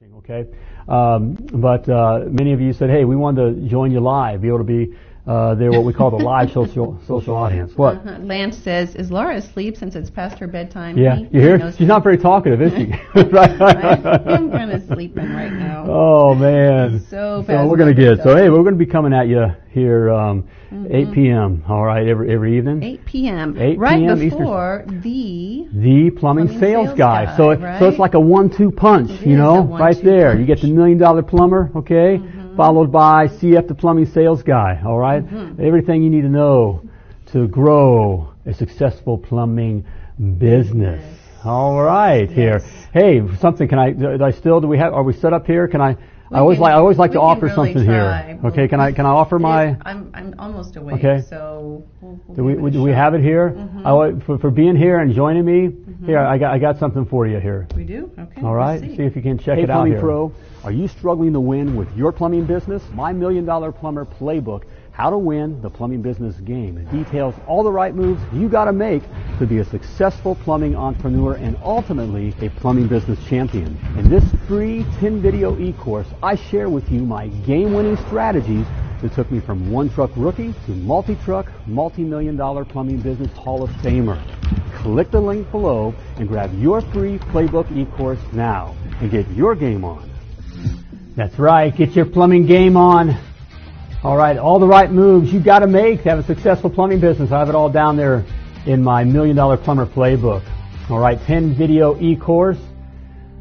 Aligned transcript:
watching, 0.00 0.14
okay? 0.16 0.46
Um, 0.88 1.34
but 1.52 1.88
uh, 1.88 2.24
many 2.28 2.52
of 2.52 2.60
you 2.60 2.72
said, 2.72 2.90
hey, 2.90 3.04
we 3.04 3.16
wanted 3.16 3.54
to 3.54 3.68
join 3.68 3.92
you 3.92 4.00
live, 4.00 4.42
be 4.42 4.48
able 4.48 4.58
to 4.58 4.64
be 4.64 4.94
uh, 5.26 5.54
they're 5.56 5.70
what 5.72 5.84
we 5.84 5.92
call 5.92 6.10
the 6.10 6.22
live 6.24 6.50
social 6.54 6.98
social 7.06 7.34
audience. 7.34 7.72
What? 7.76 7.96
Uh-huh. 7.96 8.18
Lance 8.20 8.56
says, 8.56 8.94
"Is 8.94 9.10
Laura 9.10 9.36
asleep 9.36 9.76
since 9.76 9.96
it's 9.96 10.10
past 10.10 10.38
her 10.38 10.46
bedtime?" 10.46 10.96
Yeah, 10.96 11.16
He- 11.16 11.24
you 11.32 11.40
hear? 11.40 11.58
knows 11.58 11.76
She's 11.76 11.88
not 11.88 12.02
very 12.04 12.16
talkative, 12.18 12.62
is 12.62 12.72
she? 12.74 12.86
right. 13.32 13.50
I'm 13.60 14.50
kind 14.50 14.70
of 14.72 14.82
sleeping 14.86 15.32
right 15.32 15.52
now. 15.52 15.84
Oh 15.88 16.34
man. 16.34 17.00
So 17.00 17.42
So 17.42 17.42
fast 17.46 17.68
we're 17.70 17.76
gonna 17.76 17.90
moving 17.90 18.16
get. 18.16 18.22
So 18.24 18.36
hey, 18.36 18.48
we're 18.50 18.62
gonna 18.64 18.76
be 18.76 18.86
coming 18.86 19.12
at 19.12 19.28
you 19.28 19.46
here, 19.70 20.10
um, 20.10 20.48
8 20.90 21.12
p.m. 21.12 21.62
All 21.68 21.84
right, 21.84 22.06
every 22.06 22.32
every 22.32 22.56
evening. 22.56 22.82
8 22.82 23.04
p.m. 23.04 23.56
8 23.58 23.78
right 23.78 23.98
p.m. 23.98 24.22
Eastern- 24.22 24.38
before 24.38 24.84
the 24.88 25.66
The 25.72 26.10
plumbing, 26.10 26.48
Plumbing 26.48 26.58
sales, 26.60 26.86
sales 26.88 26.98
guy. 26.98 27.24
guy, 27.26 27.36
So 27.36 27.50
it, 27.50 27.60
so 27.78 27.88
it's 27.88 27.98
like 27.98 28.14
a 28.14 28.20
one-two 28.20 28.70
punch, 28.70 29.10
It 29.10 29.26
you 29.26 29.36
know, 29.36 29.62
right 29.62 29.94
one-two 29.96 30.02
there. 30.02 30.38
You 30.38 30.44
get 30.46 30.60
the 30.60 30.68
million-dollar 30.72 31.22
plumber, 31.24 31.70
okay, 31.76 32.18
Mm-hmm. 32.18 32.35
Followed 32.56 32.90
by 32.90 33.28
CF 33.28 33.68
the 33.68 33.74
plumbing 33.74 34.06
sales 34.06 34.42
guy. 34.42 34.80
All 34.84 34.98
right? 34.98 35.24
Mm-hmm. 35.24 35.64
everything 35.64 36.02
you 36.02 36.10
need 36.10 36.22
to 36.22 36.28
know 36.28 36.82
to 37.32 37.48
grow 37.48 38.32
a 38.46 38.54
successful 38.54 39.18
plumbing 39.18 39.84
business. 40.38 41.04
All 41.44 41.80
right, 41.80 42.30
here. 42.30 42.60
Hey, 42.92 43.22
something. 43.38 43.68
Can 43.68 43.78
I? 43.78 43.90
Do 43.92 44.22
I 44.22 44.32
still? 44.32 44.60
Do 44.60 44.66
we 44.66 44.78
have? 44.78 44.92
Are 44.92 45.04
we 45.04 45.12
set 45.12 45.32
up 45.32 45.46
here? 45.46 45.68
Can 45.68 45.80
I? 45.80 45.96
I 46.32 46.38
always 46.38 46.58
like. 46.58 46.72
I 46.72 46.76
always 46.76 46.98
like 46.98 47.12
to 47.12 47.20
offer 47.20 47.46
really 47.46 47.54
something 47.54 47.84
try. 47.84 48.26
here. 48.26 48.40
Okay. 48.44 48.68
Can 48.68 48.80
I? 48.80 48.92
Can 48.92 49.06
I 49.06 49.10
offer 49.10 49.38
my? 49.38 49.76
I'm 49.82 50.10
I'm 50.14 50.34
almost 50.38 50.76
awake. 50.76 50.96
Okay. 50.96 51.24
So 51.28 51.84
we'll, 52.00 52.20
we'll 52.26 52.36
Do 52.36 52.44
we, 52.44 52.54
give 52.54 52.64
it 52.64 52.70
do 52.72 52.82
we 52.82 52.90
have 52.92 53.14
it 53.14 53.22
here? 53.22 53.50
Mm-hmm. 53.50 53.86
I 53.86 54.20
for, 54.24 54.38
for 54.38 54.50
being 54.50 54.76
here 54.76 54.98
and 54.98 55.14
joining 55.14 55.44
me, 55.44 55.68
mm-hmm. 55.68 56.06
here 56.06 56.18
I 56.18 56.38
got 56.38 56.52
I 56.52 56.58
got 56.58 56.78
something 56.78 57.06
for 57.06 57.26
you 57.26 57.38
here. 57.38 57.68
We 57.76 57.84
do. 57.84 58.10
Okay. 58.18 58.42
All 58.42 58.54
see. 58.80 58.96
see 58.96 59.02
if 59.02 59.14
you 59.14 59.22
can 59.22 59.38
check 59.38 59.58
Hey, 59.58 59.64
it 59.64 59.70
out 59.70 59.76
Plumbing 59.76 59.92
here. 59.92 60.00
Pro, 60.00 60.32
are 60.64 60.72
you 60.72 60.88
struggling 60.88 61.32
to 61.32 61.40
win 61.40 61.76
with 61.76 61.94
your 61.96 62.10
plumbing 62.12 62.44
business? 62.44 62.82
My 62.92 63.12
Million 63.12 63.44
Dollar 63.44 63.70
Plumber 63.70 64.04
Playbook, 64.04 64.64
How 64.96 65.10
to 65.10 65.18
Win 65.18 65.60
the 65.60 65.68
Plumbing 65.68 66.00
Business 66.00 66.36
Game, 66.36 66.78
It 66.78 66.90
details 66.90 67.34
all 67.46 67.62
the 67.62 67.70
right 67.70 67.94
moves 67.94 68.18
you 68.32 68.48
got 68.48 68.64
to 68.64 68.72
make 68.72 69.02
to 69.38 69.46
be 69.46 69.58
a 69.58 69.64
successful 69.66 70.36
plumbing 70.36 70.74
entrepreneur 70.74 71.34
and 71.34 71.54
ultimately 71.62 72.34
a 72.40 72.48
plumbing 72.48 72.88
business 72.88 73.18
champion. 73.28 73.78
In 73.98 74.08
this 74.08 74.24
free 74.48 74.86
10 74.98 75.20
video 75.20 75.54
e-course, 75.60 76.06
I 76.22 76.34
share 76.34 76.70
with 76.70 76.88
you 76.88 77.00
my 77.00 77.28
game-winning 77.44 77.98
strategies 78.06 78.64
that 79.02 79.12
took 79.12 79.30
me 79.30 79.38
from 79.38 79.70
one 79.70 79.90
truck 79.90 80.12
rookie 80.16 80.54
to 80.64 80.70
multi-truck, 80.70 81.52
multi-million 81.66 82.34
dollar 82.34 82.64
plumbing 82.64 83.02
business 83.02 83.30
hall 83.36 83.62
of 83.62 83.68
famer. 83.82 84.18
Click 84.76 85.10
the 85.10 85.20
link 85.20 85.50
below 85.50 85.94
and 86.16 86.26
grab 86.26 86.58
your 86.58 86.80
free 86.80 87.18
playbook 87.18 87.70
e-course 87.76 88.20
now 88.32 88.74
and 89.02 89.10
get 89.10 89.28
your 89.32 89.54
game 89.54 89.84
on. 89.84 90.10
That's 91.16 91.38
right. 91.38 91.76
Get 91.76 91.94
your 91.94 92.06
plumbing 92.06 92.46
game 92.46 92.78
on. 92.78 93.14
All 94.02 94.16
right, 94.16 94.36
all 94.36 94.58
the 94.58 94.66
right 94.66 94.90
moves 94.92 95.32
you've 95.32 95.44
got 95.44 95.60
to 95.60 95.66
make 95.66 96.02
to 96.02 96.10
have 96.10 96.18
a 96.18 96.22
successful 96.22 96.68
plumbing 96.70 97.00
business. 97.00 97.32
I 97.32 97.38
have 97.38 97.48
it 97.48 97.54
all 97.54 97.70
down 97.70 97.96
there 97.96 98.24
in 98.66 98.82
my 98.82 99.04
Million 99.04 99.36
Dollar 99.36 99.56
Plumber 99.56 99.86
Playbook. 99.86 100.42
All 100.90 100.98
right, 100.98 101.18
10 101.26 101.54
video 101.54 101.98
e-course. 102.00 102.58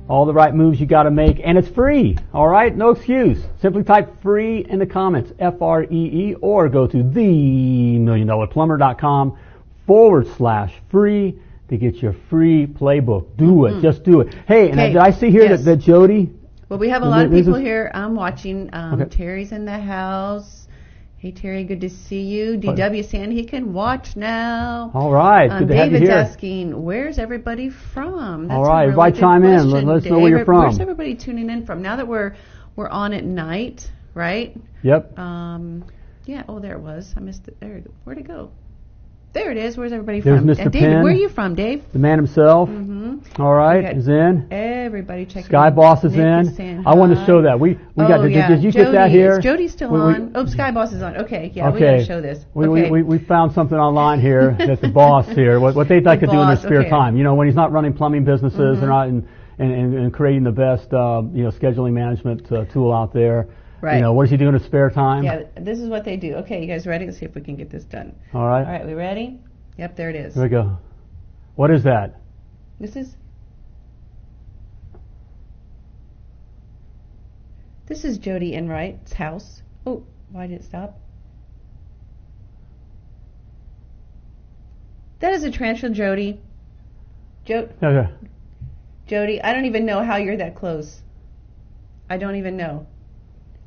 All 0.07 0.25
the 0.25 0.33
right 0.33 0.53
moves 0.53 0.79
you 0.79 0.85
got 0.85 1.03
to 1.03 1.11
make, 1.11 1.41
and 1.43 1.57
it's 1.57 1.67
free. 1.67 2.17
All 2.33 2.47
right, 2.47 2.73
no 2.75 2.91
excuse. 2.91 3.39
Simply 3.61 3.83
type 3.83 4.21
free 4.21 4.65
in 4.67 4.79
the 4.79 4.85
comments, 4.85 5.31
F-R-E-E, 5.39 6.35
or 6.41 6.69
go 6.69 6.87
to 6.87 6.97
themilliondollarplumber.com 6.97 9.37
forward 9.85 10.27
slash 10.37 10.73
free 10.89 11.37
to 11.69 11.77
get 11.77 11.95
your 11.97 12.13
free 12.29 12.65
playbook. 12.67 13.35
Do 13.37 13.65
it, 13.65 13.73
hmm. 13.73 13.81
just 13.81 14.03
do 14.03 14.21
it. 14.21 14.33
Hey, 14.47 14.69
and 14.69 14.79
Okay, 14.79 14.93
did 14.93 14.97
I 14.97 15.11
see 15.11 15.31
here 15.31 15.43
yes. 15.43 15.63
that, 15.63 15.79
that 15.79 15.85
Jody? 15.85 16.31
Well, 16.69 16.79
we 16.79 16.89
have 16.89 17.03
a 17.03 17.05
lot 17.05 17.25
of 17.25 17.31
people 17.31 17.55
here 17.55 17.91
I'm 17.93 18.15
watching. 18.15 18.69
Um, 18.73 18.99
Okay. 19.01 19.17
Terry's 19.17 19.51
in 19.51 19.65
the 19.65 19.77
house. 19.79 20.67
Hey, 21.17 21.31
Terry, 21.31 21.63
good 21.63 21.81
to 21.81 21.89
see 21.89 22.21
you. 22.21 22.57
DW 22.57 23.03
saying 23.09 23.31
he 23.31 23.45
can 23.45 23.73
watch 23.73 24.15
now. 24.15 24.91
All 24.93 25.11
right, 25.11 25.49
Um, 25.49 25.59
good 25.59 25.67
to 25.69 25.75
have 25.75 25.91
you 25.91 25.99
David's 25.99 26.09
here. 26.11 26.19
asking, 26.19 26.83
where's 26.83 27.17
everybody 27.17 27.69
from? 27.69 28.51
All 28.51 28.63
a 28.63 28.67
right, 28.67 28.81
really 28.81 28.91
everybody 28.91 29.11
good 29.13 29.19
chime 29.21 29.43
in. 29.43 29.69
Let, 29.71 29.83
let 29.85 29.97
us 29.97 30.05
know 30.05 30.19
where 30.19 30.29
you're 30.29 30.45
from. 30.45 30.59
Where's 30.63 30.79
everybody 30.79 31.15
tuning 31.15 31.49
in 31.49 31.65
from? 31.65 31.81
Now 31.81 31.95
that 31.95 32.07
we're 32.07 32.35
we're 32.75 32.89
on 32.89 33.13
at 33.13 33.23
night, 33.23 33.89
right? 34.13 34.55
Yep. 34.83 35.17
Um, 35.17 35.85
yeah. 36.25 36.43
Oh, 36.47 36.59
there 36.59 36.73
it 36.73 36.81
was. 36.81 37.13
I 37.15 37.21
missed 37.21 37.47
it. 37.47 37.57
There. 37.59 37.81
Where'd 38.03 38.17
it 38.19 38.27
go? 38.27 38.51
There 39.35 39.51
it 39.51 39.57
is. 39.57 39.75
Where's 39.75 39.91
everybody 39.91 40.21
There's 40.21 40.39
from? 40.39 40.47
Mr. 40.47 40.59
And 40.59 40.71
David, 40.71 40.87
Penn. 40.87 41.03
where 41.03 41.11
are 41.11 41.15
you 41.15 41.27
from, 41.27 41.55
Dave? 41.55 41.83
The 41.91 41.99
man 41.99 42.17
himself. 42.17 42.69
Mm-hmm. 42.69 43.41
All 43.41 43.53
right, 43.53 43.97
is 43.97 44.07
in. 44.07 44.47
Everybody 44.49 45.25
checking. 45.25 45.43
Sky 45.43 45.67
in. 45.67 45.75
Boss 45.75 46.05
is 46.05 46.13
Nick 46.13 46.57
in. 46.57 46.87
I 46.87 46.95
want 46.95 47.13
to 47.13 47.25
show 47.25 47.41
that. 47.41 47.59
We 47.59 47.71
we 47.95 48.05
oh, 48.05 48.07
got. 48.07 48.21
Did, 48.21 48.31
yeah. 48.31 48.47
did 48.47 48.63
you 48.63 48.71
get 48.71 48.93
that 48.93 49.07
Jody, 49.07 49.11
here? 49.11 49.37
Is 49.37 49.43
Jody 49.43 49.67
still 49.67 49.91
We- 49.91 49.99
we- 49.99 50.05
on? 50.05 50.31
oh, 50.35 50.45
Sky 50.45 50.71
Boss 50.71 50.93
is 50.93 51.01
on. 51.01 51.17
Okay, 51.17 51.51
yeah, 51.53 51.69
we 51.69 51.81
gotta 51.81 52.05
show 52.05 52.21
this. 52.21 52.45
We, 52.53 52.65
okay. 52.65 52.89
we, 52.89 53.03
we, 53.03 53.17
we 53.17 53.25
found 53.25 53.51
something 53.51 53.77
online 53.77 54.21
here 54.21 54.51
that 54.57 54.79
the 54.79 54.87
boss 54.87 55.27
here, 55.27 55.59
what, 55.59 55.75
what 55.75 55.89
they'd 55.89 56.05
like 56.05 56.21
The 56.21 56.27
to 56.27 56.31
do 56.31 56.39
in 56.39 56.47
their 56.47 56.55
spare 56.55 56.79
okay. 56.79 56.85
Mm-hmm. 56.85 56.95
time. 56.95 57.17
You 57.17 57.25
know, 57.25 57.35
when 57.35 57.47
he's 57.47 57.57
not 57.57 57.73
running 57.73 57.91
plumbing 57.91 58.23
businesses, 58.23 58.79
they're 58.79 58.87
not 58.87 59.09
in, 59.09 59.27
and, 59.59 59.71
and, 59.73 59.93
and 59.95 60.13
creating 60.13 60.45
the 60.45 60.51
best, 60.53 60.93
uh, 60.93 61.23
you 61.33 61.43
know, 61.43 61.51
scheduling 61.51 61.91
management 61.91 62.49
uh, 62.53 62.63
tool 62.71 62.93
out 62.93 63.11
there. 63.11 63.49
Right. 63.85 63.97
You 63.97 64.01
know, 64.01 64.13
what 64.13 64.23
does 64.23 64.31
he 64.31 64.37
do 64.37 64.47
in 64.47 64.55
his 64.55 64.63
spare 64.65 64.89
time? 64.89 65.23
yeah, 65.23 65.43
this 65.57 65.77
is 65.77 65.87
what 65.89 66.05
they 66.05 66.17
do. 66.17 66.33
Okay, 66.37 66.59
you 66.59 66.65
guys 66.65 66.87
ready? 66.87 67.05
Let's 67.05 67.19
see 67.19 67.25
if 67.25 67.35
we 67.35 67.41
can 67.41 67.55
get 67.55 67.69
this 67.69 67.83
done. 67.83 68.15
All 68.33 68.47
right. 68.47 68.65
All 68.65 68.71
right, 68.71 68.83
we 68.83 68.95
ready? 68.95 69.39
Yep, 69.77 69.95
there 69.95 70.09
it 70.09 70.15
is. 70.15 70.33
Here 70.33 70.41
we 70.41 70.49
go. 70.49 70.79
What 71.53 71.69
is 71.69 71.83
that? 71.83 72.19
This 72.79 72.95
is 72.95 73.15
This 77.85 78.03
is 78.03 78.17
Jody 78.17 78.55
Enright's 78.55 79.13
house. 79.13 79.61
Oh, 79.85 80.03
why 80.31 80.47
did 80.47 80.61
it 80.61 80.63
stop? 80.65 80.99
That 85.19 85.33
is 85.33 85.43
a 85.43 85.51
tarantula, 85.51 85.93
Jody. 85.93 86.39
Jo- 87.45 87.69
Okay. 87.83 88.11
Jody, 89.05 89.39
I 89.43 89.53
don't 89.53 89.65
even 89.65 89.85
know 89.85 90.03
how 90.03 90.15
you're 90.15 90.37
that 90.37 90.55
close. 90.55 91.03
I 92.09 92.17
don't 92.17 92.37
even 92.37 92.57
know. 92.57 92.87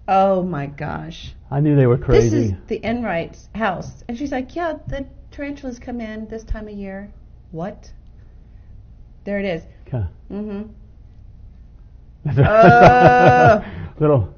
Oh 0.08 0.42
my 0.42 0.66
gosh. 0.66 1.34
I 1.50 1.60
knew 1.60 1.76
they 1.76 1.86
were 1.86 1.98
crazy. 1.98 2.30
This 2.30 2.50
is 2.50 2.54
the 2.66 2.80
Enright's 2.82 3.48
house. 3.54 4.02
And 4.08 4.16
she's 4.16 4.32
like, 4.32 4.56
yeah, 4.56 4.74
the 4.88 5.06
tarantulas 5.30 5.78
come 5.78 6.00
in 6.00 6.26
this 6.28 6.44
time 6.44 6.66
of 6.66 6.74
year. 6.74 7.10
What? 7.50 7.92
There 9.24 9.38
it 9.38 9.44
is. 9.44 9.62
Okay. 9.86 10.04
Mm-hmm. 10.32 10.70
Uh. 12.40 13.60
Little. 14.00 14.34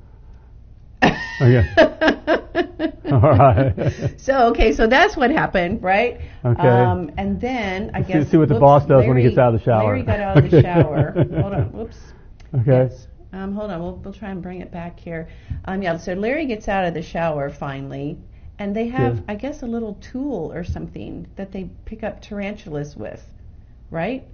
Okay. 1.03 1.65
All 3.13 3.21
right. 3.21 4.15
so 4.19 4.49
okay, 4.51 4.73
so 4.73 4.87
that's 4.87 5.17
what 5.17 5.31
happened, 5.31 5.83
right? 5.83 6.21
Okay. 6.45 6.69
Um, 6.69 7.11
and 7.17 7.41
then 7.41 7.91
I 7.95 8.01
Let's 8.01 8.27
see- 8.27 8.31
see 8.33 8.37
what 8.37 8.49
the 8.49 8.59
boss 8.61 8.87
does 8.87 9.07
when 9.07 9.17
he 9.17 9.23
gets 9.25 9.39
out 9.39 9.55
of 9.55 9.61
the 9.61 9.65
shower. 9.65 9.85
Larry 9.85 10.03
got 10.03 10.21
out 10.21 10.45
of 10.45 10.51
the 10.51 10.63
shower. 10.63 11.13
Hold 11.41 11.55
on. 11.55 11.73
Whoops. 11.73 11.97
Okay. 12.55 12.91
Yes. 12.91 13.07
Um, 13.33 13.53
hold 13.53 13.71
on. 13.71 13.81
We'll 13.81 13.97
we'll 13.97 14.15
try 14.15 14.31
and 14.31 14.43
bring 14.43 14.61
it 14.61 14.71
back 14.71 14.99
here. 14.99 15.29
Um, 15.65 15.83
yeah. 15.83 15.97
So 15.97 16.15
Larry 16.15 16.47
gets 16.47 16.69
out 16.69 16.85
of 16.85 16.95
the 16.95 17.03
shower 17.03 17.51
finally, 17.51 18.19
and 18.59 18.75
they 18.75 18.89
have, 18.89 19.17
Yeah. 19.17 19.23
I 19.29 19.35
guess, 19.37 19.63
a 19.63 19.67
little 19.67 19.95
tool 20.01 20.53
or 20.53 20.65
something 20.65 21.27
that 21.37 21.53
they 21.53 21.71
pick 21.85 22.03
up 22.03 22.21
tarantulas 22.21 22.97
with, 22.97 23.25
right? 23.91 24.25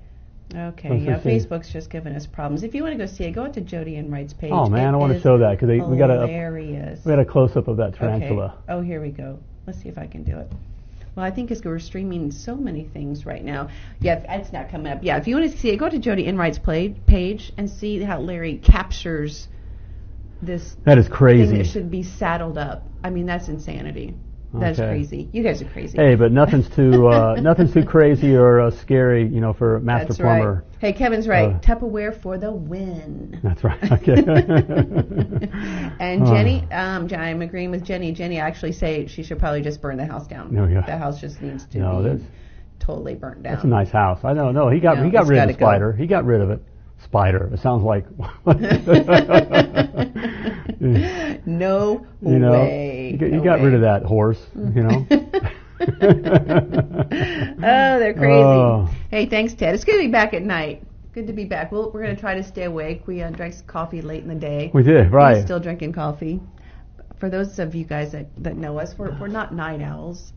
Okay. 0.55 0.99
Yeah. 0.99 1.19
Facebook's 1.19 1.73
just 1.73 1.91
giving 1.91 2.15
us 2.15 2.27
problems. 2.27 2.63
If 2.63 2.75
you 2.75 2.83
want 2.83 2.93
to 2.95 2.99
go 2.99 3.07
see 3.07 3.25
it, 3.25 3.33
go 3.33 3.45
out 3.45 3.55
to 3.55 3.61
Jody 3.61 3.97
Enright's 3.97 4.33
page. 4.33 4.53
Oh 4.53 4.69
man, 4.69 4.95
It 4.95 4.97
I 4.97 5.01
want 5.01 5.13
to 5.13 5.21
show 5.21 5.39
that 5.39 5.59
because 5.59 5.69
we 5.69 5.97
got 5.99 6.11
a 6.11 6.27
we 7.05 7.11
got 7.11 7.19
a 7.19 7.25
close 7.25 7.57
up 7.57 7.69
of 7.69 7.77
that 7.79 7.95
tarantula. 7.95 8.47
Okay. 8.47 8.73
Oh, 8.73 8.81
here 8.81 9.01
we 9.01 9.11
go. 9.11 9.39
Let's 9.67 9.81
see 9.83 9.89
if 9.89 9.99
I 9.99 10.07
can 10.07 10.23
do 10.23 10.39
it. 10.39 10.51
Well, 11.17 11.25
I 11.25 11.31
think 11.31 11.51
as 11.51 11.63
we're 11.65 11.79
streaming 11.79 12.31
so 12.31 12.55
many 12.55 12.85
things 12.85 13.25
right 13.25 13.43
now. 13.43 13.71
Yeah, 14.01 14.23
it's 14.35 14.53
not 14.53 14.71
coming 14.71 14.93
up. 14.93 14.99
Yeah, 15.03 15.17
if 15.17 15.27
you 15.27 15.35
want 15.37 15.51
to 15.51 15.59
see 15.59 15.71
it, 15.71 15.79
go 15.79 15.89
to 15.89 15.99
Jody 15.99 16.27
Enright's 16.27 16.59
play, 16.59 16.91
page 16.91 17.53
and 17.57 17.71
see 17.71 18.03
how 18.03 18.21
Larry 18.21 18.59
captures 18.59 19.49
this 20.43 20.77
That 20.85 20.99
is 20.99 21.07
thing 21.07 21.15
crazy. 21.15 21.57
that 21.57 21.67
should 21.67 21.91
be 21.91 22.03
saddled 22.03 22.59
up. 22.59 22.87
I 23.03 23.09
mean, 23.09 23.25
that's 23.25 23.49
insanity. 23.49 24.15
That's 24.55 24.79
Okay. 24.79 24.89
crazy. 24.89 25.29
You 25.33 25.43
guys 25.43 25.61
are 25.61 25.67
crazy. 25.67 25.99
Hey, 25.99 26.15
but 26.15 26.33
nothing's 26.33 26.69
too 26.71 27.09
uh, 27.09 27.35
nothing's 27.41 27.75
too 27.75 27.85
crazy 27.85 28.35
or 28.35 28.61
uh, 28.61 28.71
scary, 28.71 29.27
you 29.27 29.41
know, 29.41 29.53
for 29.53 29.81
master 29.81 30.09
that's 30.09 30.21
plumber. 30.21 30.55
right. 30.55 30.81
Hey, 30.81 30.93
Kevin's 30.93 31.27
right. 31.29 31.55
Uh, 31.55 31.59
Tupperware 31.61 32.21
for 32.23 32.39
the 32.39 32.53
win. 32.53 33.39
That's 33.43 33.63
right. 33.65 33.79
Okay. 33.93 34.15
and 36.01 36.23
Oh. 36.23 36.27
Jenny, 36.33 36.67
um, 36.71 37.09
I'm 37.13 37.43
agreeing 37.43 37.71
with 37.71 37.85
Jenny. 37.85 38.13
Jenny 38.13 38.39
actually 38.39 38.73
say 38.73 39.07
she 39.07 39.23
should 39.23 39.39
probably 39.39 39.63
just 39.63 39.81
burn 39.83 39.97
the 39.97 40.07
house 40.07 40.27
down. 40.27 40.55
No, 40.55 40.67
yeah. 40.67 40.85
The 40.87 40.97
house 40.97 41.21
just 41.21 41.41
needs 41.43 41.65
to 41.67 41.79
No, 41.79 42.03
be 42.17 42.25
totally 42.79 43.15
burnt 43.15 43.43
down. 43.43 43.55
That's 43.55 43.65
a 43.65 43.69
nice 43.69 43.91
house. 43.91 44.21
I 44.25 44.33
know. 44.33 44.53
No, 44.53 44.69
he 44.71 44.81
got 44.81 44.99
No, 44.99 45.05
he 45.05 45.11
got 45.11 45.27
rid 45.27 45.39
of 45.41 45.49
the 45.49 45.53
go. 45.55 45.67
spider. 45.67 45.93
He 45.93 46.07
got 46.07 46.25
rid 46.25 46.41
of 46.41 46.51
it. 46.51 46.63
Spider. 47.05 47.51
It 47.53 47.61
sounds 47.61 47.83
like. 47.83 48.07
no 51.47 52.07
you 52.23 52.39
know, 52.39 52.53
way. 52.53 53.11
you 53.13 53.19
got, 53.19 53.27
you 53.27 53.37
No 53.39 53.45
got 53.45 53.61
rid 53.61 53.75
of 53.75 53.83
that 53.83 54.05
horse. 54.05 54.41
You 54.55 54.83
know. 54.83 55.07
oh, 55.81 55.87
they're 57.99 58.15
crazy. 58.15 58.33
Oh. 58.33 58.89
Hey, 59.11 59.27
thanks, 59.27 59.53
Ted. 59.55 59.75
It's 59.75 59.85
good 59.85 59.99
to 59.99 60.07
be 60.07 60.11
back 60.11 60.33
at 60.35 60.43
night 60.43 60.83
Good 61.17 61.29
to 61.29 61.33
be 61.33 61.47
back. 61.47 61.73
Well, 61.73 61.91
we're 61.95 62.03
going 62.03 62.15
to 62.15 62.21
try 62.21 62.35
to 62.35 62.43
stay 62.43 62.65
awake. 62.65 63.07
We 63.07 63.23
uh, 63.23 63.31
drank 63.31 63.55
coffee 63.67 64.03
late 64.03 64.23
in 64.23 64.29
the 64.29 64.35
day. 64.35 64.71
We 64.75 64.83
did, 64.83 65.11
right. 65.11 65.37
He's 65.37 65.47
still 65.47 65.59
drinking 65.59 65.95
coffee. 65.95 66.43
For 67.19 67.31
those 67.31 67.59
of 67.59 67.75
you 67.75 67.87
guys 67.87 68.13
that, 68.13 68.27
that 68.45 68.59
know 68.59 68.79
us, 68.79 68.95
we're, 68.99 69.19
we're 69.19 69.29
not 69.29 69.55
night 69.55 69.81
owls. 69.81 70.35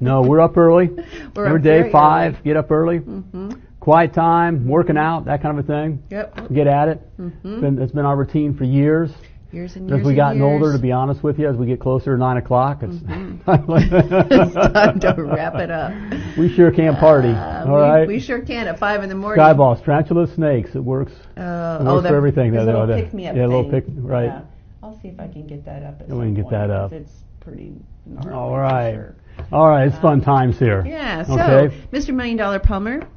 no, 0.00 0.20
we're 0.20 0.42
up 0.42 0.58
early. 0.58 0.90
We're 1.34 1.46
Every 1.46 1.60
up 1.60 1.64
day, 1.64 1.90
five, 1.90 2.34
early. 2.34 2.42
get 2.44 2.56
up 2.58 2.70
early. 2.70 2.98
hmm 2.98 3.52
Quiet 3.82 4.14
time, 4.14 4.68
working 4.68 4.96
out, 4.96 5.24
that 5.24 5.42
kind 5.42 5.58
of 5.58 5.64
a 5.64 5.66
thing. 5.66 6.04
Yep. 6.08 6.52
Get 6.54 6.68
at 6.68 6.86
it. 6.86 7.00
hmm 7.16 7.60
Been, 7.60 7.82
it's 7.82 7.90
been 7.90 8.04
our 8.04 8.16
routine 8.16 8.56
for 8.56 8.62
years. 8.62 9.10
Years 9.50 9.74
and 9.74 9.88
years. 9.88 10.02
As 10.02 10.06
we 10.06 10.14
gotten 10.14 10.40
older, 10.40 10.72
to 10.72 10.78
be 10.78 10.92
honest 10.92 11.24
with 11.24 11.36
you, 11.40 11.48
as 11.48 11.56
we 11.56 11.66
get 11.66 11.80
closer 11.80 12.12
to 12.14 12.16
nine 12.16 12.36
o'clock, 12.36 12.84
it's, 12.84 12.94
it's 13.02 14.54
time 14.54 15.00
to 15.00 15.14
wrap 15.24 15.56
it 15.56 15.72
up. 15.72 15.92
we 16.38 16.48
sure 16.54 16.70
can 16.70 16.94
party. 16.94 17.30
Uh, 17.30 17.66
all 17.66 17.74
we, 17.74 17.80
right. 17.80 18.06
we 18.06 18.20
sure 18.20 18.40
can 18.40 18.68
at 18.68 18.78
five 18.78 19.02
in 19.02 19.08
the 19.08 19.16
morning. 19.16 19.42
Sky 19.44 19.52
Boss, 19.52 19.80
tarantula 19.80 20.28
snakes. 20.32 20.76
It 20.76 20.84
works. 20.84 21.10
Uh, 21.36 21.40
It 21.80 21.86
oh, 21.88 21.94
works 21.94 22.02
the, 22.04 22.08
for 22.10 22.16
everything. 22.16 22.52
that- 22.52 22.66
little 22.66 22.86
that- 22.86 23.02
pick 23.02 23.12
me 23.12 23.26
up 23.26 23.34
yeah, 23.34 23.46
a 23.46 23.48
little 23.48 23.68
pick- 23.68 23.86
right. 23.88 24.26
Yeah. 24.26 24.42
I'll 24.80 24.96
see 25.02 25.08
if 25.08 25.18
I 25.18 25.26
can 25.26 25.48
get 25.48 25.64
that 25.64 25.82
up. 25.82 26.00
At 26.02 26.08
we 26.08 26.26
can 26.26 26.34
get 26.34 26.50
that 26.50 26.70
up. 26.70 26.92
It's 26.92 27.10
pretty. 27.40 27.72
gnarly 28.06 28.32
All 28.32 28.56
right. 28.56 28.94
sure. 28.94 29.16
All 29.50 29.66
right. 29.66 29.88
It's 29.88 29.98
fun 29.98 30.20
times 30.20 30.56
here. 30.56 30.84
Yeah. 30.86 31.24
So, 31.24 31.32
Okay. 31.34 31.76
Mr. 31.92 32.14
Million 32.14 32.36
Dollar 32.36 32.60
Plumber. 32.60 33.08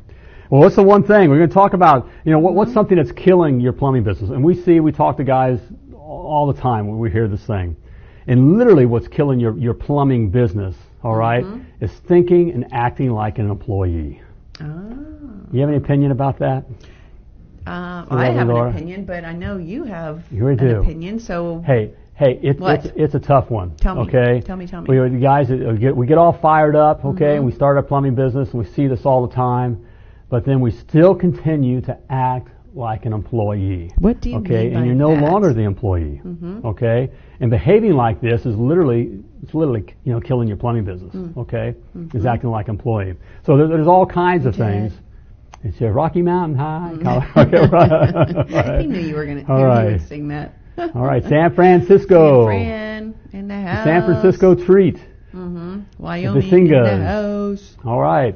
Well, 0.50 0.62
what's 0.62 0.76
the 0.76 0.84
one 0.84 1.04
thing 1.04 1.30
we're 1.30 1.38
going 1.38 1.50
to 1.50 1.54
talk 1.54 1.74
about? 1.74 2.08
You 2.24 2.32
know, 2.32 2.40
what, 2.40 2.54
what's 2.54 2.70
Mm-hmm. 2.70 2.76
something 2.76 2.98
that's 2.98 3.12
killing 3.12 3.60
your 3.60 3.74
plumbing 3.74 4.04
business? 4.04 4.30
And 4.30 4.44
we 4.44 4.56
see, 4.56 4.80
we 4.80 4.92
talk 4.92 5.18
to 5.18 5.24
guys 5.24 5.60
all 5.94 6.52
the 6.52 6.60
time 6.60 6.88
when 6.88 7.00
we 7.00 7.10
hear 7.12 7.28
this 7.28 7.44
thing. 7.46 7.76
And 8.28 8.58
literally, 8.58 8.86
what's 8.86 9.08
killing 9.08 9.40
your, 9.40 9.58
your 9.58 9.74
plumbing 9.74 10.30
business, 10.30 10.76
all 11.04 11.16
right, 11.16 11.44
Mm-hmm. 11.44 11.84
is 11.84 11.92
thinking 12.08 12.52
and 12.52 12.66
acting 12.72 13.12
like 13.12 13.38
an 13.40 13.50
employee. 13.50 14.22
Oh. 14.62 14.98
You 15.52 15.60
have 15.62 15.70
any 15.70 15.78
opinion 15.78 16.12
about 16.12 16.40
that? 16.40 16.66
Uh, 17.68 18.06
So 18.06 18.16
I 18.16 18.26
have 18.32 18.48
was 18.48 18.58
an 18.58 18.76
opinion, 18.76 19.06
but 19.06 19.24
I 19.26 19.34
know 19.34 19.58
you 19.58 19.84
have 19.84 20.24
You 20.32 20.48
an 20.48 20.58
do. 20.58 20.82
opinion. 20.82 21.20
So 21.20 21.62
Hey, 21.66 21.92
hey, 22.16 22.40
it's 22.44 22.60
it's 22.62 22.88
it's 22.96 23.16
a 23.16 23.20
tough 23.20 23.50
one. 23.50 23.76
Tell 23.78 23.96
me. 23.96 24.02
Okay. 24.04 24.42
Tell 24.42 24.56
me, 24.58 24.68
tell 24.68 24.82
me. 24.82 25.00
We 25.00 25.10
the 25.10 25.18
guys 25.18 25.48
that 25.50 25.68
uh, 25.68 25.74
get 25.74 25.96
we 25.96 26.06
get 26.08 26.18
all 26.18 26.34
fired 26.34 26.76
up. 26.76 27.04
Okay, 27.06 27.26
Mhm. 27.26 27.36
and 27.38 27.46
we 27.46 27.52
start 27.52 27.78
our 27.78 27.84
plumbing 27.84 28.16
business, 28.16 28.50
and 28.52 28.60
we 28.60 28.66
see 28.66 28.88
this 28.88 29.06
all 29.06 29.26
the 29.28 29.34
time, 29.34 29.85
but 30.30 30.46
then 30.46 30.60
we 30.62 30.72
still 30.72 31.16
continue 31.16 31.82
to 31.82 31.98
act 32.10 32.50
like 32.74 33.06
an 33.06 33.14
employee. 33.14 33.90
What 34.00 34.20
do 34.22 34.30
you 34.32 34.38
okay, 34.40 34.66
mean 34.66 34.74
by 34.74 34.78
and 34.80 34.86
you're 34.88 34.96
no 34.96 35.16
that? 35.16 35.24
longer 35.32 35.54
the 35.54 35.62
employee. 35.64 36.20
Mhm. 36.26 36.66
Okay, 36.66 37.10
and 37.40 37.50
behaving 37.50 37.94
like 37.94 38.20
this 38.20 38.46
is 38.46 38.56
literally 38.58 39.20
it's 39.44 39.54
literally 39.54 39.86
you 40.04 40.12
know 40.12 40.20
killing 40.20 40.48
your 40.48 40.58
plumbing 40.58 40.84
business. 40.84 41.14
Mm. 41.16 41.38
Okay, 41.38 41.76
Mhm. 41.98 42.14
is 42.16 42.26
acting 42.26 42.50
like 42.50 42.68
employee. 42.68 43.14
So 43.44 43.56
there, 43.58 43.68
there's 43.68 43.88
all 43.88 44.06
kinds 44.06 44.46
of 44.46 44.60
Okay. 44.60 44.72
things. 44.90 45.02
It's 45.64 45.80
a 45.82 45.90
Rocky 45.92 46.22
Mountain 46.22 46.58
High. 46.58 46.92
Mm. 46.96 47.38
okay, 47.38 47.68
right. 47.68 48.66
I 48.80 48.82
knew 48.86 49.00
you 49.00 49.16
were 49.16 49.26
going 49.26 49.46
to 49.46 49.52
right. 49.52 49.92
would 49.94 50.02
sing 50.02 50.28
that. 50.28 50.54
All 50.78 51.06
right, 51.06 51.24
San 51.24 51.54
Francisco. 51.56 52.50
San 52.50 53.14
Fran 53.14 53.14
in 53.32 53.48
the 53.48 53.54
The 53.54 53.62
house. 53.62 53.84
San 53.86 54.04
Francisco 54.04 54.54
treat. 54.56 54.98
Mm-hmm. 55.34 55.80
Wyoming 55.98 56.52
in 56.52 56.68
the 56.68 57.04
house. 57.06 57.78
All 57.86 58.02
right. 58.02 58.36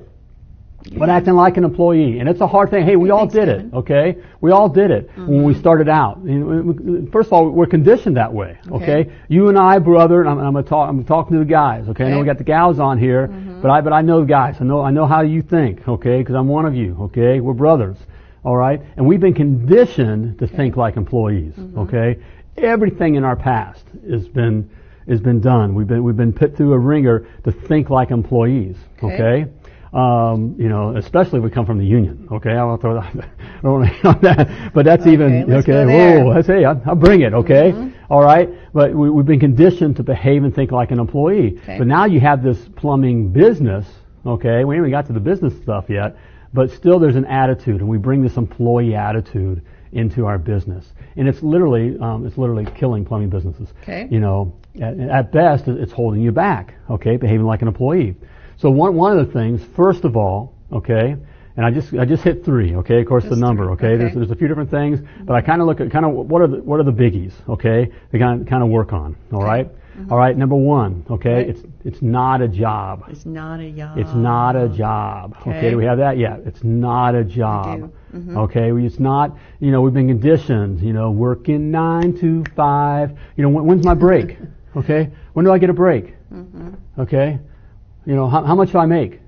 But 0.97 1.09
acting 1.09 1.33
like 1.35 1.57
an 1.57 1.63
employee, 1.63 2.19
and 2.19 2.27
it's 2.27 2.41
a 2.41 2.47
hard 2.47 2.71
thing. 2.71 2.83
Hey, 2.83 2.95
we 2.95 3.11
all 3.11 3.27
did 3.27 3.47
it, 3.47 3.73
okay? 3.73 4.17
We 4.41 4.51
all 4.51 4.69
did 4.69 4.89
it 4.91 5.09
when 5.15 5.43
we 5.43 5.53
started 5.53 5.87
out. 5.87 6.19
First 7.11 7.27
of 7.27 7.33
all, 7.33 7.49
we're 7.49 7.67
conditioned 7.67 8.17
that 8.17 8.33
way, 8.33 8.57
okay? 8.71 9.01
Okay. 9.01 9.11
You 9.27 9.49
and 9.49 9.57
I, 9.57 9.77
brother, 9.79 10.21
and 10.21 10.29
I'm, 10.29 10.39
I'm, 10.39 10.53
gonna 10.53 10.63
talk, 10.65 10.89
I'm 10.89 11.03
talking 11.05 11.33
to 11.33 11.39
the 11.39 11.49
guys, 11.49 11.87
okay? 11.89 12.05
I 12.05 12.09
know 12.09 12.19
we 12.19 12.25
got 12.25 12.37
the 12.39 12.43
gals 12.43 12.79
on 12.79 12.97
here, 12.97 13.27
but 13.61 13.69
I 13.69 13.81
but 13.81 13.93
I 13.93 14.01
know 14.01 14.21
the 14.21 14.25
guys. 14.25 14.55
I 14.59 14.63
know 14.63 14.81
I 14.81 14.89
know 14.91 15.05
how 15.05 15.21
you 15.21 15.41
think, 15.43 15.87
okay? 15.87 16.17
Because 16.19 16.35
I'm 16.35 16.47
one 16.47 16.65
of 16.65 16.73
you, 16.75 16.97
okay? 17.01 17.39
We're 17.39 17.53
brothers, 17.53 17.97
all 18.43 18.57
right? 18.57 18.81
And 18.97 19.05
we've 19.05 19.19
been 19.21 19.35
conditioned 19.35 20.39
to 20.39 20.47
think 20.47 20.75
like 20.75 20.97
employees, 20.97 21.53
okay? 21.77 22.17
Everything 22.57 23.15
in 23.15 23.23
our 23.23 23.35
past 23.35 23.85
has 24.09 24.27
been 24.27 24.69
has 25.07 25.21
been 25.21 25.39
done. 25.41 25.75
We've 25.75 25.87
been 25.87 26.03
we've 26.03 26.17
been 26.17 26.33
put 26.33 26.57
through 26.57 26.73
a 26.73 26.79
ringer 26.79 27.27
to 27.43 27.51
think 27.51 27.89
like 27.89 28.11
employees, 28.11 28.75
Okay. 29.03 29.45
Um, 29.91 30.55
you 30.59 30.69
know, 30.69 30.95
especially 30.97 31.39
if 31.39 31.43
we 31.43 31.49
come 31.49 31.65
from 31.65 31.79
the 31.79 31.85
union. 31.85 32.27
Okay, 32.31 32.51
I'll 32.51 32.77
throw 32.77 32.93
that. 32.95 33.05
I 33.15 33.61
don't 33.63 33.79
want 33.81 33.91
to 34.01 34.07
on 34.07 34.19
that, 34.21 34.73
but 34.73 34.85
that's 34.85 35.01
Okay, 35.01 35.13
even 35.13 35.51
okay. 35.51 35.85
Whoa, 35.85 36.29
let's 36.29 36.45
say 36.47 36.63
I'll, 36.63 36.79
I'll 36.85 36.95
bring 36.95 37.21
it. 37.21 37.33
Okay, 37.33 37.71
Mhm. 37.71 37.93
all 38.09 38.21
right. 38.23 38.49
But 38.71 38.93
we, 38.93 39.09
we've 39.09 39.25
been 39.25 39.39
conditioned 39.39 39.95
to 39.95 40.03
behave 40.03 40.43
and 40.43 40.53
think 40.53 40.71
like 40.71 40.91
an 40.91 40.99
employee. 40.99 41.57
Okay. 41.63 41.79
But 41.79 41.87
now 41.87 42.05
you 42.05 42.19
have 42.19 42.43
this 42.43 42.59
plumbing 42.75 43.29
business. 43.31 43.87
Okay, 44.25 44.63
we 44.63 44.75
haven't 44.75 44.91
got 44.91 45.07
to 45.07 45.13
the 45.13 45.19
business 45.19 45.53
stuff 45.63 45.85
yet, 45.89 46.17
but 46.53 46.69
still 46.69 46.99
there's 46.99 47.15
an 47.15 47.25
attitude, 47.25 47.81
and 47.81 47.89
we 47.89 47.97
bring 47.97 48.21
this 48.21 48.37
employee 48.37 48.93
attitude 48.93 49.63
into 49.91 50.27
our 50.27 50.37
business, 50.37 50.93
and 51.17 51.27
it's 51.27 51.41
literally 51.41 51.97
um, 51.99 52.27
it's 52.27 52.37
literally 52.37 52.67
killing 52.75 53.05
plumbing 53.05 53.29
businesses. 53.29 53.69
Okay. 53.81 54.07
You 54.11 54.19
know, 54.19 54.53
at, 54.79 54.99
at 54.99 55.31
best, 55.31 55.67
it's 55.67 55.91
holding 55.91 56.21
you 56.21 56.31
back. 56.31 56.75
Okay, 56.91 57.17
behaving 57.17 57.47
like 57.47 57.63
an 57.63 57.67
employee. 57.67 58.15
So 58.59 58.69
one 58.69 58.93
one 58.95 59.17
of 59.17 59.25
the 59.25 59.31
things, 59.33 59.61
first 59.75 60.03
of 60.03 60.17
all, 60.17 60.53
okay, 60.71 61.15
and 61.55 61.65
I 61.65 61.71
just 61.71 61.93
I 61.93 62.03
just 62.05 62.23
hit 62.23 62.43
three. 62.43 62.75
Okay, 62.75 62.99
of 63.01 63.07
course 63.07 63.23
the 63.23 63.35
number. 63.37 63.71
Okay, 63.71 63.87
okay. 63.87 63.97
There's, 63.97 64.13
there's 64.13 64.31
a 64.31 64.35
few 64.35 64.47
different 64.49 64.69
things, 64.69 64.99
but 65.23 65.33
I 65.33 65.41
kind 65.41 65.61
of 65.61 65.67
look 65.67 65.79
at 65.79 65.89
kind 65.91 66.05
of 66.05 66.11
what 66.11 66.41
are 66.41 66.47
the 66.47 66.57
what 66.61 66.79
are 66.79 66.83
the 66.83 66.91
biggies. 66.91 67.31
Okay, 67.47 67.89
to 68.11 68.19
kind 68.19 68.45
kind 68.45 68.61
of 68.61 68.69
work 68.69 68.91
on. 68.91 69.15
All 69.31 69.43
right. 69.43 69.69
All 70.09 70.17
right. 70.17 70.37
Number 70.37 70.55
one. 70.55 71.05
Okay, 71.09 71.33
Right. 71.35 71.49
it's 71.49 71.61
it's 71.85 72.01
not 72.01 72.41
a 72.41 72.47
job. 72.49 73.03
It's 73.09 73.25
not 73.25 73.59
a 73.61 73.71
job. 73.71 73.97
It's 73.97 74.13
not 74.13 74.55
a 74.55 74.69
job. 74.69 75.35
Okay. 75.41 75.49
Okay. 75.57 75.69
do 75.71 75.77
we 75.77 75.85
have 75.85 75.97
that? 75.99 76.17
Yeah, 76.17 76.37
it's 76.45 76.63
not 76.63 77.15
a 77.15 77.23
job. 77.23 77.91
Mhm. 78.13 78.37
Okay, 78.37 78.71
we- 78.73 78.85
it's 78.85 78.99
not. 78.99 79.37
You 79.59 79.71
know, 79.71 79.81
we've 79.81 79.93
been 79.93 80.07
conditioned. 80.07 80.81
You 80.81 80.93
know, 80.93 81.11
working 81.11 81.71
nine 81.71 82.13
to 82.19 82.43
five. 82.55 83.11
You 83.37 83.43
know, 83.43 83.49
when, 83.49 83.65
when's 83.65 83.85
my 83.85 83.93
break? 83.93 84.37
okay, 84.77 85.09
when 85.33 85.45
do 85.45 85.51
I 85.51 85.57
get 85.57 85.69
a 85.69 85.73
break? 85.73 86.15
Mm-hmm. 86.33 86.69
Okay, 87.01 87.39
you 88.09 88.15
know, 88.15 88.27
how, 88.27 88.43
how 88.43 88.55
much 88.55 88.71
do 88.71 88.79
I 88.79 88.87
make? 88.87 89.21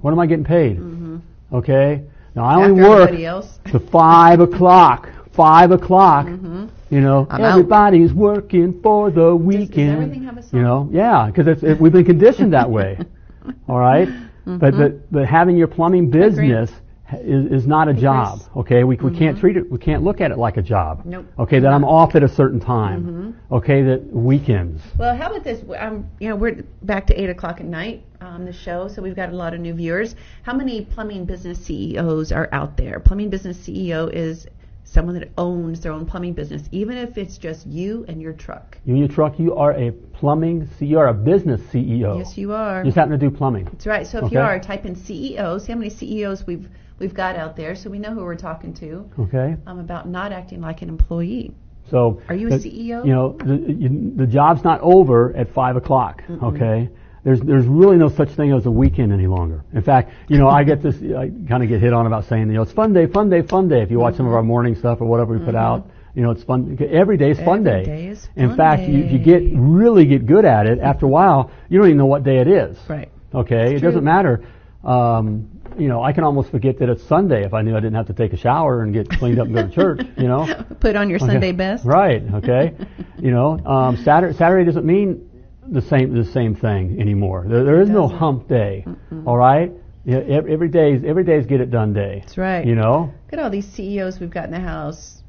What 0.00 0.12
am 0.12 0.18
I 0.18 0.24
getting 0.26 0.46
paid? 0.46 0.78
Mm-hmm. 0.78 1.18
Okay, 1.52 2.02
now 2.34 2.44
I 2.44 2.54
only 2.64 2.82
work 2.82 3.10
to 3.72 3.78
five 3.78 4.40
o'clock. 4.40 5.10
Five 5.32 5.72
o'clock. 5.72 6.26
Mm-hmm. 6.26 6.68
You 6.88 7.00
know, 7.02 7.26
I'm 7.28 7.42
out. 7.42 7.50
everybody's 7.50 8.14
working 8.14 8.80
for 8.80 9.10
the 9.10 9.36
weekend. 9.36 9.90
everything 9.90 10.24
have 10.24 10.38
a 10.38 10.42
song? 10.42 10.58
You 10.58 10.62
know, 10.62 10.88
yeah, 10.90 11.26
because 11.26 11.62
it, 11.62 11.78
we've 11.78 11.92
been 11.92 12.06
conditioned 12.06 12.54
that 12.54 12.70
way. 12.70 12.98
All 13.68 13.78
right, 13.78 14.08
but 14.46 14.70
but 14.70 15.12
but 15.12 15.26
having 15.26 15.58
your 15.58 15.68
plumbing 15.68 16.08
business 16.08 16.70
ha- 16.70 16.76
is, 17.12 17.46
is 17.62 17.66
not 17.66 17.88
a 17.88 17.94
job. 17.94 18.40
Okay, 18.56 18.84
we 18.84 18.96
we 18.96 19.16
can't 19.16 19.38
treat 19.38 19.56
it. 19.56 19.70
We 19.70 19.78
can't 19.78 20.02
look 20.02 20.20
at 20.20 20.30
it 20.30 20.38
like 20.38 20.56
a 20.56 20.62
job. 20.62 21.02
Nope. 21.04 21.26
Okay, 21.38 21.58
that 21.58 21.72
I'm 21.72 21.84
off 21.84 22.14
at 22.14 22.22
a 22.22 22.28
certain 22.28 22.60
time. 22.60 23.38
Okay, 23.52 23.82
that 23.82 24.06
weekends. 24.12 24.82
Well, 24.98 25.14
how 25.16 25.30
about 25.30 25.44
this? 25.44 25.62
Um, 25.78 26.08
you 26.18 26.28
know, 26.28 26.36
we're 26.36 26.64
back 26.82 27.06
to 27.08 27.20
eight 27.20 27.28
o'clock 27.30 27.60
at 27.60 27.66
night 27.66 28.02
on 28.20 28.44
the 28.44 28.52
show, 28.52 28.88
so 28.88 29.02
we've 29.02 29.16
got 29.16 29.30
a 29.30 29.36
lot 29.36 29.52
of 29.54 29.60
new 29.60 29.74
viewers. 29.74 30.16
How 30.42 30.54
many 30.54 30.82
plumbing 30.82 31.26
business 31.26 31.58
CEOs 31.58 32.32
are 32.32 32.48
out 32.52 32.76
there? 32.76 32.98
Plumbing 33.00 33.28
business 33.28 33.58
CEO 33.58 34.10
is 34.12 34.46
someone 34.84 35.18
that 35.18 35.30
owns 35.36 35.80
their 35.80 35.92
own 35.92 36.06
plumbing 36.06 36.32
business, 36.32 36.68
even 36.70 36.96
if 36.96 37.18
it's 37.18 37.36
just 37.36 37.66
you 37.66 38.04
and 38.08 38.22
your 38.22 38.32
truck. 38.32 38.78
You 38.84 38.92
and 38.94 38.98
your 38.98 39.08
truck, 39.08 39.38
you 39.38 39.54
are 39.56 39.72
a 39.72 39.90
plumbing. 39.90 40.68
C- 40.78 40.86
you 40.86 40.98
are 40.98 41.08
a 41.08 41.14
business 41.14 41.60
CEO. 41.62 42.18
Yes, 42.18 42.38
you 42.38 42.52
are. 42.52 42.78
You 42.78 42.84
just 42.86 42.96
happen 42.96 43.12
to 43.12 43.18
do 43.18 43.30
plumbing. 43.30 43.64
That's 43.64 43.86
right. 43.86 44.06
So 44.06 44.18
if 44.18 44.24
Okay. 44.24 44.36
you 44.36 44.40
are, 44.40 44.58
type 44.60 44.86
in 44.86 44.94
CEO. 44.94 45.60
See 45.60 45.72
how 45.72 45.78
many 45.78 45.90
CEOs 45.90 46.46
we've 46.46 46.68
we've 46.98 47.14
got 47.14 47.36
out 47.36 47.56
there, 47.56 47.74
so 47.74 47.90
we 47.90 47.98
know 47.98 48.12
who 48.12 48.22
we're 48.22 48.36
talking 48.36 48.72
to. 48.74 49.08
Okay. 49.18 49.56
Um, 49.66 49.78
about 49.78 50.08
not 50.08 50.32
acting 50.32 50.60
like 50.60 50.82
an 50.82 50.88
employee. 50.88 51.52
So 51.90 52.20
Are 52.28 52.34
you 52.34 52.46
a 52.48 52.50
the- 52.58 52.70
CEO? 52.70 53.04
You 53.06 53.12
know, 53.12 53.32
the, 53.32 53.56
you, 53.72 54.12
the 54.16 54.26
job's 54.26 54.64
not 54.64 54.80
over 54.80 55.34
at 55.36 55.52
five 55.52 55.76
o'clock. 55.76 56.22
Okay. 56.42 56.88
There's 57.24 57.40
there's 57.40 57.64
really 57.66 57.96
no 57.96 58.10
such 58.10 58.28
thing 58.30 58.52
as 58.52 58.66
a 58.66 58.70
weekend 58.70 59.10
any 59.10 59.26
longer. 59.26 59.64
In 59.72 59.80
fact, 59.80 60.12
you 60.28 60.36
know, 60.36 60.48
I 60.48 60.62
get 60.62 60.82
this, 60.82 60.96
I 60.96 61.30
kind 61.48 61.62
of 61.62 61.70
get 61.70 61.80
hit 61.80 61.94
on 61.94 62.06
about 62.06 62.26
saying, 62.26 62.48
you 62.48 62.54
know, 62.54 62.62
it's 62.62 62.72
fun 62.72 62.92
day, 62.92 63.06
fun 63.06 63.30
day, 63.30 63.40
fun 63.40 63.66
day. 63.66 63.80
If 63.80 63.90
you 63.90 63.98
watch 63.98 64.16
some 64.16 64.26
of 64.26 64.34
our 64.34 64.42
morning 64.42 64.74
stuff 64.74 65.00
or 65.00 65.06
whatever 65.06 65.38
we 65.38 65.42
put 65.42 65.54
out, 65.54 65.88
you 66.14 66.22
know, 66.22 66.30
it's 66.32 66.44
fun. 66.44 66.76
Every 66.90 67.16
day 67.16 67.30
is 67.30 67.38
fun 67.38 67.66
Every 67.66 67.84
day. 67.84 67.84
day 67.84 68.06
is 68.08 68.28
In 68.36 68.48
fun 68.48 68.56
fact, 68.58 68.82
you, 68.82 69.04
if 69.04 69.10
you 69.10 69.18
get 69.18 69.42
really 69.54 70.04
get 70.04 70.26
good 70.26 70.44
at 70.44 70.66
it, 70.66 70.80
after 70.80 71.06
a 71.06 71.08
while, 71.08 71.50
you 71.70 71.78
don't 71.78 71.86
even 71.88 71.96
know 71.98 72.06
what 72.06 72.24
day 72.24 72.38
it 72.38 72.46
is. 72.46 72.76
Right. 72.88 73.10
Okay, 73.34 73.74
it 73.74 73.80
true. 73.80 73.88
doesn't 73.88 74.04
matter. 74.04 74.44
Um, 74.84 75.48
you 75.78 75.88
know, 75.88 76.02
I 76.02 76.12
can 76.12 76.24
almost 76.24 76.50
forget 76.50 76.78
that 76.78 76.88
it's 76.88 77.02
Sunday 77.04 77.44
if 77.44 77.52
I 77.54 77.62
knew 77.62 77.72
I 77.76 77.80
didn't 77.80 77.94
have 77.94 78.06
to 78.08 78.12
take 78.12 78.32
a 78.32 78.36
shower 78.36 78.82
and 78.82 78.92
get 78.92 79.08
cleaned 79.08 79.38
up 79.38 79.46
and 79.46 79.54
go 79.54 79.62
to 79.66 79.70
church. 79.72 80.00
You 80.16 80.28
know. 80.28 80.46
Put 80.80 80.96
on 80.96 81.08
your 81.10 81.18
Okay. 81.22 81.26
Sunday 81.32 81.52
best. 81.52 81.84
Right. 81.84 82.22
Okay. 82.34 82.74
you 83.18 83.30
know, 83.30 83.58
um, 83.66 83.96
Saturday 84.04 84.36
Saturday 84.36 84.64
doesn't 84.64 84.84
mean 84.86 85.30
the 85.68 85.80
same 85.82 86.14
the 86.14 86.24
same 86.24 86.54
thing 86.54 87.00
anymore. 87.00 87.46
There, 87.48 87.64
there 87.64 87.80
is 87.80 87.88
no 87.88 88.06
hump 88.08 88.48
day. 88.48 88.86
All 89.26 89.36
right. 89.36 89.72
Yeah, 90.04 90.18
ev- 90.18 90.46
every 90.48 90.68
day's 90.68 91.02
every 91.04 91.24
day's 91.24 91.46
get 91.46 91.60
it 91.60 91.70
done 91.70 91.92
day. 91.94 92.20
That's 92.20 92.36
right. 92.36 92.66
You 92.66 92.74
know. 92.74 93.12
Look 93.24 93.32
at 93.32 93.38
all 93.38 93.50
these 93.50 93.66
CEOs 93.72 94.20
we've 94.20 94.30
got 94.30 94.44
in 94.44 94.50
the 94.50 94.60
house. 94.60 95.22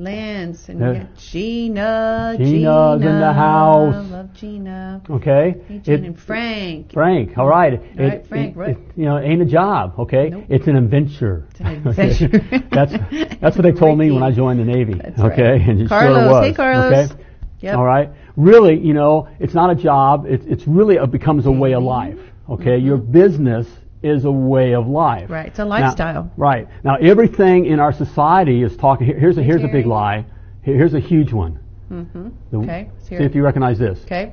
Lance 0.00 0.68
and 0.68 0.80
Yeah. 0.80 0.88
we 0.92 0.98
got 0.98 1.16
Gina. 1.16 2.34
Gina's 2.38 3.02
in 3.02 3.20
the 3.20 3.32
house. 3.32 3.94
house. 3.94 4.10
Love 4.10 4.32
Gina. 4.34 5.00
Okay. 5.10 5.54
Hey, 5.68 5.78
Gina 5.78 5.96
It- 5.98 6.04
and 6.04 6.18
Frank. 6.18 6.92
Frank, 6.92 7.36
all 7.36 7.46
right. 7.46 7.74
It, 7.74 8.26
Frank, 8.26 8.56
it- 8.56 8.58
right. 8.58 8.78
you 8.96 9.04
know, 9.04 9.16
it 9.16 9.24
ain't 9.26 9.42
a 9.42 9.46
job, 9.46 9.94
okay? 9.98 10.30
Nope. 10.30 10.44
It's 10.48 10.66
an 10.66 10.76
adventure. 10.76 11.46
It's 11.50 11.60
an 11.60 11.66
adventure. 11.86 12.30
Okay? 12.34 12.62
that's 12.72 12.92
that's 13.40 13.56
what 13.56 13.62
they 13.62 13.72
told 13.72 13.98
me 13.98 14.10
when 14.10 14.22
I 14.22 14.30
joined 14.30 14.58
the 14.60 14.64
Navy. 14.64 14.94
That's 15.04 15.20
okay, 15.20 15.52
right. 15.52 15.60
and 15.68 15.82
it 15.82 15.88
Carlos, 15.88 16.16
sure 16.18 16.28
was. 16.30 16.46
hey, 16.46 16.52
Carlos. 16.54 17.10
Okay. 17.12 17.24
Yep. 17.60 17.76
All 17.76 17.84
right. 17.84 18.10
Really, 18.36 18.78
you 18.78 18.94
know, 18.94 19.28
it's 19.38 19.52
not 19.54 19.70
a 19.70 19.74
job. 19.74 20.24
It's 20.26 20.44
it's 20.46 20.66
really 20.66 20.96
a, 20.96 21.06
becomes 21.06 21.44
a 21.46 21.50
way 21.52 21.74
of 21.74 21.82
life. 21.82 22.18
Okay, 22.48 22.78
your 22.78 22.96
business 22.96 23.66
is 24.02 24.24
a 24.24 24.30
way 24.30 24.74
of 24.74 24.88
life. 24.88 25.24
Mm-hmm. 25.24 25.32
Right, 25.32 25.46
it's 25.48 25.58
a 25.58 25.62
Now- 25.64 25.68
lifestyle. 25.68 26.30
right 26.36 26.68
now, 26.84 26.96
everything 26.96 27.66
in 27.66 27.80
our 27.80 27.92
society 27.92 28.62
is 28.62 28.76
talking. 28.76 29.06
here- 29.06 29.18
Here's 29.18 29.38
a 29.38 29.42
here's 29.42 29.62
a 29.64 29.68
big 29.68 29.86
lie. 29.86 30.24
Here- 30.62 30.76
Here's 30.76 30.94
a 30.94 31.00
huge 31.00 31.32
one. 31.32 31.58
Mm-hmm. 31.90 32.28
The- 32.50 32.58
Okay, 32.58 32.90
See 33.00 33.16
if 33.16 33.34
you 33.34 33.42
recognize 33.42 33.78
this. 33.78 34.02
Okay. 34.04 34.32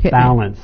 Hit. 0.00 0.12
Balance. 0.12 0.60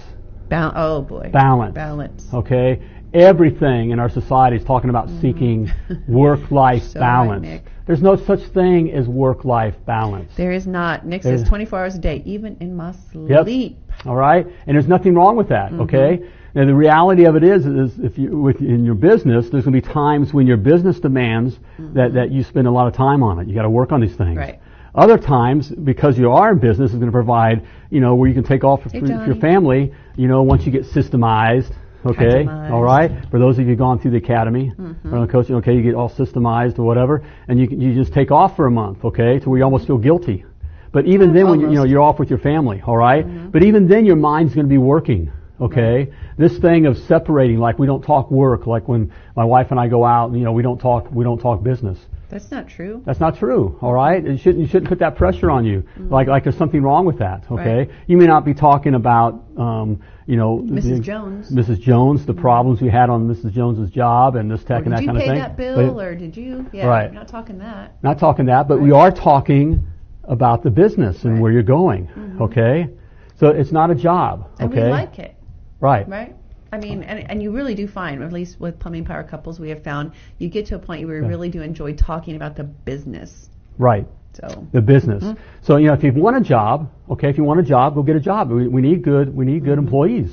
Bal- 0.49 0.73
oh 0.77 1.03
boy. 1.03 1.31
Balance. 1.33 1.75
Balance. 1.75 2.27
Okay? 2.33 2.81
Everything 3.13 3.91
in 3.91 3.99
our 3.99 4.09
society 4.11 4.57
is 4.57 4.65
talking 4.65 4.91
about 4.91 5.09
seeking 5.21 5.71
work 6.09 6.51
life 6.51 6.83
Mm-hmm. 6.83 6.93
So 6.93 7.01
right, 7.01 7.07
balance. 7.07 7.43
Nick. 7.43 7.63
There's 7.87 8.03
no 8.03 8.17
such 8.17 8.41
thing 8.49 8.93
as 8.93 9.09
work 9.09 9.45
life 9.45 9.75
balance. 9.87 10.33
There 10.37 10.53
is 10.53 10.67
not. 10.67 11.07
Nick 11.07 11.23
There's- 11.23 11.41
says 11.41 11.49
24 11.49 11.79
hours 11.81 11.95
a 11.95 11.99
day, 11.99 12.23
even 12.27 12.57
in 12.61 12.77
my 12.77 12.93
sleep. 13.13 13.31
Yep. 13.31 14.07
All 14.07 14.17
right? 14.17 14.47
And 14.67 14.75
there's 14.77 14.89
nothing 14.89 15.15
wrong 15.15 15.37
with 15.37 15.49
that, 15.49 15.71
Mm-hmm. 15.73 15.81
okay? 15.83 16.29
Now 16.57 16.65
the 16.65 16.75
reality 16.75 17.25
of 17.27 17.37
it 17.37 17.45
is 17.45 17.67
is 17.67 17.99
if 17.99 18.17
you 18.19 18.37
with 18.41 18.61
in 18.63 18.85
your 18.85 18.95
business 18.95 19.51
there's 19.51 19.65
going 19.65 19.75
to 19.75 19.81
be 19.83 19.93
times 19.93 20.33
when 20.33 20.47
your 20.47 20.57
business 20.57 20.99
demands 20.99 21.59
that 21.95 22.15
that 22.15 22.31
you 22.33 22.43
spend 22.43 22.67
a 22.67 22.71
lot 22.71 22.87
of 22.89 22.95
time 22.95 23.23
on 23.23 23.39
it. 23.39 23.47
You 23.47 23.55
got 23.55 23.63
to 23.63 23.71
work 23.71 23.93
on 23.93 24.01
these 24.01 24.17
things. 24.17 24.31
Mm-hmm. 24.39 24.53
Right. 24.53 24.61
Other 24.95 25.19
times, 25.19 25.69
because 25.69 26.17
you 26.19 26.33
are 26.33 26.53
in 26.53 26.59
business, 26.59 26.93
is 26.93 26.97
going 26.97 27.13
to 27.13 27.13
provide, 27.13 27.67
you 27.91 28.01
know, 28.01 28.15
where 28.15 28.27
you 28.31 28.35
can 28.35 28.45
take 28.45 28.65
off 28.65 28.83
for, 28.83 28.89
Hey, 28.89 29.01
for 29.01 29.27
your 29.27 29.35
family, 29.37 29.93
you 30.17 30.27
know, 30.27 30.43
once 30.43 30.65
you 30.65 30.73
get 30.73 30.85
systemized, 30.85 31.71
okay? 32.07 32.47
All 32.73 32.83
right? 32.83 33.11
For 33.31 33.39
those 33.39 33.59
of 33.59 33.69
you 33.69 33.77
gone 33.77 33.99
through 33.99 34.13
the 34.13 34.17
academy, 34.17 34.73
Mm-hmm. 34.75 35.15
or 35.15 35.27
the 35.27 35.31
coaching, 35.31 35.55
okay, 35.57 35.75
you 35.77 35.83
get 35.83 35.95
all 35.95 36.09
systemized 36.09 36.79
or 36.79 36.85
whatever, 36.85 37.23
and 37.49 37.61
you, 37.61 37.69
can- 37.69 37.79
you 37.79 37.95
just 37.95 38.15
take 38.15 38.31
off 38.31 38.57
for 38.57 38.65
a 38.65 38.71
month, 38.71 39.05
okay, 39.05 39.39
to 39.39 39.51
where 39.51 39.59
you 39.59 39.65
almost 39.65 39.87
feel 39.87 39.99
guilty. 39.99 40.47
But 40.93 41.05
even 41.07 41.35
then, 41.35 41.51
when 41.51 41.61
you, 41.61 41.69
you 41.69 41.75
know, 41.75 41.85
you're 41.85 42.01
off 42.01 42.19
with 42.19 42.31
your 42.31 42.39
family, 42.39 42.81
all 42.87 42.97
right? 42.97 43.27
Mm-hmm. 43.27 43.51
But 43.51 43.65
even 43.65 43.87
then, 43.87 44.07
your 44.07 44.17
mind's 44.17 44.55
going 44.55 44.65
to 44.67 44.71
be 44.71 44.79
working, 44.79 45.31
okay? 45.61 46.13
This 46.39 46.59
thing 46.59 46.87
of 46.87 46.97
separating, 46.99 47.59
like 47.59 47.79
we 47.79 47.87
don't 47.87 48.03
talk 48.03 48.31
work, 48.31 48.67
like 48.67 48.89
when 48.89 49.13
my 49.37 49.45
wife 49.45 49.69
and 49.71 49.81
I 49.81 49.89
go 49.89 50.05
out, 50.05 50.33
you 50.33 50.41
know, 50.41 50.53
we 50.53 50.63
don't 50.63 50.79
talk, 50.79 51.11
we 51.11 51.25
don't 51.25 51.39
talk 51.41 51.63
business. 51.63 51.99
That's 52.29 52.51
not 52.51 52.67
true. 52.69 53.03
That's 53.07 53.21
not 53.21 53.39
true. 53.39 53.79
All 53.81 53.93
right, 53.93 54.25
it 54.27 54.39
shouldn't 54.39 54.59
you 54.61 54.67
shouldn't 54.67 54.89
put 54.89 54.99
that 54.99 55.15
pressure 55.17 55.49
on 55.49 55.65
you. 55.65 55.85
Like 55.97 56.27
like 56.27 56.43
there's 56.43 56.57
something 56.59 56.83
wrong 56.83 57.07
with 57.07 57.19
that. 57.21 57.45
Okay, 57.49 57.55
Mm-hmm. 57.63 57.91
Right. 57.91 57.91
you 58.09 58.17
may 58.17 58.27
not 58.27 58.45
be 58.45 58.53
talking 58.53 58.95
about 58.97 59.45
um, 59.57 60.03
you 60.27 60.37
know 60.37 60.59
Mrs. 60.59 60.83
the- 60.97 60.99
Jones. 61.01 61.53
Mrs. 61.53 61.81
Jones, 61.81 62.27
the 62.27 62.35
problems 62.35 62.83
we 62.83 62.89
had 62.89 63.11
on 63.11 63.29
Mrs. 63.29 63.53
Jones's 63.53 63.91
job 63.91 64.35
and 64.35 64.51
this 64.51 64.65
tech 64.65 64.87
and 64.87 64.93
that 64.93 65.05
kind 65.07 65.11
of 65.11 65.19
thing. 65.19 65.29
Did 65.29 65.37
you 65.37 65.43
pay 65.43 65.49
that 65.49 65.57
bill, 65.57 65.95
But 65.95 66.05
or 66.05 66.15
did 66.17 66.37
you? 66.37 66.67
Yeah, 66.73 66.87
Right. 66.89 67.13
Not 67.13 67.29
talking 67.29 67.59
that. 67.59 67.95
not 68.03 68.19
talking 68.19 68.47
that, 68.47 68.67
but 68.67 68.81
we 68.81 68.91
are 68.91 69.13
talking 69.13 69.87
about 70.25 70.65
the 70.65 70.71
business 70.71 71.23
and 71.23 71.25
Right. 71.25 71.33
Mm-hmm. 71.35 71.43
where 71.43 71.53
you're 71.53 71.63
going. 71.63 72.39
Okay, 72.41 72.89
so 73.37 73.51
it's 73.51 73.71
not 73.71 73.93
a 73.93 73.95
job. 73.95 74.51
And 74.59 74.73
okay, 74.73 74.87
we 74.87 74.91
like 74.91 75.17
it, 75.21 75.36
right. 75.81 76.09
right? 76.09 76.35
I 76.73 76.79
mean, 76.79 77.03
and, 77.05 77.31
and 77.31 77.43
you 77.43 77.53
really 77.53 77.75
do 77.75 77.87
find, 77.87 78.23
at 78.23 78.33
least 78.33 78.61
with 78.61 78.79
plumbing 78.79 79.05
power 79.05 79.23
couples, 79.23 79.61
we 79.61 79.69
have 79.71 79.83
found 79.85 80.13
you 80.39 80.49
get 80.49 80.67
to 80.67 80.75
a 80.75 80.79
point 80.79 81.07
where 81.07 81.17
you 81.17 81.23
Yeah. 81.23 81.29
really 81.29 81.49
do 81.49 81.63
enjoy 81.63 81.95
talking 81.95 82.35
about 82.37 82.57
the 82.57 82.65
business. 82.65 83.49
Right. 83.79 84.07
So 84.35 84.67
the 84.73 84.83
business. 84.83 85.23
Mm-hmm. 85.25 85.41
So 85.63 85.77
you 85.77 85.87
know, 85.87 85.95
if 85.95 86.03
you 86.03 86.13
want 86.13 86.37
a 86.37 86.41
job, 86.41 86.91
okay, 87.09 87.31
if 87.31 87.39
you 87.39 87.45
want 87.45 87.61
a 87.61 87.63
job, 87.63 87.95
go 87.95 88.03
get 88.03 88.17
a 88.17 88.21
job. 88.21 88.51
We, 88.51 88.69
we 88.69 88.83
need 88.83 89.03
good, 89.03 89.35
we 89.35 89.45
need 89.47 89.65
good 89.65 89.79
employees. 89.79 90.31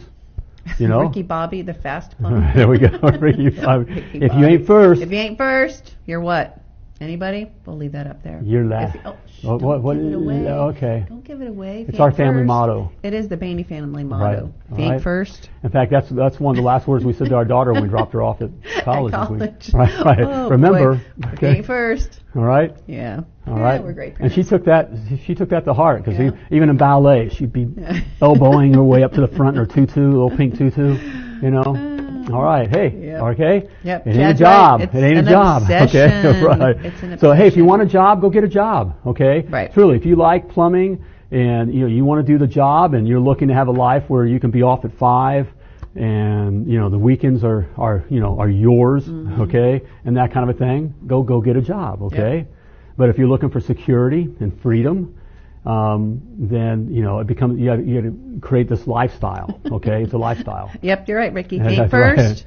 You 0.80 0.88
know, 0.88 1.00
Mm-hmm. 1.00 1.08
Ricky 1.10 1.22
Bobby, 1.24 1.62
the 1.62 1.74
fast 1.74 2.18
plumber. 2.18 2.52
there 2.56 2.68
we 2.68 2.80
go. 2.80 2.88
Ricky, 3.20 3.58
uh, 3.62 3.80
Ricky 3.80 4.20
if 4.26 4.34
you 4.34 4.46
ain't 4.46 4.66
first, 4.66 5.02
If 5.02 5.12
you 5.12 5.18
ain't 5.18 5.38
first, 5.38 5.96
you're 6.06 6.20
what? 6.22 6.60
Anybody? 7.04 7.52
We'll 7.66 7.76
leave 7.78 7.92
that 7.92 8.08
up 8.08 8.24
there. 8.24 8.42
You're 8.44 8.64
last. 8.66 8.98
Oh, 9.06 9.16
don't 9.44 9.62
what- 9.62 9.82
what 9.84 9.96
give 9.98 10.06
it 10.06 10.08
is- 10.10 10.16
away. 10.16 10.48
okay. 10.50 11.06
Don't 11.10 11.24
give 11.24 11.42
it 11.42 11.50
away. 11.50 11.86
It's 11.88 12.00
our 12.00 12.12
family 12.12 12.40
first- 12.42 12.48
motto. 12.48 12.92
It 13.04 13.14
is 13.14 13.28
the 13.28 13.36
Bainey 13.38 13.66
family 13.66 14.04
motto. 14.06 14.24
Right. 14.24 14.38
If 14.38 14.44
All 14.72 14.78
you 14.80 14.84
ain't 14.86 14.92
right. 14.94 15.02
first, 15.02 15.50
in 15.64 15.70
fact, 15.70 15.92
that's 15.92 16.10
that's 16.10 16.40
one 16.40 16.56
of 16.56 16.58
the 16.62 16.66
last 16.66 16.88
words 16.88 17.04
we 17.04 17.12
said 17.14 17.28
to 17.30 17.36
our 17.36 17.44
daughter 17.46 17.74
when 17.74 17.84
we 17.84 17.90
dropped 17.90 18.14
her 18.14 18.22
off 18.24 18.42
at 18.42 18.50
college. 18.84 19.14
At 19.14 19.28
college. 19.28 19.74
Right, 19.74 20.00
right. 20.06 20.20
Oh, 20.22 20.50
Remember, 20.50 20.96
boy. 21.18 21.30
Okay, 21.34 21.62
first. 21.62 22.22
all 22.36 22.44
right, 22.44 22.74
Yeah. 22.88 23.22
All 23.46 23.60
right. 23.60 23.76
yeah. 23.82 23.86
We're 23.86 23.92
great 23.94 24.16
and 24.20 24.32
she 24.32 24.44
took 24.44 24.64
that 24.66 24.90
she 25.26 25.36
took 25.36 25.50
that 25.50 25.66
to 25.66 25.74
heart 25.74 26.04
because 26.06 26.18
Yeah. 26.20 26.32
even 26.52 26.70
in 26.70 26.78
ballet, 26.78 27.28
she'd 27.30 27.52
be 27.52 27.68
elbowing 28.22 28.74
her 28.76 28.84
way 28.84 29.04
up 29.04 29.12
to 29.14 29.22
the 29.22 29.28
front 29.28 29.58
in 29.58 29.60
her 29.60 29.66
tutu, 29.66 30.10
little 30.10 30.30
pink 30.30 30.58
tutu, 30.58 30.98
you 31.42 31.52
know. 31.52 31.90
All 32.32 32.44
right, 32.44 32.70
hey, 32.70 32.90
Yep. 33.08 33.22
okay. 33.22 33.68
Yep, 33.84 34.08
It 34.08 34.16
ain't 34.16 34.32
a 34.32 34.34
job. 34.34 34.80
right. 34.80 34.96
It 34.96 35.04
ain't 35.04 35.20
a 35.28 35.30
job. 35.30 35.62
obsession. 35.64 36.26
Okay, 36.26 36.42
right. 36.44 37.20
So 37.20 37.34
hey, 37.34 37.48
if 37.48 37.58
you 37.58 37.66
want 37.66 37.82
a 37.82 37.86
job, 37.86 38.22
go 38.22 38.30
get 38.30 38.44
a 38.44 38.48
job. 38.48 38.96
Okay. 39.06 39.42
Right. 39.50 39.74
Truly, 39.74 39.98
if 39.98 40.06
you 40.06 40.16
like 40.16 40.48
plumbing 40.50 41.04
and 41.32 41.74
you 41.74 41.82
know 41.82 41.88
you 41.88 42.06
want 42.06 42.26
to 42.26 42.32
do 42.32 42.38
the 42.38 42.48
job 42.48 42.94
and 42.94 43.08
you're 43.08 43.20
looking 43.20 43.48
to 43.50 43.54
have 43.54 43.68
a 43.68 43.72
life 43.72 44.04
where 44.10 44.26
you 44.26 44.40
can 44.40 44.52
be 44.52 44.62
off 44.62 44.86
at 44.86 44.94
five 44.98 45.48
and 45.96 46.68
you 46.72 46.80
know 46.80 46.90
the 46.90 46.98
weekends 46.98 47.44
are 47.44 47.68
are 47.78 48.04
you 48.10 48.20
know 48.20 48.40
are 48.40 48.50
yours. 48.50 49.06
Mm-hmm. 49.06 49.42
Okay, 49.42 49.82
and 50.06 50.16
that 50.18 50.32
kind 50.32 50.50
of 50.50 50.56
a 50.56 50.60
thing. 50.60 50.94
Go 51.08 51.24
go 51.24 51.42
get 51.42 51.56
a 51.58 51.62
job. 51.62 52.02
Okay. 52.04 52.48
But 52.96 53.10
if 53.10 53.18
you're 53.18 53.28
looking 53.28 53.50
for 53.50 53.60
security 53.60 54.30
and 54.40 54.60
freedom, 54.62 55.16
um, 55.66 56.22
then 56.38 56.90
you 56.94 57.04
know 57.04 57.20
it 57.20 57.28
becomes 57.28 57.60
you 57.60 57.66
got 57.68 57.86
you 57.86 58.02
to 58.02 58.40
create 58.42 58.70
this 58.70 58.86
lifestyle. 58.88 59.60
Okay, 59.72 60.04
it's 60.04 60.14
a 60.14 60.18
lifestyle. 60.18 60.72
Yep, 60.82 61.08
you're 61.08 61.18
right, 61.18 61.34
Ricky. 61.34 61.56
You 61.64 61.64
ain't 61.64 61.80
right. 61.80 61.90
first, 61.92 62.46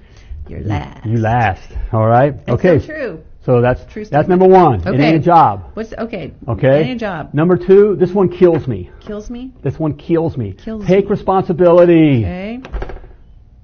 you're 0.49 0.61
last. 0.61 1.07
You 1.07 1.17
last. 1.19 1.69
All 1.93 2.07
right. 2.07 2.35
It's 2.35 2.49
okay. 2.51 2.79
so 2.81 2.87
true. 2.87 3.21
So 3.45 3.61
that's 3.61 3.85
True 3.93 4.05
that's 4.05 4.27
number 4.29 4.47
one. 4.49 4.81
It 4.81 4.87
Okay. 4.89 5.05
ain't 5.05 5.17
a 5.17 5.21
job. 5.21 5.71
What's 5.75 5.93
okay? 5.93 6.35
Okay. 6.49 6.83
Any 6.83 6.97
job 6.97 7.33
Number 7.33 7.57
two, 7.57 7.95
this 7.95 8.11
one 8.13 8.29
kills 8.29 8.67
me. 8.67 8.91
kills 9.01 9.31
me. 9.31 9.53
This 9.63 9.79
one 9.79 9.95
kills 9.97 10.37
me. 10.37 10.53
Kills 10.55 10.85
Take 10.85 11.05
me. 11.05 11.11
responsibility. 11.13 12.25
Okay. 12.25 12.61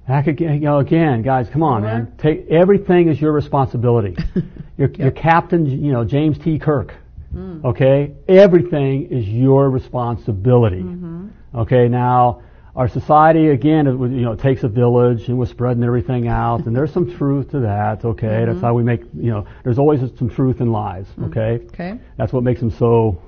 Back 0.07 0.27
again, 0.29 0.55
you 0.55 0.61
know, 0.61 0.79
again, 0.79 1.23
guys, 1.23 1.49
come 1.49 1.63
on, 1.63 1.83
Sure. 1.83 1.89
man. 1.91 2.13
Take 2.19 2.47
everything 2.49 3.09
is 3.09 3.21
your 3.21 3.33
responsibility. 3.33 4.17
your, 4.77 4.89
your 4.93 5.11
captain, 5.11 5.67
you 5.67 5.93
know, 5.93 6.05
James 6.05 6.39
T. 6.39 6.59
Kirk. 6.59 6.95
Mm. 7.35 7.65
Okay, 7.65 8.13
everything 8.29 9.07
is 9.11 9.27
your 9.29 9.71
responsibility. 9.71 10.83
Mm-hmm. 10.83 11.29
Okay, 11.55 11.89
now 11.89 12.43
our 12.75 12.89
society 12.89 13.49
again, 13.49 13.87
it, 13.87 13.93
you 13.93 14.23
know, 14.23 14.33
it 14.33 14.41
takes 14.41 14.63
a 14.65 14.69
village, 14.69 15.29
and 15.29 15.39
we're 15.39 15.47
spreading 15.47 15.83
everything 15.85 16.29
out, 16.29 16.67
and 16.67 16.75
there's 16.75 16.93
some 16.93 17.11
truth 17.19 17.51
to 17.51 17.61
that. 17.61 18.05
Okay, 18.05 18.27
Mm-hmm. 18.27 18.51
that's 18.53 18.61
how 18.63 18.75
we 18.75 18.83
make, 18.83 19.03
you 19.15 19.31
know, 19.31 19.47
there's 19.65 19.79
always 19.79 20.01
some 20.19 20.29
truth 20.31 20.61
in 20.61 20.73
lies. 20.73 21.07
Okay, 21.25 21.61
Okay. 21.67 21.99
that's 22.17 22.33
what 22.33 22.43
makes 22.43 22.61
them 22.61 22.71
so, 22.71 23.21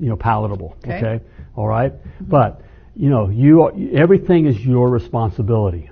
you 0.00 0.08
know, 0.08 0.16
palatable. 0.16 0.76
Okay. 0.84 0.96
Okay. 0.98 1.24
All 1.56 1.66
right? 1.66 1.92
But, 2.20 2.62
you 2.96 3.10
know, 3.10 3.28
you 3.28 3.62
are, 3.62 3.72
everything 3.94 4.46
is 4.46 4.58
your 4.64 4.88
responsibility. 4.90 5.90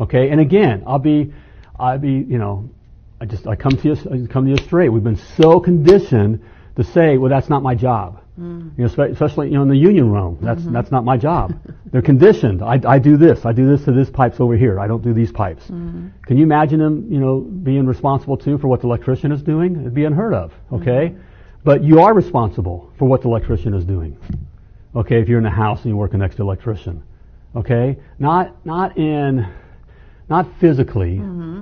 Okay? 0.00 0.30
And 0.30 0.40
again, 0.40 0.82
I'll 0.86 0.98
be, 0.98 1.32
I'll 1.78 1.98
be, 1.98 2.12
you 2.12 2.38
know, 2.38 2.68
I 3.20 3.24
just, 3.24 3.46
I 3.46 3.56
come 3.56 3.72
to 3.76 3.88
you, 3.88 3.94
I 4.12 4.26
come 4.32 4.44
to 4.44 4.50
you 4.50 4.56
straight. 4.58 4.88
We've 4.90 5.02
been 5.04 5.20
so 5.36 5.58
conditioned 5.60 6.40
to 6.76 6.84
say, 6.84 7.18
well, 7.18 7.30
that's 7.30 7.48
not 7.48 7.62
my 7.62 7.74
job. 7.74 8.22
Mm. 8.40 8.76
You 8.78 8.84
know, 8.84 8.88
spe- 8.88 9.12
especially, 9.12 9.48
you 9.48 9.54
know, 9.54 9.62
in 9.62 9.68
the 9.68 9.76
union 9.76 10.10
realm. 10.10 10.38
That's, 10.40 10.62
mm-hmm. 10.62 10.72
that's 10.72 10.90
not 10.90 11.04
my 11.04 11.16
job. 11.16 11.54
They're 11.92 12.02
conditioned. 12.02 12.62
I, 12.62 12.80
I 12.86 12.98
do 12.98 13.16
this. 13.16 13.44
I 13.44 13.52
do 13.52 13.68
this 13.68 13.84
to 13.84 13.92
this 13.92 14.08
pipes 14.08 14.40
over 14.40 14.56
here. 14.56 14.80
I 14.80 14.86
don't 14.86 15.02
do 15.02 15.12
these 15.12 15.30
pipes. 15.30 15.64
Mm-hmm. 15.64 16.08
Can 16.26 16.36
you 16.38 16.44
imagine 16.44 16.78
them, 16.78 17.06
you 17.10 17.18
know, 17.18 17.40
being 17.40 17.86
responsible 17.86 18.38
too 18.38 18.56
for 18.56 18.68
what 18.68 18.80
the 18.80 18.86
electrician 18.86 19.32
is 19.32 19.42
doing? 19.42 19.78
It'd 19.78 19.94
be 19.94 20.04
unheard 20.04 20.32
of. 20.32 20.50
Mm-hmm. 20.50 20.74
Okay? 20.76 21.14
But 21.64 21.84
you 21.84 22.00
are 22.00 22.14
responsible 22.14 22.90
for 22.98 23.06
what 23.06 23.22
the 23.22 23.28
electrician 23.28 23.74
is 23.74 23.84
doing. 23.84 24.16
Okay, 24.96 25.20
if 25.20 25.28
you're 25.28 25.38
in 25.38 25.44
the 25.44 25.50
house 25.50 25.78
and 25.80 25.86
you're 25.86 25.96
working 25.96 26.18
next 26.18 26.36
to 26.36 26.42
an 26.42 26.48
electrician. 26.48 27.02
Okay? 27.54 27.98
Not 28.18 28.64
not 28.66 28.96
in 28.98 29.46
not 30.34 30.46
physically, 30.60 31.14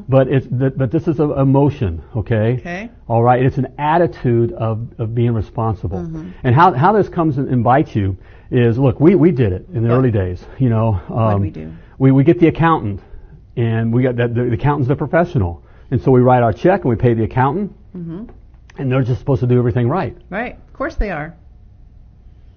but 0.08 0.24
it's 0.34 0.46
th- 0.60 0.74
but 0.76 0.88
this 0.96 1.06
is 1.08 1.18
an 1.18 1.30
emotion, 1.46 1.92
okay? 2.20 2.48
Okay. 2.60 2.82
All 3.08 3.22
right, 3.28 3.40
it's 3.46 3.58
an 3.58 3.68
attitude 3.78 4.52
of, 4.52 4.74
of 5.02 5.06
being 5.20 5.34
responsible. 5.42 5.98
And 6.44 6.54
how 6.60 6.72
how 6.84 6.92
this 6.98 7.08
comes 7.08 7.36
and, 7.38 7.64
bites 7.64 7.92
you 7.96 8.16
is 8.50 8.78
look, 8.78 8.96
we, 9.00 9.14
we 9.24 9.30
did 9.32 9.52
it 9.52 9.66
in 9.74 9.82
the 9.86 9.90
early 9.96 10.12
days, 10.22 10.40
you 10.58 10.68
know. 10.74 10.88
Um, 11.22 11.40
we 11.40 11.50
do? 11.50 11.72
We, 11.98 12.12
we 12.12 12.22
get 12.24 12.38
the 12.38 12.48
accountant 12.48 13.00
and 13.56 13.92
we 13.94 14.02
got 14.04 14.14
that 14.16 14.34
the, 14.36 14.42
the 14.44 14.52
accountant's 14.60 14.88
the 14.88 14.96
professional. 14.96 15.52
And 15.90 16.00
so 16.02 16.10
we 16.12 16.20
write 16.20 16.42
our 16.42 16.52
check 16.52 16.78
and 16.84 16.90
we 16.90 16.96
pay 16.96 17.14
the 17.14 17.24
accountant 17.24 17.72
Mm-hmm. 17.96 18.20
and 18.78 18.84
they're 18.90 19.02
just 19.02 19.18
supposed 19.18 19.40
to 19.40 19.48
do 19.48 19.58
everything 19.58 19.88
right. 19.88 20.14
Right. 20.30 20.54
Of 20.68 20.72
course 20.80 20.94
they 20.94 21.10
are. 21.10 21.34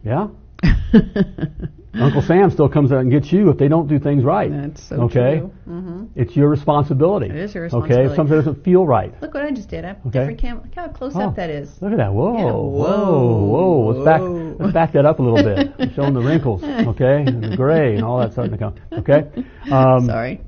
Yeah? 0.06 0.28
Uncle 1.96 2.22
Sam 2.22 2.50
still 2.50 2.68
comes 2.70 2.92
out 2.92 3.00
and 3.02 3.12
gets 3.12 3.32
you 3.32 3.50
if 3.50 3.58
they 3.58 3.68
don't 3.68 3.88
do 3.88 4.00
things 4.00 4.24
right. 4.24 4.52
That's 4.52 4.82
so 4.84 5.04
okay? 5.04 5.40
true. 5.40 5.48
hmm 5.66 6.06
It's 6.16 6.36
your 6.36 6.50
responsibility. 6.50 7.28
It 7.28 7.36
is 7.36 7.54
your 7.54 7.64
responsibility. 7.64 8.04
Okay, 8.06 8.12
if 8.12 8.16
something 8.16 8.36
doesn't 8.36 8.64
feel 8.64 8.86
right. 8.86 9.14
Look 9.22 9.34
what 9.36 9.44
I 9.44 9.52
just 9.52 9.70
did. 9.70 9.86
I 9.86 9.92
Okay. 10.08 10.20
different 10.20 10.40
cam. 10.40 10.62
Look 10.64 10.76
how 10.76 10.88
close 10.88 11.14
Oh, 11.16 11.22
up 11.22 11.36
that 11.36 11.50
is. 11.52 11.70
Look 11.82 11.92
at 11.92 11.98
that. 11.98 12.12
Whoa, 12.14 12.34
Yeah, 12.36 12.44
whoa, 12.46 12.64
whoa, 12.64 13.46
whoa. 13.46 13.88
Let's 13.92 14.06
back, 14.06 14.22
let's 14.60 14.74
back 14.74 14.92
that 14.94 15.06
up 15.06 15.20
a 15.20 15.22
little 15.22 15.44
bit. 15.44 15.72
I'm 15.80 15.94
showing 15.94 16.14
the 16.14 16.22
wrinkles, 16.22 16.64
okay? 16.64 17.24
And 17.28 17.44
the 17.44 17.56
gray 17.56 17.96
and 17.96 18.04
all 18.04 18.20
that 18.20 18.32
starting 18.34 18.58
to 18.58 18.58
come, 18.58 18.76
okay? 18.92 19.30
Um, 19.72 20.06
Sorry. 20.08 20.42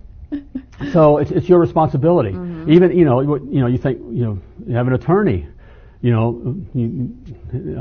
So 0.91 1.19
it's, 1.19 1.31
it's 1.31 1.47
your 1.47 1.59
responsibility. 1.59 2.31
Mm-hmm. 2.31 2.71
Even, 2.71 2.97
you 2.97 3.05
know, 3.05 3.21
you 3.21 3.47
you 3.51 3.59
know, 3.61 3.67
you 3.67 3.77
think, 3.77 3.99
you 4.11 4.25
know, 4.25 4.39
you 4.67 4.75
have 4.75 4.87
an 4.87 4.93
attorney, 4.93 5.47
you 6.05 6.11
know, 6.11 6.55
you, 6.75 6.89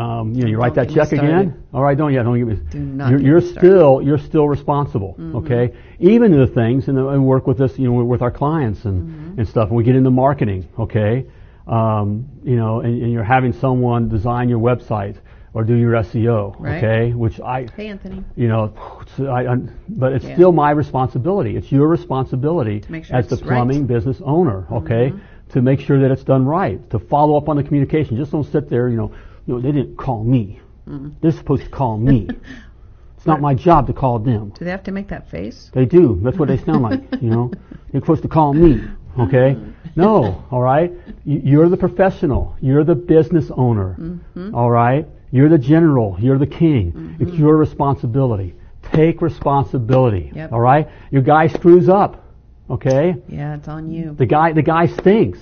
um, 0.01 0.33
you 0.35 0.43
know, 0.43 0.49
you 0.53 0.57
write 0.57 0.75
that 0.77 0.89
check 0.97 1.13
again. 1.13 1.63
All 1.75 1.83
right, 1.83 1.97
don't 1.97 2.13
yeah, 2.13 2.23
don't 2.23 2.39
get 2.39 2.47
me. 2.49 2.57
Do 2.71 2.79
not 2.79 3.11
You're, 3.11 3.21
you're. 3.21 3.41
Mm-hmm. 3.41 3.59
still 3.59 4.01
you're 4.07 4.19
still 4.31 4.49
responsible. 4.49 5.13
Okay, 5.41 5.65
even 6.01 6.33
the 6.33 6.47
things 6.47 6.89
and, 6.89 6.99
and 6.99 7.27
work 7.27 7.47
with 7.47 7.59
this, 7.59 7.79
you 7.79 7.87
know, 7.89 8.03
with 8.05 8.23
our 8.23 8.31
clients 8.31 8.85
and 8.87 8.97
Mm-hmm. 9.05 9.39
and 9.41 9.49
stuff. 9.49 9.69
And 9.69 9.77
we 9.77 9.85
get 9.85 9.97
into 9.97 10.11
marketing. 10.11 10.61
Okay, 10.79 11.27
um, 11.67 12.07
you 12.45 12.57
know, 12.57 12.81
and, 12.81 13.03
and 13.03 13.13
you're 13.13 13.25
having 13.37 13.53
someone 13.53 14.09
design 14.09 14.49
your 14.49 14.61
website 14.71 15.17
or 15.53 15.63
do 15.65 15.75
your 15.77 15.93
SEO. 15.93 16.55
Right. 16.59 16.79
Okay, 16.83 17.13
which 17.13 17.41
I 17.41 17.67
Hey, 17.77 17.89
Anthony. 17.89 18.25
you 18.37 18.49
know, 18.49 18.73
I, 19.19 19.47
I, 19.53 19.57
but 19.89 20.13
it's 20.15 20.25
Yeah. 20.25 20.35
still 20.35 20.53
my 20.53 20.71
responsibility. 20.71 21.57
It's 21.59 21.71
your 21.71 21.89
responsibility 21.89 22.81
sure 22.81 23.17
as 23.19 23.29
the 23.29 23.35
it's 23.35 23.43
right. 23.43 23.43
Mm-hmm. 23.43 23.49
plumbing 23.49 23.87
business 23.87 24.21
owner, 24.25 24.67
okay, 24.81 25.13
to 25.55 25.63
make 25.63 25.81
sure 25.81 25.99
that 26.01 26.11
it's 26.11 26.25
done 26.25 26.45
right, 26.45 26.79
to 26.91 26.99
follow 26.99 27.37
up 27.37 27.49
on 27.49 27.57
the 27.57 27.63
communication. 27.63 28.17
Just 28.17 28.33
don't 28.33 28.45
sit 28.45 28.69
there, 28.69 28.89
you 28.89 28.97
know, 28.97 29.13
you 29.47 29.55
know, 29.55 29.61
they 29.61 29.73
didn't 29.73 29.97
call 29.97 30.23
me. 30.23 30.61
Mm-hmm. 30.89 31.11
They're 31.21 31.33
supposed 31.33 31.65
to 31.65 31.71
call 31.71 31.97
me. 31.97 32.29
it's 33.17 33.27
not 33.27 33.41
my 33.41 33.55
job 33.55 33.87
to 33.87 33.93
call 33.93 34.19
them. 34.19 34.51
Do 34.51 34.65
they 34.65 34.71
have 34.71 34.85
to 34.85 34.93
make 34.93 35.09
that 35.09 35.31
face? 35.31 35.71
They 35.73 35.87
do. 35.87 36.21
That's 36.23 36.37
what 36.37 36.49
they 36.49 36.59
sound 36.59 36.83
like, 36.83 37.01
you 37.23 37.31
know. 37.31 37.51
You're 37.93 38.03
supposed 38.03 38.23
to 38.23 38.29
call 38.29 38.53
me, 38.53 38.83
okay? 39.19 39.57
No, 39.97 40.45
all 40.51 40.61
right? 40.61 40.93
You- 41.25 41.41
You're 41.45 41.69
the 41.69 41.77
professional. 41.77 42.57
You're 42.61 42.85
the 42.85 42.95
business 42.97 43.51
owner, 43.57 43.97
Mm-hmm. 43.99 44.55
all 44.55 44.71
right? 44.71 45.07
You're 45.31 45.49
the 45.49 45.59
general. 45.59 46.17
You're 46.21 46.39
the 46.39 46.47
king. 46.47 47.17
It's 47.21 47.33
your 47.33 47.57
responsibility. 47.57 48.55
Take 48.93 49.23
responsibility, 49.23 50.31
Yep. 50.35 50.53
all 50.53 50.61
right? 50.61 50.89
Your 51.11 51.23
guy 51.23 51.47
screws 51.49 51.89
up, 51.89 52.24
okay? 52.71 53.15
Yeah, 53.29 53.57
it's 53.57 53.69
on 53.69 53.91
you. 53.91 54.15
The 54.19 54.27
guy, 54.27 54.53
the 54.53 54.63
guy 54.63 54.87
stinks, 54.87 55.39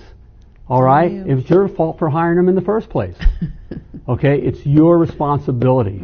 all 0.68 0.82
right? 0.82 1.10
you. 1.12 1.24
It's 1.26 1.48
your 1.50 1.68
fault 1.68 1.98
for 1.98 2.08
hiring 2.10 2.38
him 2.38 2.48
in 2.48 2.54
the 2.54 2.60
first 2.62 2.88
place, 2.90 3.16
okay? 4.08 4.38
It's 4.40 4.64
your 4.66 4.98
responsibility, 4.98 6.00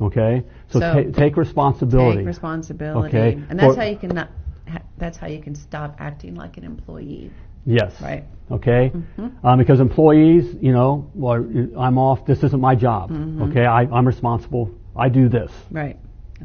okay? 0.00 0.44
So, 0.70 0.78
Mm-hmm. 0.78 0.78
So, 0.78 0.80
ta- 0.80 1.18
take 1.18 1.36
responsibility. 1.36 2.18
Take 2.18 2.26
responsibility. 2.26 3.08
Okay. 3.16 3.32
And 3.50 3.58
that's 3.58 3.74
For- 3.74 3.80
how 3.80 3.86
you 3.88 3.96
can 3.96 4.10
not. 4.10 4.28
Ha- 4.68 4.82
that's 4.98 5.16
how 5.18 5.26
you 5.26 5.40
can 5.40 5.54
stop 5.54 5.96
acting 5.98 6.34
like 6.36 6.56
an 6.58 6.64
employee, 6.64 7.30
Yes. 7.66 7.92
right? 8.00 8.24
Okay. 8.50 8.92
Mm-hmm. 8.94 9.46
Um, 9.46 9.58
because 9.58 9.80
employees, 9.80 10.56
you 10.60 10.72
know, 10.72 11.10
well, 11.14 11.34
I'm 11.78 11.98
off. 11.98 12.24
This 12.24 12.42
isn't 12.44 12.60
my 12.60 12.74
job. 12.76 13.10
Mm-hmm. 13.10 13.42
Okay. 13.50 13.64
I, 13.66 13.80
I'm 13.82 14.06
responsible. 14.06 14.70
I 14.96 15.08
do 15.08 15.28
this. 15.28 15.50
Right. 15.70 15.96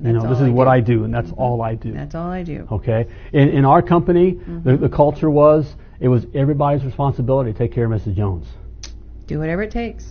You 0.01 0.13
know, 0.13 0.27
this 0.29 0.39
is 0.41 0.49
what 0.49 0.65
do. 0.65 0.69
I 0.69 0.79
do, 0.81 1.03
and 1.05 1.13
that's 1.13 1.31
all 1.37 1.61
I 1.61 1.75
do. 1.75 1.93
That's 1.93 2.15
all 2.15 2.27
I 2.29 2.43
do. 2.43 2.67
Okay. 2.71 3.05
In, 3.33 3.49
in 3.49 3.65
our 3.65 3.81
company, 3.81 4.33
Mm-hmm. 4.33 4.69
the, 4.69 4.77
the 4.77 4.89
culture 4.89 5.29
was 5.29 5.73
it 5.99 6.07
was 6.09 6.25
everybody's 6.33 6.83
responsibility 6.83 7.53
to 7.53 7.57
take 7.57 7.71
care 7.73 7.85
of 7.85 7.91
Mrs. 8.01 8.15
Jones. 8.15 8.45
Do 9.27 9.39
whatever 9.39 9.63
it 9.63 9.71
takes. 9.71 10.03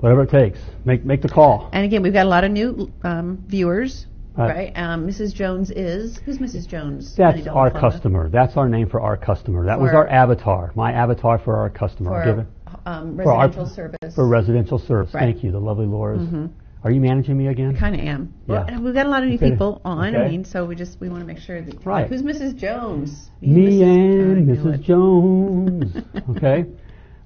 Whatever 0.00 0.22
it 0.22 0.30
takes. 0.30 0.58
Make 0.84 1.04
make 1.04 1.22
the 1.22 1.28
call. 1.28 1.70
And 1.72 1.84
again, 1.84 2.02
we've 2.02 2.12
got 2.12 2.26
a 2.26 2.28
lot 2.28 2.44
of 2.44 2.50
new 2.50 2.90
um, 3.02 3.42
viewers, 3.46 4.06
Right. 4.36 4.48
right? 4.48 4.72
Um, 4.76 5.06
Mrs. 5.06 5.34
Jones 5.34 5.70
is 5.70 6.18
who's 6.24 6.38
Mrs. 6.38 6.68
Jones? 6.68 7.14
That's 7.16 7.46
our 7.46 7.70
customer. 7.70 8.28
That's 8.28 8.56
our 8.56 8.68
name 8.68 8.88
for 8.88 9.00
our 9.00 9.16
customer. 9.16 9.66
That 9.66 9.80
was 9.80 9.92
our 9.92 10.06
avatar. 10.08 10.72
My 10.74 10.92
avatar 10.92 11.38
for 11.38 11.56
our 11.56 11.68
customer. 11.70 12.10
For 12.10 12.46
um, 12.86 13.16
for 13.16 13.32
our- 13.32 13.46
residential 13.48 13.66
service. 13.74 14.14
for 14.14 14.28
residential 14.28 14.78
service. 14.78 15.12
Right. 15.14 15.22
Mm-hmm. 15.22 15.32
Thank 15.32 15.44
you, 15.44 15.50
the 15.52 15.58
lovely 15.60 15.86
Laura's. 15.86 16.22
Are 16.82 16.90
you 16.90 17.00
managing 17.00 17.36
me 17.36 17.48
again? 17.48 17.76
I 17.76 17.78
Kind 17.78 17.94
of 17.94 18.00
am. 18.00 18.32
Well, 18.46 18.64
Yeah. 18.66 18.74
and 18.74 18.84
we've 18.84 18.94
got 18.94 19.06
a 19.06 19.08
lot 19.10 19.22
of 19.22 19.28
new 19.28 19.34
Okay. 19.36 19.50
people 19.50 19.80
on. 19.84 20.16
I 20.16 20.28
mean, 20.28 20.44
so 20.44 20.64
we 20.64 20.74
just 20.74 20.98
we 21.00 21.08
want 21.10 21.20
to 21.20 21.26
make 21.26 21.38
sure 21.38 21.60
that 21.60 21.84
Right. 21.84 22.08
who's 22.08 22.22
Mrs. 22.22 22.56
Jones? 22.56 23.30
Me 23.42 23.80
Mrs. 23.80 24.36
and 24.36 24.48
Mrs. 24.48 24.82
Jones, 24.82 25.96
okay, 26.36 26.64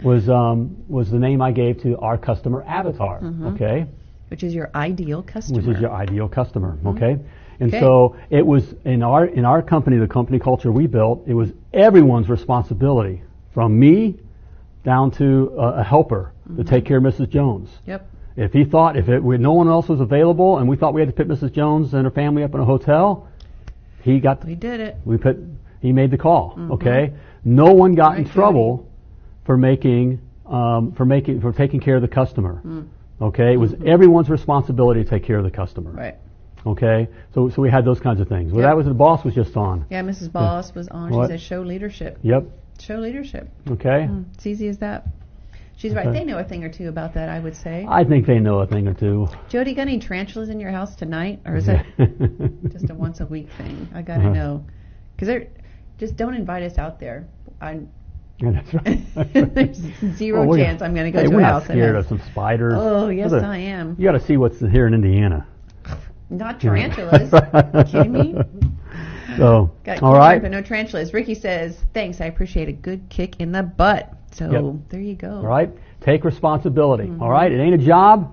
was 0.02 0.28
um, 0.28 0.76
was 0.88 1.08
the 1.10 1.18
name 1.20 1.40
I 1.40 1.52
gave 1.52 1.80
to 1.82 1.96
our 1.98 2.18
customer 2.18 2.64
avatar, 2.66 3.20
Mm-hmm. 3.20 3.46
okay, 3.48 3.86
which 4.28 4.42
is 4.42 4.54
your 4.54 4.70
ideal 4.74 5.22
customer. 5.22 5.60
which 5.60 5.68
is 5.76 5.80
your 5.80 5.92
ideal 5.92 6.28
customer, 6.28 6.76
okay, 6.86 7.16
and 7.60 7.68
Okay. 7.72 7.78
so 7.80 8.16
it 8.30 8.44
was 8.44 8.74
in 8.84 9.04
our 9.04 9.24
in 9.26 9.44
our 9.44 9.62
company, 9.62 9.98
the 9.98 10.08
company 10.08 10.40
culture 10.40 10.72
we 10.72 10.88
built, 10.88 11.22
it 11.28 11.34
was 11.34 11.52
everyone's 11.72 12.28
responsibility, 12.28 13.22
from 13.52 13.78
me 13.78 14.16
down 14.84 15.12
to 15.12 15.52
a, 15.56 15.80
a 15.80 15.82
helper, 15.84 16.32
to 16.56 16.64
take 16.64 16.84
care 16.84 16.98
of 16.98 17.04
Mrs. 17.04 17.28
Jones. 17.30 17.70
Yep. 17.86 18.10
If 18.36 18.52
he 18.52 18.64
thought 18.64 18.96
if 18.96 19.08
it, 19.08 19.22
we, 19.22 19.38
no 19.38 19.52
one 19.52 19.68
else 19.68 19.88
was 19.88 20.00
available, 20.00 20.58
and 20.58 20.68
we 20.68 20.76
thought 20.76 20.92
we 20.92 21.00
had 21.00 21.08
to 21.08 21.14
put 21.14 21.28
Mrs. 21.28 21.52
Jones 21.52 21.94
and 21.94 22.04
her 22.04 22.10
family 22.10 22.42
up 22.42 22.54
in 22.54 22.60
a 22.60 22.64
hotel, 22.64 23.28
he 24.02 24.18
got 24.20 24.44
We 24.44 24.54
did 24.54 24.80
it. 24.80 24.96
we 25.04 25.16
put 25.18 25.38
he 25.80 25.92
made 25.92 26.10
the 26.10 26.18
call. 26.18 26.50
Mm-hmm. 26.52 26.72
Okay, 26.72 27.12
no 27.44 27.72
one 27.72 27.94
got 27.94 28.18
in 28.18 28.24
Right, 28.24 28.32
trouble 28.32 28.90
for 29.44 29.56
making 29.56 30.20
um, 30.46 30.92
for 30.92 31.04
making 31.04 31.40
for 31.40 31.52
taking 31.52 31.80
care 31.80 31.96
of 31.96 32.02
the 32.02 32.08
customer. 32.08 32.60
Mm. 32.64 32.88
Okay, 33.20 33.52
it 33.52 33.56
was 33.56 33.72
mm-hmm. 33.72 33.88
everyone's 33.88 34.28
responsibility 34.28 35.04
to 35.04 35.08
take 35.08 35.24
care 35.24 35.38
of 35.38 35.44
the 35.44 35.50
customer. 35.50 35.92
Right. 35.92 36.16
Okay, 36.66 37.08
so 37.34 37.50
so 37.50 37.62
we 37.62 37.70
had 37.70 37.84
those 37.84 38.00
kinds 38.00 38.20
of 38.20 38.28
things. 38.28 38.50
Well, 38.52 38.62
Yep. 38.62 38.70
that 38.70 38.76
was 38.76 38.86
the 38.86 38.94
boss 38.94 39.24
was 39.24 39.34
just 39.34 39.56
on. 39.56 39.84
Yeah, 39.90 40.02
Mrs. 40.02 40.32
Boss 40.32 40.74
was 40.74 40.88
on. 40.88 41.10
She 41.10 41.16
What? 41.16 41.28
said 41.28 41.40
show 41.40 41.60
leadership. 41.60 42.18
Yep. 42.22 42.46
Show 42.80 42.96
leadership. 42.96 43.48
Okay, 43.70 44.08
mm. 44.10 44.24
It's 44.34 44.46
easy 44.46 44.68
as 44.68 44.78
that. 44.78 45.06
She's 45.84 45.94
right. 45.94 46.10
They 46.10 46.24
know 46.24 46.38
a 46.38 46.44
thing 46.44 46.64
or 46.64 46.70
two 46.70 46.88
about 46.88 47.12
that, 47.12 47.28
I 47.28 47.38
would 47.40 47.54
say. 47.54 47.84
I 47.86 48.04
think 48.04 48.26
they 48.26 48.38
know 48.38 48.60
a 48.60 48.66
thing 48.66 48.88
or 48.88 48.94
two. 48.94 49.28
Jody, 49.50 49.74
got 49.74 49.82
any 49.82 49.98
tarantulas 49.98 50.48
in 50.48 50.58
your 50.58 50.70
house 50.70 50.96
tonight, 50.96 51.40
or 51.44 51.56
is 51.56 51.68
it 51.68 51.84
just 52.72 52.88
a 52.88 52.94
once 52.94 53.20
a 53.20 53.26
week 53.26 53.50
thing? 53.58 53.86
I 53.94 54.00
gotta 54.00 54.20
Uh-huh. 54.22 54.32
know, 54.32 54.64
because 55.14 55.28
they're 55.28 55.48
just 55.98 56.16
don't 56.16 56.32
invite 56.32 56.62
us 56.62 56.78
out 56.78 56.98
there. 56.98 57.26
I, 57.60 57.80
Yeah, 58.38 58.52
that's 58.52 58.72
right. 58.72 59.54
there's 59.54 59.76
zero 60.16 60.46
Well, 60.46 60.56
chance 60.58 60.80
I'm 60.80 60.94
gonna 60.94 61.10
go 61.10 61.18
hey, 61.20 61.26
to 61.26 61.34
we're 61.34 61.42
a 61.42 61.44
house. 61.44 61.66
that 61.66 61.74
scared 61.74 61.96
of 61.96 62.06
some 62.06 62.22
spiders. 62.32 62.72
Oh 62.78 63.10
yes, 63.10 63.30
are- 63.34 63.44
I 63.44 63.58
am. 63.58 63.94
You 63.98 64.04
got 64.06 64.12
to 64.18 64.24
see 64.26 64.38
what's 64.38 64.60
here 64.60 64.86
in 64.86 64.94
Indiana. 64.94 65.46
Not 66.30 66.60
tarantulas. 66.62 67.30
kidding 67.92 68.12
me? 68.12 68.34
So, 69.38 69.70
Got 69.84 70.02
all 70.02 70.14
right. 70.14 70.40
but 70.40 70.50
no 70.50 70.62
tarantulas. 70.62 71.12
Ricky 71.14 71.34
says, 71.34 71.76
"Thanks, 71.92 72.20
I 72.20 72.26
appreciate 72.26 72.68
a 72.68 72.72
good 72.72 73.08
kick 73.08 73.40
in 73.40 73.52
the 73.52 73.62
butt." 73.62 74.12
So 74.32 74.50
Yep. 74.50 74.74
there 74.90 75.00
you 75.00 75.14
go. 75.14 75.36
All 75.36 75.42
right? 75.46 75.70
Take 76.00 76.24
responsibility. 76.24 77.04
Mm-hmm. 77.04 77.22
All 77.22 77.30
right? 77.30 77.50
It 77.52 77.60
ain't 77.60 77.74
a 77.80 77.84
job. 77.86 78.32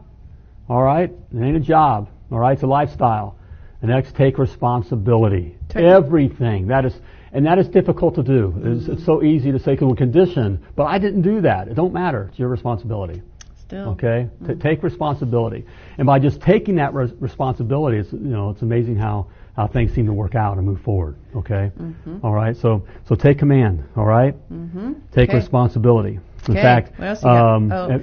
All 0.68 0.82
right? 0.82 1.12
It 1.34 1.40
ain't 1.40 1.58
a 1.58 1.60
job. 1.60 2.10
All 2.32 2.40
right? 2.40 2.54
It's 2.54 2.64
a 2.64 2.68
lifestyle. 2.68 3.36
The 3.82 3.88
next, 3.88 4.16
take 4.16 4.38
responsibility. 4.38 5.58
Take- 5.70 5.84
Everything. 5.84 6.68
That 6.68 6.86
is, 6.86 6.94
and 7.34 7.46
that 7.46 7.58
is 7.60 7.68
difficult 7.68 8.16
to 8.16 8.24
do. 8.24 8.54
It's, 8.64 8.88
it's 8.88 9.06
so 9.06 9.24
easy 9.24 9.52
to 9.52 9.60
say, 9.60 9.76
"Cause 9.76 9.88
we're 9.90 9.96
conditioned," 9.96 10.60
but 10.76 10.84
I 10.86 10.98
didn't 11.00 11.22
do 11.24 11.42
that. 11.42 11.68
It 11.68 11.76
don't 11.76 11.94
matter. 11.94 12.28
It's 12.30 12.40
your 12.40 12.50
responsibility. 12.50 13.22
Still. 13.56 13.90
Okay? 13.92 14.28
Mm-hmm. 14.44 14.48
T- 14.54 14.56
take 14.60 14.84
responsibility. 14.84 15.66
And 15.98 16.06
by 16.06 16.20
just 16.20 16.42
taking 16.42 16.76
that 16.76 16.94
res- 16.94 17.14
responsibility, 17.20 17.98
it's, 18.00 18.12
you 18.12 18.20
know, 18.20 18.50
it's 18.50 18.62
amazing 18.64 18.98
how, 18.98 19.28
how 19.56 19.68
things 19.68 19.94
seem 19.94 20.06
to 20.06 20.14
work 20.14 20.36
out 20.36 20.58
and 20.58 20.66
move 20.66 20.82
forward. 20.82 21.16
Okay? 21.36 21.72
Mm-hmm. 21.80 22.26
All 22.26 22.34
right? 22.34 22.56
So, 22.56 22.86
so 23.08 23.16
take 23.16 23.38
command. 23.40 23.84
All 23.96 24.06
right? 24.06 24.34
Mm-hmm. 24.52 24.94
Take 25.12 25.30
Okay. 25.30 25.38
responsibility. 25.38 26.20
In 26.48 26.52
Okay. 26.52 26.62
fact, 26.62 26.98
What 26.98 27.08
else 27.08 27.22
you 27.24 27.30
got? 27.30 27.56
um, 27.56 27.72
Oh. 27.72 27.90
uh, 27.92 28.00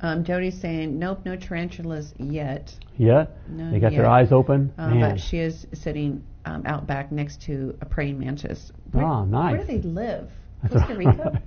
Um, 0.00 0.22
Jody's 0.22 0.60
saying, 0.60 0.98
"Nope, 0.98 1.20
no 1.24 1.34
tarantulas 1.34 2.12
yet." 2.18 2.74
yeah, 2.98 3.24
No, 3.48 3.70
they 3.70 3.80
got 3.80 3.92
their 3.92 4.06
eyes 4.06 4.32
open. 4.32 4.70
Um, 4.76 5.00
but 5.00 5.18
she 5.18 5.38
is 5.38 5.66
sitting 5.72 6.22
um, 6.44 6.62
out 6.66 6.86
back 6.86 7.10
next 7.10 7.40
to 7.42 7.74
a 7.80 7.86
praying 7.86 8.18
mantis. 8.18 8.70
Where, 8.92 9.02
Ah, 9.04 9.24
nice. 9.24 9.52
Where 9.56 9.60
do 9.60 9.66
they 9.66 9.80
live? 9.88 10.28
That's 10.62 10.74
Costa 10.74 10.94
Rica? 10.94 11.40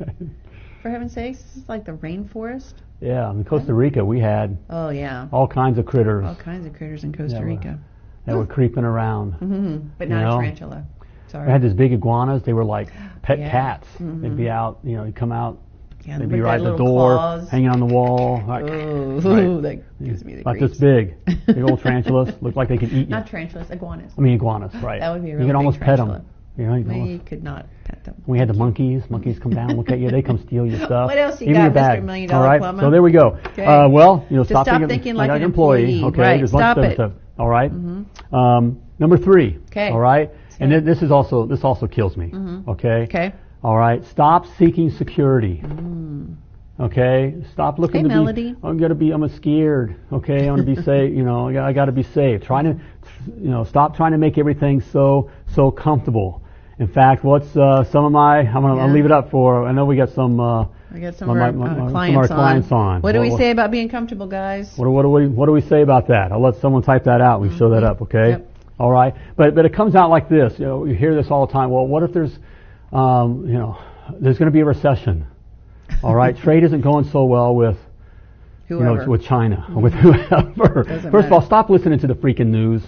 For 0.82 0.90
heaven's 0.90 1.14
sakes, 1.14 1.44
this 1.44 1.58
is 1.58 1.70
like 1.70 1.86
the 1.86 1.92
rainforest. 1.94 2.74
yeah, 3.00 3.30
in 3.30 3.44
Costa 3.46 3.74
Rica, 3.76 4.04
we 4.04 4.20
had 4.20 4.58
Oh 4.72 4.90
yeah, 4.90 5.28
all 5.32 5.48
kinds 5.48 5.78
of 5.78 5.86
critters 5.86 6.26
all 6.26 6.36
kinds 6.36 6.66
of 6.66 6.74
critters 6.74 7.04
in 7.04 7.14
Costa 7.14 7.38
Yeah, 7.38 7.44
Rica. 7.44 7.80
That 8.28 8.38
were 8.38 8.46
creeping 8.46 8.84
around. 8.84 9.32
hmm 9.34 9.78
But 9.98 10.10
You 10.10 10.16
not 10.16 10.22
know? 10.22 10.38
a 10.38 10.42
tarantula. 10.42 10.84
Sorry. 11.28 11.46
We 11.48 11.52
had 11.52 11.62
these 11.62 11.74
big 11.74 11.92
iguanas. 11.94 12.44
They 12.44 12.54
were 12.54 12.64
like 12.64 12.90
pet 13.22 13.40
Yeah. 13.40 13.50
cats. 13.50 13.88
Mhm. 14.00 14.22
They'd 14.22 14.38
be 14.38 14.50
out, 14.50 14.80
you 14.84 14.96
know, 14.96 15.04
they'd 15.06 15.16
come 15.16 15.32
out, 15.32 15.58
yeah, 16.06 16.18
they'd 16.20 16.30
be 16.30 16.40
right 16.40 16.60
at 16.62 16.64
the 16.64 16.78
door, 16.78 17.16
claws. 17.18 17.50
hanging 17.50 17.70
on 17.70 17.80
the 17.80 17.86
wall. 17.86 18.42
Like, 18.48 18.64
Oh, 18.64 19.20
Right. 19.22 19.62
that 19.64 19.82
gives 20.04 20.24
me 20.24 20.36
the 20.36 20.44
creeps. 20.44 20.60
this 20.72 20.78
big. 20.78 21.16
Big 21.48 21.64
old 21.64 21.82
tarantulas. 21.82 22.34
Looked 22.42 22.56
like 22.56 22.70
they 22.70 22.78
could 22.78 22.94
eat 22.94 23.08
you. 23.08 23.12
Not 23.12 23.28
tarantulas, 23.28 23.70
iguanas. 23.72 24.14
I 24.18 24.22
mean 24.22 24.34
iguanas, 24.36 24.74
right. 24.84 25.00
That 25.02 25.12
would 25.12 25.24
be 25.24 25.32
a 25.32 25.40
You 25.40 25.46
could 25.48 25.56
almost 25.56 25.80
pet 25.80 25.98
them. 25.98 26.08
tarantula. 26.08 26.34
You 26.58 26.66
know, 26.66 26.76
you 26.76 26.84
could 26.86 26.94
We 26.94 27.00
almost- 27.02 27.26
could 27.28 27.44
not 27.44 27.66
pet 27.84 28.04
them. 28.06 28.16
we 28.26 28.40
had 28.40 28.48
the 28.48 28.54
monkeys. 28.54 29.04
Monkeys 29.10 29.38
come 29.38 29.52
down, 29.52 29.76
look 29.76 29.92
at 29.92 30.00
you. 30.00 30.10
They 30.10 30.22
come 30.22 30.38
steal 30.40 30.66
your 30.66 30.80
stuff. 30.86 31.08
What 31.10 31.18
else 31.18 31.40
you 31.42 31.50
Even 31.50 31.72
got, 31.74 31.76
your 31.76 32.02
Mr. 32.02 32.04
Million 32.06 32.32
All 32.32 32.38
Dollar 32.40 32.48
right. 32.50 32.60
Plumber? 32.62 32.82
So 32.84 32.90
there 32.90 33.02
we 33.04 33.12
go. 33.12 33.38
Okay. 33.48 33.66
Uh, 33.66 33.88
well, 33.90 34.26
you 34.30 34.38
know, 34.38 34.44
stop, 34.44 34.66
stop 34.66 34.80
thinking, 34.80 34.88
thinking 34.88 35.16
like 35.16 35.30
an 35.30 35.36
an 35.38 35.42
employee. 35.44 36.02
employee. 36.02 36.04
Okay. 36.10 36.22
Right, 36.42 36.48
stop 36.50 36.78
of 36.78 36.86
it. 36.86 36.94
stuff. 36.94 37.12
All 37.40 37.48
right? 37.48 37.72
Um, 37.72 38.82
number 39.00 39.18
Okay. 39.68 39.90
All 39.90 40.00
right. 40.00 40.32
And 40.60 40.72
then 40.72 40.86
this 40.86 41.02
is 41.02 41.12
also 41.12 41.46
this 41.46 41.64
also 41.64 41.88
kills 41.88 42.18
me. 42.18 42.32
Okay. 42.68 43.04
Okay. 43.04 43.34
All 43.64 43.78
right. 43.78 44.04
Stop 44.06 44.46
seeking 44.58 44.90
security. 44.90 45.62
Okay. 46.80 47.36
Stop 47.54 47.80
looking 47.80 48.02
Hey, 48.02 48.10
to 48.10 48.16
Melody. 48.16 48.54
be. 48.54 48.60
I'm 48.64 48.78
gonna 48.78 48.96
be. 48.96 49.12
I'm 49.12 49.28
scared. 49.30 49.96
Okay. 50.12 50.48
I'm 50.48 50.56
gonna 50.56 50.64
be 50.64 50.76
safe. 50.84 51.14
You 51.16 51.24
know. 51.24 51.50
I 51.50 51.74
gotta 51.74 51.92
be 51.92 52.04
safe. 52.04 52.44
Trying 52.44 52.66
to, 52.66 52.80
you 53.40 53.50
know, 53.50 53.64
stop 53.64 53.96
trying 53.96 54.12
to 54.12 54.18
make 54.18 54.38
everything 54.38 54.82
so 54.82 55.30
so 55.54 55.72
comfortable. 55.72 56.42
In 56.80 56.88
fact, 56.88 57.24
what's 57.24 57.56
uh, 57.58 57.84
some 57.86 58.06
of 58.06 58.12
my? 58.12 58.40
I'm 58.40 58.62
gonna 58.62 58.82
I'll 58.82 58.92
leave 58.92 59.06
it 59.06 59.12
up 59.12 59.32
for. 59.32 59.66
I 59.68 59.72
know 59.72 59.86
we 59.86 59.96
got 59.96 60.10
some. 60.10 60.40
Uh, 60.40 60.66
We 60.94 61.02
got 61.02 61.16
some 61.16 61.28
My- 61.28 61.34
of 61.36 61.42
our, 61.42 61.52
my- 61.52 61.66
uh, 61.66 61.70
my- 61.70 61.78
some 61.78 61.90
clients, 61.90 62.18
our 62.18 62.28
clients 62.38 62.72
on. 62.72 63.02
What 63.02 63.12
do 63.12 63.22
we 63.22 63.30
What- 63.30 63.38
say 63.40 63.52
about 63.52 63.72
being 63.72 63.90
comfortable, 63.90 64.28
guys? 64.28 64.72
What, 64.78 64.86
do- 64.86 64.92
what 64.92 65.02
do 65.04 65.10
we 65.10 65.28
what 65.28 65.46
do 65.48 65.52
we 65.52 65.62
say 65.62 65.82
about 65.82 66.08
that? 66.08 66.32
I'll 66.32 66.42
let 66.42 66.56
someone 66.56 66.82
type 66.82 67.04
that 67.06 67.22
out. 67.22 67.42
We 67.42 67.56
show 67.58 67.70
that 67.72 67.84
up, 67.84 68.02
okay? 68.04 68.18
Mm-hmm. 68.18 68.30
Yep. 68.42 68.52
All 68.80 68.92
right. 68.92 69.14
But 69.36 69.56
but 69.56 69.66
it 69.66 69.74
comes 69.74 69.96
out 69.96 70.10
like 70.10 70.30
this. 70.30 70.54
You 70.60 70.66
know, 70.66 70.86
you 70.86 70.96
hear 70.96 71.14
this 71.16 71.30
all 71.30 71.46
the 71.46 71.52
time. 71.54 71.70
Well, 71.72 71.86
what 71.88 72.04
if 72.04 72.14
there's, 72.14 72.38
um, 72.94 73.46
you 73.48 73.54
know, 73.54 73.78
there's 74.20 74.38
going 74.38 74.48
to 74.48 74.54
be 74.54 74.62
a 74.62 74.66
recession? 74.66 75.26
All 76.04 76.16
right. 76.16 76.38
Trade 76.44 76.64
isn't 76.64 76.82
going 76.82 77.06
so 77.06 77.26
well 77.26 77.54
with 77.56 77.78
you 78.70 78.80
Whoever. 78.80 79.04
know 79.06 79.10
with 79.10 79.24
China 79.24 79.66
or 79.76 79.82
with 79.82 79.94
whoever. 79.94 80.84
Doesn't 80.84 81.12
First 81.12 81.28
of 81.28 81.34
all, 81.34 81.42
stop 81.42 81.70
listening 81.70 82.00
to 82.00 82.08
the 82.08 82.14
freaking 82.16 82.48
news. 82.48 82.84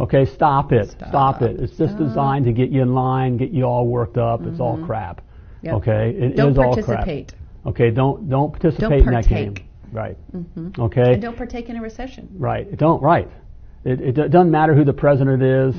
Okay, 0.00 0.24
stop 0.26 0.72
it. 0.72 0.90
Stop, 0.90 1.08
Stop. 1.08 1.42
it. 1.42 1.60
It's 1.60 1.76
just 1.76 1.96
designed 1.98 2.44
to 2.46 2.52
get 2.52 2.70
you 2.70 2.82
in 2.82 2.94
line, 2.94 3.36
get 3.36 3.50
you 3.50 3.64
all 3.64 3.86
worked 3.86 4.16
up. 4.18 4.42
It's 4.46 4.60
all 4.60 4.78
crap. 4.84 5.16
Mm-hmm. 5.20 5.66
Yep. 5.66 5.74
Okay, 5.76 6.10
it 6.10 6.36
Don't 6.36 6.52
is 6.52 6.58
all 6.58 6.74
crap. 6.74 6.86
participate. 6.86 7.34
Okay, 7.66 7.90
don't 7.90 8.28
don't 8.28 8.50
participate 8.50 9.06
in 9.06 9.12
that 9.12 9.28
game. 9.28 9.54
Right. 9.92 10.16
Mm-hmm. 10.34 10.80
Okay. 10.80 11.12
And 11.12 11.22
don't 11.22 11.36
partake 11.36 11.68
in 11.68 11.76
a 11.76 11.82
recession. 11.82 12.28
Right. 12.34 12.66
It 12.66 12.78
don't. 12.78 13.02
Right. 13.02 13.28
It, 13.84 14.00
it 14.00 14.12
do- 14.14 14.28
doesn't 14.28 14.50
matter 14.50 14.74
who 14.74 14.84
the 14.84 14.92
president 14.92 15.42
is. 15.42 15.74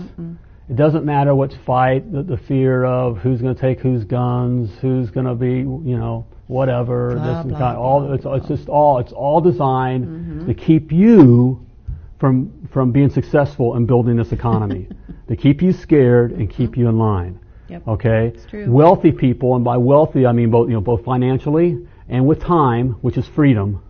It 0.69 0.75
doesn't 0.75 1.03
matter 1.03 1.35
what's 1.35 1.55
fight, 1.65 2.09
the, 2.11 2.23
the 2.23 2.37
fear 2.37 2.85
of 2.85 3.17
who's 3.17 3.41
going 3.41 3.53
to 3.53 3.59
take 3.59 3.79
whose 3.79 4.05
guns, 4.05 4.71
who's 4.79 5.11
going 5.11 5.25
to 5.25 5.35
be, 5.35 5.57
you 5.57 5.97
know, 5.97 6.25
whatever. 6.47 7.15
Blah, 7.15 7.43
this 7.43 7.51
blah, 7.51 7.59
kind, 7.59 7.77
all 7.77 8.01
blah, 8.01 8.13
it's, 8.13 8.25
it's 8.25 8.47
just 8.47 8.69
all 8.69 8.99
it's 8.99 9.11
all 9.11 9.41
designed 9.41 10.05
mm-hmm. 10.05 10.47
to 10.47 10.53
keep 10.53 10.91
you 10.91 11.65
from 12.19 12.67
from 12.71 12.91
being 12.91 13.09
successful 13.09 13.75
in 13.75 13.85
building 13.85 14.15
this 14.15 14.31
economy, 14.31 14.87
to 15.27 15.35
keep 15.35 15.61
you 15.61 15.73
scared 15.73 16.31
and 16.31 16.49
keep 16.49 16.71
mm-hmm. 16.71 16.81
you 16.81 16.89
in 16.89 16.97
line. 16.97 17.39
Yep. 17.73 17.87
Okay. 17.87 18.33
Wealthy 18.67 19.11
people, 19.11 19.55
and 19.55 19.63
by 19.65 19.77
wealthy 19.77 20.25
I 20.25 20.31
mean 20.31 20.51
both 20.51 20.67
you 20.69 20.75
know 20.75 20.81
both 20.81 21.03
financially 21.03 21.87
and 22.07 22.27
with 22.27 22.39
time, 22.41 22.91
which 23.01 23.17
is 23.17 23.27
freedom. 23.27 23.81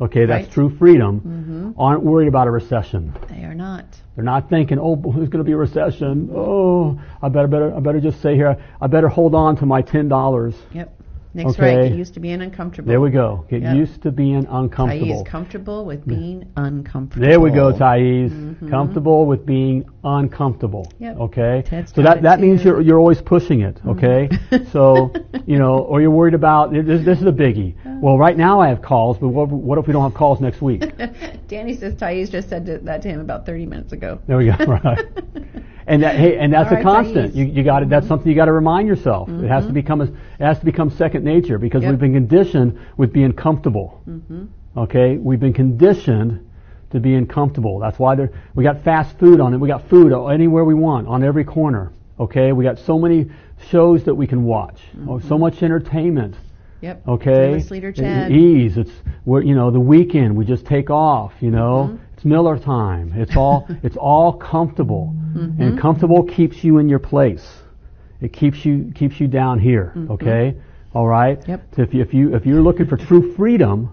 Okay, 0.00 0.26
that's 0.26 0.44
Right. 0.46 0.52
true 0.52 0.70
freedom. 0.78 1.20
Mm-hmm. 1.20 1.80
Aren't 1.80 2.04
worried 2.04 2.28
about 2.28 2.46
a 2.46 2.52
recession. 2.52 3.12
They 3.28 3.42
are 3.44 3.54
not. 3.54 3.84
They're 4.14 4.24
not 4.24 4.48
thinking, 4.48 4.78
oh, 4.80 4.94
there's 4.94 5.28
going 5.28 5.44
to 5.44 5.44
be 5.44 5.52
a 5.52 5.56
recession. 5.56 6.30
Oh, 6.32 7.00
I 7.20 7.28
better, 7.28 7.48
better, 7.48 7.74
I 7.74 7.80
better 7.80 8.00
just 8.00 8.20
say 8.22 8.36
here, 8.36 8.56
I 8.80 8.86
better 8.86 9.08
hold 9.08 9.34
on 9.34 9.56
to 9.56 9.66
my 9.66 9.82
ten 9.82 10.08
dollars. 10.08 10.54
Yep. 10.72 10.94
Nick's 11.38 11.50
Okay. 11.52 11.76
right. 11.76 11.88
Get 11.88 11.96
used 11.98 12.14
to 12.14 12.20
being 12.20 12.42
uncomfortable. 12.42 12.88
There 12.88 13.00
we 13.00 13.10
go. 13.10 13.44
Get 13.48 13.62
Yep. 13.62 13.76
used 13.76 14.02
to 14.02 14.10
being 14.10 14.44
uncomfortable. 14.50 15.06
Thais 15.06 15.22
comfortable 15.26 15.84
with 15.84 16.04
being 16.06 16.44
uncomfortable. 16.56 17.26
There 17.26 17.40
we 17.40 17.50
go, 17.50 17.70
Thais. 17.72 18.32
Comfortable 18.68 19.24
with 19.24 19.46
being 19.46 19.84
uncomfortable. 20.04 20.84
Mm-hmm. 20.94 21.04
Yep. 21.04 21.16
Okay. 21.20 21.62
Ted's 21.64 21.92
so 21.94 22.02
that 22.02 22.22
that 22.22 22.40
means 22.40 22.64
you're 22.64 22.80
you're 22.80 22.98
always 22.98 23.22
pushing 23.22 23.60
it. 23.60 23.80
Okay. 23.86 24.28
so 24.72 25.12
you 25.46 25.58
know, 25.58 25.78
or 25.78 26.00
you're 26.00 26.10
worried 26.10 26.34
about 26.34 26.72
this. 26.72 27.04
This 27.04 27.18
is 27.20 27.26
a 27.26 27.32
biggie. 27.32 27.74
Well, 28.02 28.18
right 28.18 28.36
now 28.36 28.60
I 28.60 28.68
have 28.68 28.82
calls, 28.82 29.16
but 29.18 29.28
what, 29.28 29.48
what 29.48 29.78
if 29.78 29.86
we 29.86 29.92
don't 29.92 30.02
have 30.02 30.14
calls 30.14 30.40
next 30.40 30.60
week? 30.60 30.82
Danny 31.48 31.76
says 31.76 31.94
Thais 31.96 32.30
just 32.30 32.48
said 32.48 32.66
that 32.84 33.02
to 33.02 33.08
him 33.08 33.20
about 33.20 33.46
30 33.46 33.66
minutes 33.66 33.92
ago. 33.92 34.20
There 34.26 34.36
we 34.36 34.46
go. 34.46 34.56
Right. 34.68 35.06
And 35.88 36.02
that, 36.02 36.16
hey, 36.16 36.36
and 36.36 36.52
that's 36.52 36.70
a 36.70 36.82
constant. 36.82 37.34
You, 37.34 37.46
you 37.46 37.64
got 37.64 37.88
That's 37.88 38.02
mm-hmm. 38.02 38.08
something 38.08 38.28
you 38.28 38.36
got 38.36 38.44
to 38.44 38.52
remind 38.52 38.86
yourself. 38.86 39.30
It 39.30 39.48
has 39.48 39.64
to 39.64 39.68
mm-hmm. 39.68 39.74
become 39.74 40.00
a, 40.02 40.04
it 40.04 40.14
has 40.38 40.58
to 40.58 40.64
become 40.66 40.90
second 40.90 41.24
nature 41.24 41.58
because 41.58 41.82
Yep. 41.82 41.90
we've 41.92 42.00
been 42.00 42.12
conditioned 42.12 42.78
with 42.98 43.12
being 43.12 43.32
comfortable. 43.32 44.02
Mm-hmm. 44.08 44.44
Okay, 44.76 45.16
we've 45.16 45.40
been 45.40 45.54
conditioned 45.54 46.46
to 46.90 47.00
being 47.00 47.26
comfortable. 47.26 47.78
That's 47.78 47.98
why 47.98 48.16
there, 48.16 48.30
we 48.54 48.64
got 48.64 48.84
fast 48.84 49.18
food 49.18 49.40
on 49.40 49.54
it. 49.54 49.58
We 49.58 49.68
got 49.68 49.88
food 49.88 50.12
anywhere 50.12 50.64
we 50.64 50.74
want 50.74 51.08
on 51.08 51.24
every 51.24 51.44
corner. 51.44 51.92
Okay, 52.20 52.52
we 52.52 52.64
got 52.64 52.78
so 52.78 52.98
many 52.98 53.30
shows 53.70 54.04
that 54.04 54.14
we 54.14 54.26
can 54.26 54.44
watch. 54.44 54.80
Oh, 55.08 55.18
so 55.20 55.38
much 55.38 55.62
entertainment. 55.62 56.34
Yep. 56.80 57.08
Okay. 57.08 57.62
Leader 57.70 57.92
Chad. 57.92 58.30
Ease. 58.30 58.76
It's 58.76 58.92
we're 59.24 59.42
you 59.42 59.54
know 59.54 59.70
the 59.70 59.80
weekend 59.80 60.36
we 60.36 60.44
just 60.44 60.66
take 60.66 60.90
off. 60.90 61.32
You 61.40 61.50
know 61.50 61.90
Mm-hmm. 61.90 62.07
It's 62.18 62.24
Miller 62.24 62.58
time. 62.58 63.12
It's 63.14 63.36
all 63.36 63.68
it's 63.84 63.96
all 63.96 64.32
comfortable, 64.32 65.14
Mm-hmm. 65.36 65.62
and 65.62 65.78
comfortable 65.78 66.24
keeps 66.24 66.64
you 66.64 66.78
in 66.78 66.88
your 66.88 66.98
place. 66.98 67.46
It 68.20 68.32
keeps 68.32 68.64
you 68.64 68.90
keeps 68.94 69.20
you 69.20 69.28
down 69.28 69.60
here. 69.60 69.92
Okay. 70.10 70.56
All 70.94 71.06
right. 71.06 71.38
Mm-hmm. 71.40 71.50
Yep. 71.50 71.60
So 71.76 71.82
if 71.82 71.94
you 71.94 72.02
if 72.02 72.12
you 72.14 72.34
if 72.34 72.44
you're 72.46 72.62
looking 72.62 72.86
for 72.86 72.96
true 72.96 73.34
freedom, 73.36 73.90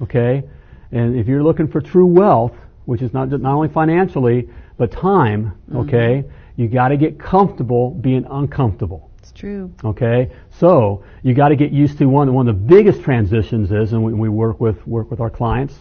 okay, 0.00 0.44
and 0.92 1.14
if 1.14 1.26
you're 1.26 1.42
looking 1.42 1.68
for 1.68 1.82
true 1.82 2.06
wealth, 2.06 2.54
which 2.86 3.02
is 3.02 3.12
not 3.12 3.28
not 3.28 3.52
only 3.54 3.68
financially 3.68 4.48
but 4.78 4.90
time, 4.90 5.52
Mm-hmm. 5.68 5.76
okay, 5.80 6.24
you 6.56 6.68
got 6.68 6.88
to 6.88 6.96
get 6.96 7.18
comfortable 7.20 7.90
being 7.90 8.24
uncomfortable. 8.30 9.10
It's 9.18 9.32
true. 9.32 9.70
Okay, 9.84 10.30
so 10.58 11.04
you 11.22 11.34
got 11.34 11.48
to 11.48 11.56
get 11.56 11.70
used 11.72 11.98
to 11.98 12.06
one. 12.06 12.32
One 12.32 12.48
of 12.48 12.54
the 12.56 12.62
biggest 12.76 13.02
transitions 13.02 13.70
is, 13.72 13.92
and 13.92 14.02
we, 14.02 14.14
we 14.14 14.28
work 14.30 14.58
with 14.58 14.86
work 14.86 15.10
with 15.10 15.20
our 15.20 15.28
clients. 15.28 15.74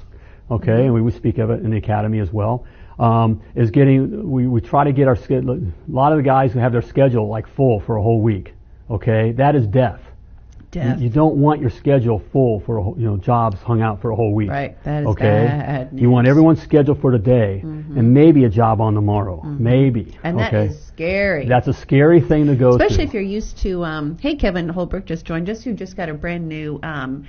Okay, 0.49 0.85
and 0.85 0.93
we, 0.93 1.01
we 1.01 1.11
speak 1.11 1.37
of 1.39 1.49
it 1.49 1.63
in 1.63 1.71
the 1.71 1.77
academy 1.77 2.19
as 2.19 2.31
well. 2.31 2.65
Um, 2.99 3.43
is 3.55 3.69
getting 3.69 4.29
we, 4.29 4.47
we 4.47 4.61
try 4.61 4.83
to 4.83 4.91
get 4.91 5.07
our 5.07 5.15
schedule. 5.15 5.53
A 5.53 5.91
lot 5.91 6.13
of 6.13 6.17
the 6.17 6.23
guys 6.23 6.51
who 6.51 6.59
have 6.59 6.71
their 6.71 6.81
schedule 6.81 7.27
like 7.27 7.47
full 7.55 7.79
for 7.81 7.97
a 7.97 8.01
whole 8.01 8.21
week. 8.21 8.53
Okay, 8.89 9.33
that 9.33 9.55
is 9.55 9.67
death. 9.67 10.01
You, 10.73 10.81
Death. 10.81 10.99
you 10.99 11.09
don't 11.09 11.37
want 11.37 11.61
your 11.61 11.69
schedule 11.69 12.21
full 12.31 12.59
for 12.59 12.77
a 12.77 12.83
whole, 12.83 12.95
you 12.97 13.05
know 13.05 13.17
jobs 13.17 13.57
hung 13.61 13.81
out 13.81 14.01
for 14.01 14.11
a 14.11 14.15
whole 14.15 14.33
week. 14.33 14.49
Right, 14.49 14.83
that 14.83 15.03
is 15.03 15.07
okay. 15.07 15.23
bad 15.23 15.89
You 15.93 16.09
want 16.09 16.25
news. 16.25 16.29
Mm-hmm. 16.29 16.31
everyone's 16.31 16.61
schedule 16.61 16.95
for 16.95 17.11
today, 17.11 17.61
and 17.63 18.13
maybe 18.13 18.43
a 18.43 18.49
job 18.49 18.81
on 18.81 18.93
tomorrow. 18.93 19.41
Maybe. 19.43 20.17
and 20.23 20.37
that 20.39 20.53
okay. 20.53 20.67
is 20.67 20.85
scary. 20.87 21.47
That's 21.47 21.67
a 21.67 21.73
scary 21.73 22.19
thing 22.19 22.47
to 22.47 22.55
go 22.55 22.77
through. 22.77 22.85
Especially 22.85 23.05
if 23.05 23.13
you're 23.13 23.23
used 23.23 23.57
to, 23.59 23.83
um, 23.85 24.17
hey, 24.19 24.35
Kevin 24.35 24.67
Holbrook 24.67 25.05
just 25.05 25.25
joined 25.25 25.49
us, 25.49 25.63
who 25.63 25.73
just 25.73 25.95
got 25.95 26.09
a 26.09 26.13
brand 26.13 26.47
new 26.47 26.79
um, 26.83 27.25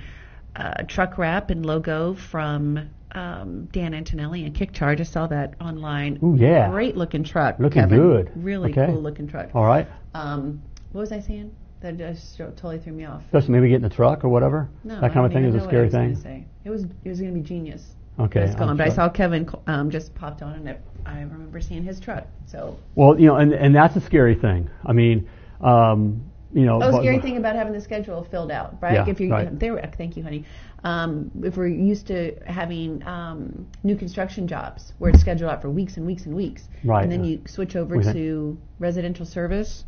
uh, 0.55 0.83
truck 0.87 1.17
wrap 1.17 1.49
and 1.49 1.65
logo 1.65 2.15
from 2.15 2.89
um, 3.13 3.65
Dan 3.71 3.93
Antonelli 3.93 4.45
and 4.45 4.53
KickCharge. 4.55 4.87
I 4.87 4.95
just 4.95 5.11
saw 5.13 5.27
that 5.27 5.55
online. 5.61 6.19
Ooh, 6.23 6.35
yeah. 6.37 6.69
Great 6.69 6.95
looking 6.97 7.23
truck. 7.23 7.59
Looking 7.59 7.81
Kevin. 7.83 7.97
good. 7.99 8.31
Really 8.35 8.71
Okay. 8.71 8.85
cool 8.87 9.01
looking 9.01 9.27
truck. 9.27 9.49
All 9.55 9.65
right. 9.65 9.87
Um, 10.13 10.61
what 10.91 11.01
was 11.01 11.11
I 11.11 11.19
saying? 11.19 11.53
That 11.81 11.97
just 11.97 12.37
totally 12.37 12.77
threw 12.79 12.91
me 12.93 13.05
off. 13.05 13.23
Especially 13.25 13.51
maybe 13.53 13.69
getting 13.69 13.85
a 13.85 13.89
truck 13.89 14.25
or 14.25 14.29
whatever. 14.29 14.69
No, 14.83 14.99
that 14.99 15.13
kind 15.13 15.25
of 15.25 15.31
thing 15.31 15.45
is 15.45 15.55
a 15.55 15.57
know 15.59 15.63
what 15.65 15.69
I 15.73 15.87
scary 15.87 15.89
thing. 15.89 16.15
say. 16.15 16.45
It 16.65 16.69
was 16.69 16.83
it 16.83 17.09
was 17.09 17.21
going 17.21 17.33
to 17.33 17.39
be 17.39 17.45
genius. 17.45 17.95
Okay. 18.19 18.41
It's 18.41 18.55
gone, 18.55 18.67
I'm 18.69 18.77
but 18.77 18.87
I 18.87 18.93
saw 18.93 19.07
Kevin 19.07 19.49
um, 19.67 19.89
just 19.89 20.13
popped 20.13 20.41
on, 20.41 20.53
and 20.67 20.77
I 21.05 21.21
remember 21.21 21.61
seeing 21.61 21.83
his 21.83 22.01
truck. 22.01 22.27
So, 22.47 22.77
Well, 22.95 23.17
you 23.17 23.27
know, 23.27 23.37
and 23.37 23.53
and 23.53 23.73
that's 23.73 23.95
a 23.95 24.01
scary 24.01 24.35
thing. 24.35 24.69
I 24.85 24.91
mean, 24.91 25.29
um, 25.61 26.28
you 26.53 26.65
know. 26.65 26.79
oh, 26.81 26.99
scary 26.99 27.19
thing 27.19 27.37
about 27.37 27.55
having 27.55 27.73
the 27.73 27.81
schedule 27.81 28.23
filled 28.29 28.51
out, 28.51 28.81
right? 28.81 28.93
Yeah, 28.93 29.09
if 29.09 29.19
you 29.19 29.31
right. 29.31 29.59
there, 29.59 29.91
thank 29.97 30.17
you, 30.17 30.23
honey. 30.23 30.45
Um, 30.83 31.31
if 31.43 31.57
we're 31.57 31.67
used 31.67 32.07
to 32.07 32.35
having 32.45 33.03
um, 33.05 33.67
new 33.83 33.95
construction 33.95 34.47
jobs 34.47 34.93
where 34.97 35.11
it's 35.11 35.19
scheduled 35.21 35.51
out 35.51 35.61
for 35.61 35.69
weeks 35.69 35.97
and 35.97 36.05
weeks 36.05 36.25
and 36.25 36.35
weeks, 36.35 36.63
Right. 36.83 37.03
and 37.03 37.11
then 37.11 37.23
you 37.23 37.41
switch 37.47 37.75
over 37.75 37.97
We 37.97 38.03
think- 38.03 38.15
to 38.15 38.57
residential 38.79 39.25
service, 39.25 39.83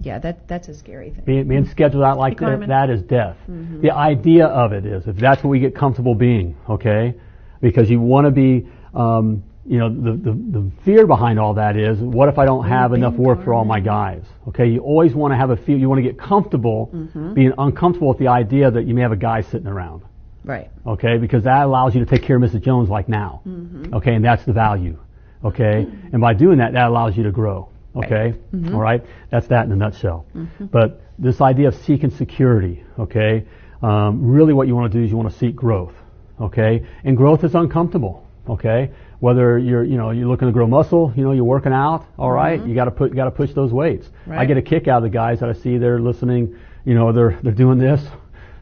yeah, 0.00 0.18
that 0.20 0.48
that's 0.48 0.68
a 0.68 0.74
scary 0.74 1.10
thing. 1.10 1.24
Being, 1.24 1.48
being 1.48 1.66
scheduled 1.68 2.04
out 2.04 2.18
like 2.18 2.38
Hey, 2.40 2.46
that, 2.46 2.68
that 2.68 2.90
is 2.90 3.02
death. 3.02 3.36
Mm-hmm. 3.50 3.82
The 3.82 3.90
idea 3.90 4.46
of 4.46 4.72
it 4.72 4.86
is, 4.86 5.06
if 5.06 5.16
that's 5.16 5.42
what 5.42 5.50
we 5.50 5.60
get 5.60 5.74
comfortable 5.74 6.14
being, 6.14 6.56
okay, 6.68 7.14
because 7.60 7.90
you 7.90 8.00
want 8.00 8.26
to 8.26 8.30
be, 8.30 8.68
um, 8.94 9.42
you 9.68 9.78
know, 9.78 9.88
the, 9.90 10.12
the, 10.12 10.32
the 10.32 10.70
fear 10.84 11.06
behind 11.06 11.38
all 11.38 11.54
that 11.54 11.76
is, 11.76 11.98
what 11.98 12.28
if 12.28 12.38
I 12.38 12.44
don't 12.46 12.66
have 12.66 12.92
enough 12.94 13.14
work 13.14 13.44
for 13.44 13.52
all 13.54 13.64
my 13.64 13.80
guys? 13.80 14.22
Okay, 14.48 14.66
you 14.66 14.80
always 14.80 15.14
want 15.14 15.32
to 15.32 15.36
have 15.36 15.50
a 15.50 15.56
feel, 15.56 15.78
you 15.78 15.88
want 15.88 15.98
to 15.98 16.02
get 16.02 16.18
comfortable 16.18 16.90
Mm-hmm. 16.94 17.34
being 17.34 17.52
uncomfortable 17.58 18.08
with 18.08 18.18
the 18.18 18.28
idea 18.28 18.70
that 18.70 18.86
you 18.86 18.94
may 18.94 19.02
have 19.02 19.12
a 19.12 19.16
guy 19.16 19.42
sitting 19.42 19.66
around. 19.66 20.02
Right. 20.44 20.70
okay? 20.86 21.18
Because 21.18 21.44
that 21.44 21.62
allows 21.64 21.94
you 21.94 22.02
to 22.02 22.06
take 22.10 22.22
care 22.22 22.36
of 22.36 22.42
Mrs. 22.42 22.62
Jones 22.62 22.88
like 22.88 23.08
now, 23.08 23.42
Mm-hmm. 23.46 23.94
okay? 23.96 24.14
And 24.14 24.24
that's 24.24 24.44
the 24.46 24.54
value, 24.54 24.98
okay? 25.44 25.86
And 26.12 26.20
by 26.22 26.32
doing 26.32 26.58
that, 26.58 26.72
that 26.72 26.86
allows 26.88 27.16
you 27.18 27.24
to 27.24 27.30
grow, 27.30 27.68
okay? 27.94 28.34
Mm-hmm. 28.54 28.74
All 28.74 28.80
right? 28.80 29.04
That's 29.30 29.46
that 29.48 29.66
in 29.66 29.72
a 29.72 29.76
nutshell. 29.76 30.24
But 30.60 31.02
this 31.18 31.40
idea 31.42 31.68
of 31.68 31.74
seeking 31.74 32.10
security, 32.10 32.84
okay? 32.98 33.44
Um, 33.82 34.22
really, 34.32 34.54
what 34.54 34.66
you 34.66 34.74
want 34.74 34.90
to 34.90 34.98
do 34.98 35.04
is 35.04 35.10
you 35.10 35.16
want 35.18 35.30
to 35.30 35.38
seek 35.38 35.54
growth, 35.54 35.92
okay? 36.40 36.86
And 37.04 37.16
growth 37.16 37.44
is 37.44 37.54
uncomfortable, 37.54 38.26
okay? 38.48 38.90
Whether 39.20 39.58
you're, 39.58 39.82
you 39.82 39.96
know, 39.96 40.10
you're 40.10 40.28
looking 40.28 40.46
to 40.46 40.52
grow 40.52 40.66
muscle, 40.68 41.12
you 41.16 41.24
know, 41.24 41.32
you're 41.32 41.44
working 41.44 41.72
out, 41.72 42.06
all 42.16 42.30
right? 42.30 42.64
You 42.64 42.74
got 42.74 42.84
to 42.84 42.92
put, 42.92 43.14
got 43.14 43.24
to 43.24 43.32
push 43.32 43.52
those 43.52 43.72
weights. 43.72 44.06
I 44.26 44.30
Mm-hmm. 44.30 44.46
Get 44.46 44.56
a 44.56 44.62
kick 44.62 44.86
out 44.88 44.98
of 44.98 45.02
the 45.02 45.10
guys 45.10 45.40
that 45.40 45.48
I 45.48 45.54
see 45.54 45.76
they're 45.78 45.98
listening, 46.00 46.56
you 46.84 46.94
know, 46.94 47.12
they're 47.12 47.38
they're 47.42 47.52
doing 47.52 47.78
this 47.78 48.00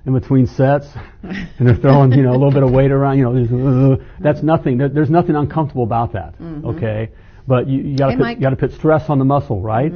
in 0.06 0.12
between 0.14 0.46
sets, 0.46 0.86
and 1.22 1.66
they're 1.68 1.76
throwing 1.76 2.12
you 2.12 2.22
know 2.22 2.30
a 2.30 2.38
little 2.38 2.52
bit 2.52 2.62
of 2.62 2.70
weight 2.70 2.90
around. 2.90 3.18
You 3.18 3.24
know, 3.28 3.92
uh, 3.92 3.96
that's 4.20 4.42
nothing. 4.42 4.78
There's 4.78 5.10
nothing 5.10 5.36
uncomfortable 5.36 5.82
about 5.84 6.12
that. 6.12 6.38
Mm-hmm. 6.40 6.66
Okay, 6.68 7.10
but 7.46 7.66
you, 7.68 7.82
you 7.82 7.96
got 7.98 8.06
to 8.06 8.12
Hey, 8.12 8.18
put 8.18 8.28
you 8.36 8.40
got 8.40 8.50
to 8.50 8.56
put 8.56 8.72
stress 8.72 9.10
on 9.10 9.18
the 9.18 9.24
muscle, 9.24 9.60
right? 9.60 9.92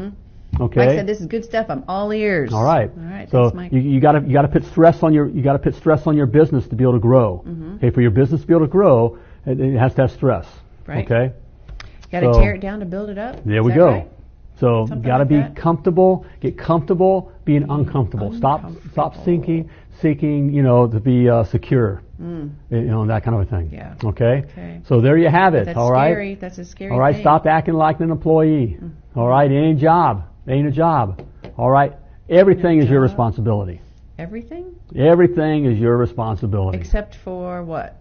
Okay. 0.60 0.86
Mike 0.86 0.96
said 0.96 1.06
this 1.06 1.20
is 1.20 1.26
good 1.26 1.44
stuff. 1.44 1.66
I'm 1.68 1.84
all 1.86 2.12
ears. 2.12 2.52
All 2.52 2.64
right. 2.64 2.90
All 2.90 3.04
right. 3.04 3.30
So 3.30 3.50
thanks, 3.50 3.72
you, 3.72 3.80
you 3.80 4.00
got 4.00 4.12
to 4.12 4.20
you 4.26 4.32
got 4.32 4.42
to 4.42 4.48
put 4.48 4.64
stress 4.64 5.02
on 5.02 5.14
your 5.14 5.28
you 5.28 5.42
got 5.42 5.52
to 5.52 5.58
put 5.60 5.76
stress 5.76 6.06
on 6.06 6.16
your 6.16 6.26
business 6.26 6.66
to 6.68 6.74
be 6.74 6.82
able 6.82 6.94
to 6.94 6.98
grow. 6.98 7.44
Mm-hmm. 7.46 7.76
Okay, 7.76 7.90
for 7.90 8.00
your 8.00 8.10
business 8.10 8.40
to 8.40 8.46
be 8.46 8.52
able 8.52 8.66
to 8.66 8.70
grow, 8.70 9.18
it, 9.46 9.60
it 9.60 9.78
has 9.78 9.94
to 9.94 10.02
have 10.02 10.10
stress. 10.12 10.46
Right. 10.86 11.04
Okay. 11.10 11.32
Got 12.10 12.20
to 12.20 12.34
so- 12.34 12.40
tear 12.40 12.54
it 12.54 12.60
down 12.60 12.80
to 12.80 12.86
build 12.86 13.10
it 13.10 13.18
up. 13.18 13.44
There 13.44 13.60
Is 13.60 13.64
we 13.66 13.72
go. 13.72 13.86
right? 13.88 14.08
So 14.58 14.84
Something 14.86 15.02
got 15.08 15.18
to 15.18 15.22
like 15.22 15.28
be 15.28 15.36
that? 15.36 15.56
comfortable. 15.56 16.26
Get 16.40 16.58
comfortable 16.58 17.32
being 17.46 17.64
uncomfortable. 17.70 18.32
Stop 18.36 18.60
stop 18.92 19.14
Uncomfortable. 19.14 19.24
seeking 19.24 19.70
seeking 20.02 20.52
you 20.52 20.62
know 20.62 20.86
to 20.86 21.00
be 21.00 21.28
uh, 21.30 21.44
secure. 21.44 22.02
You 22.18 22.50
know 22.70 23.06
that 23.06 23.22
kind 23.24 23.34
of 23.36 23.40
a 23.40 23.44
thing. 23.46 23.70
Mm. 23.70 23.72
Yeah. 23.72 23.94
Okay. 24.10 24.44
Okay. 24.52 24.80
So 24.86 25.00
there 25.00 25.16
you 25.16 25.28
have 25.30 25.54
it. 25.54 25.64
That's 25.64 25.78
all 25.78 25.90
right. 25.90 26.10
scary. 26.12 26.34
That's 26.34 26.58
a 26.58 26.64
scary 26.66 26.90
All 26.92 26.98
right, 27.00 27.14
thing. 27.14 27.22
stop 27.22 27.46
acting 27.46 27.72
like 27.74 28.00
an 28.00 28.10
employee. 28.10 28.78
All 29.16 29.26
right, 29.28 29.50
it 29.50 29.54
ain't 29.54 29.78
a 29.78 29.80
job. 29.80 30.24
It 30.46 30.52
ain't 30.52 30.68
a 30.68 30.70
job. 30.70 31.24
All 31.56 31.70
right, 31.70 31.94
everything 32.28 32.80
is 32.80 32.90
your 32.90 33.00
responsibility. 33.00 33.80
Everything 34.18 34.76
Everything 34.94 35.64
is 35.64 35.78
your 35.78 35.96
responsibility, 35.96 36.76
except 36.76 37.14
for 37.14 37.62
what? 37.64 37.96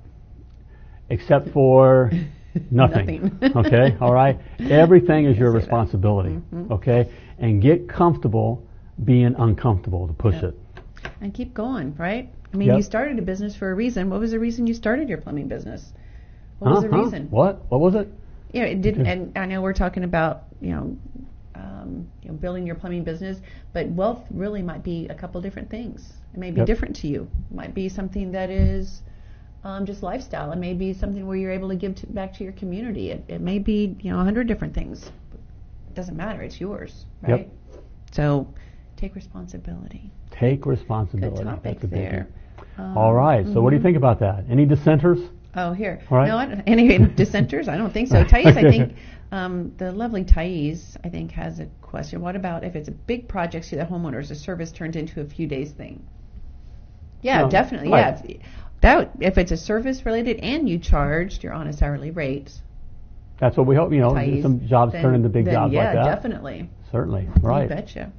Except 1.10 1.50
for 1.50 2.12
nothing. 2.72 3.38
Nothing. 3.42 3.56
okay, 3.66 3.96
all 4.02 4.14
right. 4.14 4.40
Everything 4.70 5.26
is 5.26 5.38
your 5.38 5.52
responsibility. 5.52 6.32
Mm-hmm. 6.32 6.72
Okay, 6.74 7.12
and 7.38 7.62
get 7.62 7.88
comfortable 7.88 8.64
being 9.04 9.36
uncomfortable 9.38 10.08
to 10.08 10.14
push 10.14 10.36
Yep. 10.36 10.44
it. 10.44 10.56
And 11.22 11.34
keep 11.34 11.54
going, 11.54 11.96
right? 11.98 12.30
I 12.54 12.58
mean, 12.58 12.68
Yep. 12.70 12.78
you 12.78 12.84
started 12.84 13.20
a 13.20 13.22
business 13.22 13.56
for 13.56 13.72
a 13.72 13.76
reason. 13.76 14.10
What 14.10 14.20
was 14.20 14.32
the 14.32 14.40
reason 14.40 14.68
you 14.68 14.74
started 14.74 15.08
your 15.08 15.20
plumbing 15.20 15.48
business? 15.48 15.94
What 16.60 16.72
was 16.72 16.82
the 16.84 16.90
Huh? 16.90 16.98
Huh? 16.98 17.04
reason? 17.04 17.28
What? 17.30 17.62
What 17.70 17.80
was 17.80 17.96
it? 17.96 18.10
Yeah, 18.52 18.64
it 18.64 18.82
didn't. 18.82 19.06
And 19.06 19.38
I 19.38 19.46
know 19.46 19.62
we're 19.62 19.74
talking 19.74 20.04
about 20.04 20.44
you 20.62 20.72
know, 20.72 20.98
um, 21.56 22.08
you 22.22 22.30
know, 22.32 22.36
building 22.36 22.66
your 22.66 22.76
plumbing 22.76 23.04
business, 23.06 23.38
but 23.72 23.88
wealth 23.90 24.24
really 24.32 24.62
might 24.62 24.84
be 24.84 25.08
a 25.08 25.16
couple 25.16 25.40
different 25.42 25.70
things. 25.70 26.12
It 26.34 26.40
may 26.40 26.52
be 26.52 26.58
Yep. 26.58 26.68
different 26.68 26.96
to 26.98 27.08
you. 27.08 27.28
It 27.50 27.56
might 27.56 27.74
be 27.74 27.88
something 27.88 28.32
that 28.34 28.50
is 28.50 29.02
um, 29.64 29.86
just 29.86 30.04
lifestyle. 30.04 30.52
It 30.52 30.58
may 30.58 30.74
be 30.74 30.94
something 30.94 31.26
where 31.28 31.38
you're 31.38 31.52
able 31.52 31.70
to 31.70 31.76
give 31.76 31.96
to, 31.96 32.08
back 32.08 32.34
to 32.36 32.44
your 32.44 32.54
community. 32.54 33.12
It, 33.12 33.24
it 33.28 33.42
may 33.42 33.60
be 33.60 33.96
you 34.02 34.12
know 34.12 34.20
a 34.20 34.24
hundred 34.24 34.48
different 34.48 34.74
things. 34.74 35.12
It 35.88 35.96
doesn't 35.96 36.16
matter. 36.16 36.42
It's 36.42 36.60
yours, 36.60 37.06
right? 37.22 37.48
Yep. 37.72 37.82
So 38.12 38.48
take 38.98 39.16
responsibility. 39.16 40.12
Take 40.32 40.62
Good 40.62 40.70
responsibility. 40.70 41.44
topic 41.44 41.80
That's 41.82 41.94
there. 41.94 42.28
Um, 42.78 42.98
All 42.98 43.14
right. 43.14 43.46
So, 43.54 43.62
what 43.62 43.72
do 43.72 43.76
you 43.76 43.82
think 43.82 43.98
about 43.98 44.20
that? 44.20 44.46
Any 44.50 44.66
dissenters? 44.66 45.20
Oh, 45.56 45.74
here. 45.74 46.02
All 46.10 46.18
right. 46.18 46.28
No, 46.28 46.64
any 46.68 46.98
dissenters? 47.16 47.68
I 47.68 47.78
don't 47.78 47.92
think 47.92 48.08
so. 48.08 48.24
Thais, 48.30 48.46
I 48.56 48.62
think 48.62 48.94
um, 49.32 49.74
the 49.78 49.92
lovely 49.92 50.24
Thais, 50.24 50.98
I 51.04 51.10
think, 51.10 51.32
has 51.32 51.60
a 51.60 51.66
question. 51.82 52.22
What 52.22 52.36
about 52.36 52.64
if 52.64 52.76
it's 52.76 52.88
a 52.88 52.92
big 52.92 53.28
project 53.28 53.68
to 53.70 53.76
the 53.76 53.84
homeowners, 53.84 54.32
a 54.32 54.36
service 54.36 54.72
turns 54.72 54.96
into 54.96 55.22
a 55.22 55.26
few 55.26 55.48
days 55.48 55.72
thing? 55.72 56.06
Yeah, 57.22 57.42
No, 57.42 57.50
definitely. 57.50 57.90
right. 57.90 58.18
Yeah, 58.26 58.38
that 58.82 59.12
if 59.20 59.38
it's 59.38 59.52
a 59.52 59.58
service 59.58 60.06
related 60.06 60.38
and 60.38 60.68
you 60.70 60.78
charged 60.80 61.44
your 61.44 61.54
honest 61.54 61.82
hourly 61.82 62.12
rate, 62.12 62.52
That's 63.40 63.56
what 63.58 63.68
we 63.68 63.76
hope. 63.76 63.92
You 63.94 64.00
know, 64.02 64.14
some 64.42 64.68
jobs 64.68 64.92
then- 64.94 65.02
turn 65.02 65.16
into 65.16 65.30
big 65.30 65.46
then 65.46 65.54
jobs 65.54 65.74
yeah, 65.74 65.84
like 65.86 65.94
that. 65.94 66.06
Yeah, 66.06 66.16
definitely. 66.16 66.70
Certainly. 66.92 67.30
Right. 67.42 67.70
betcha. 67.70 68.12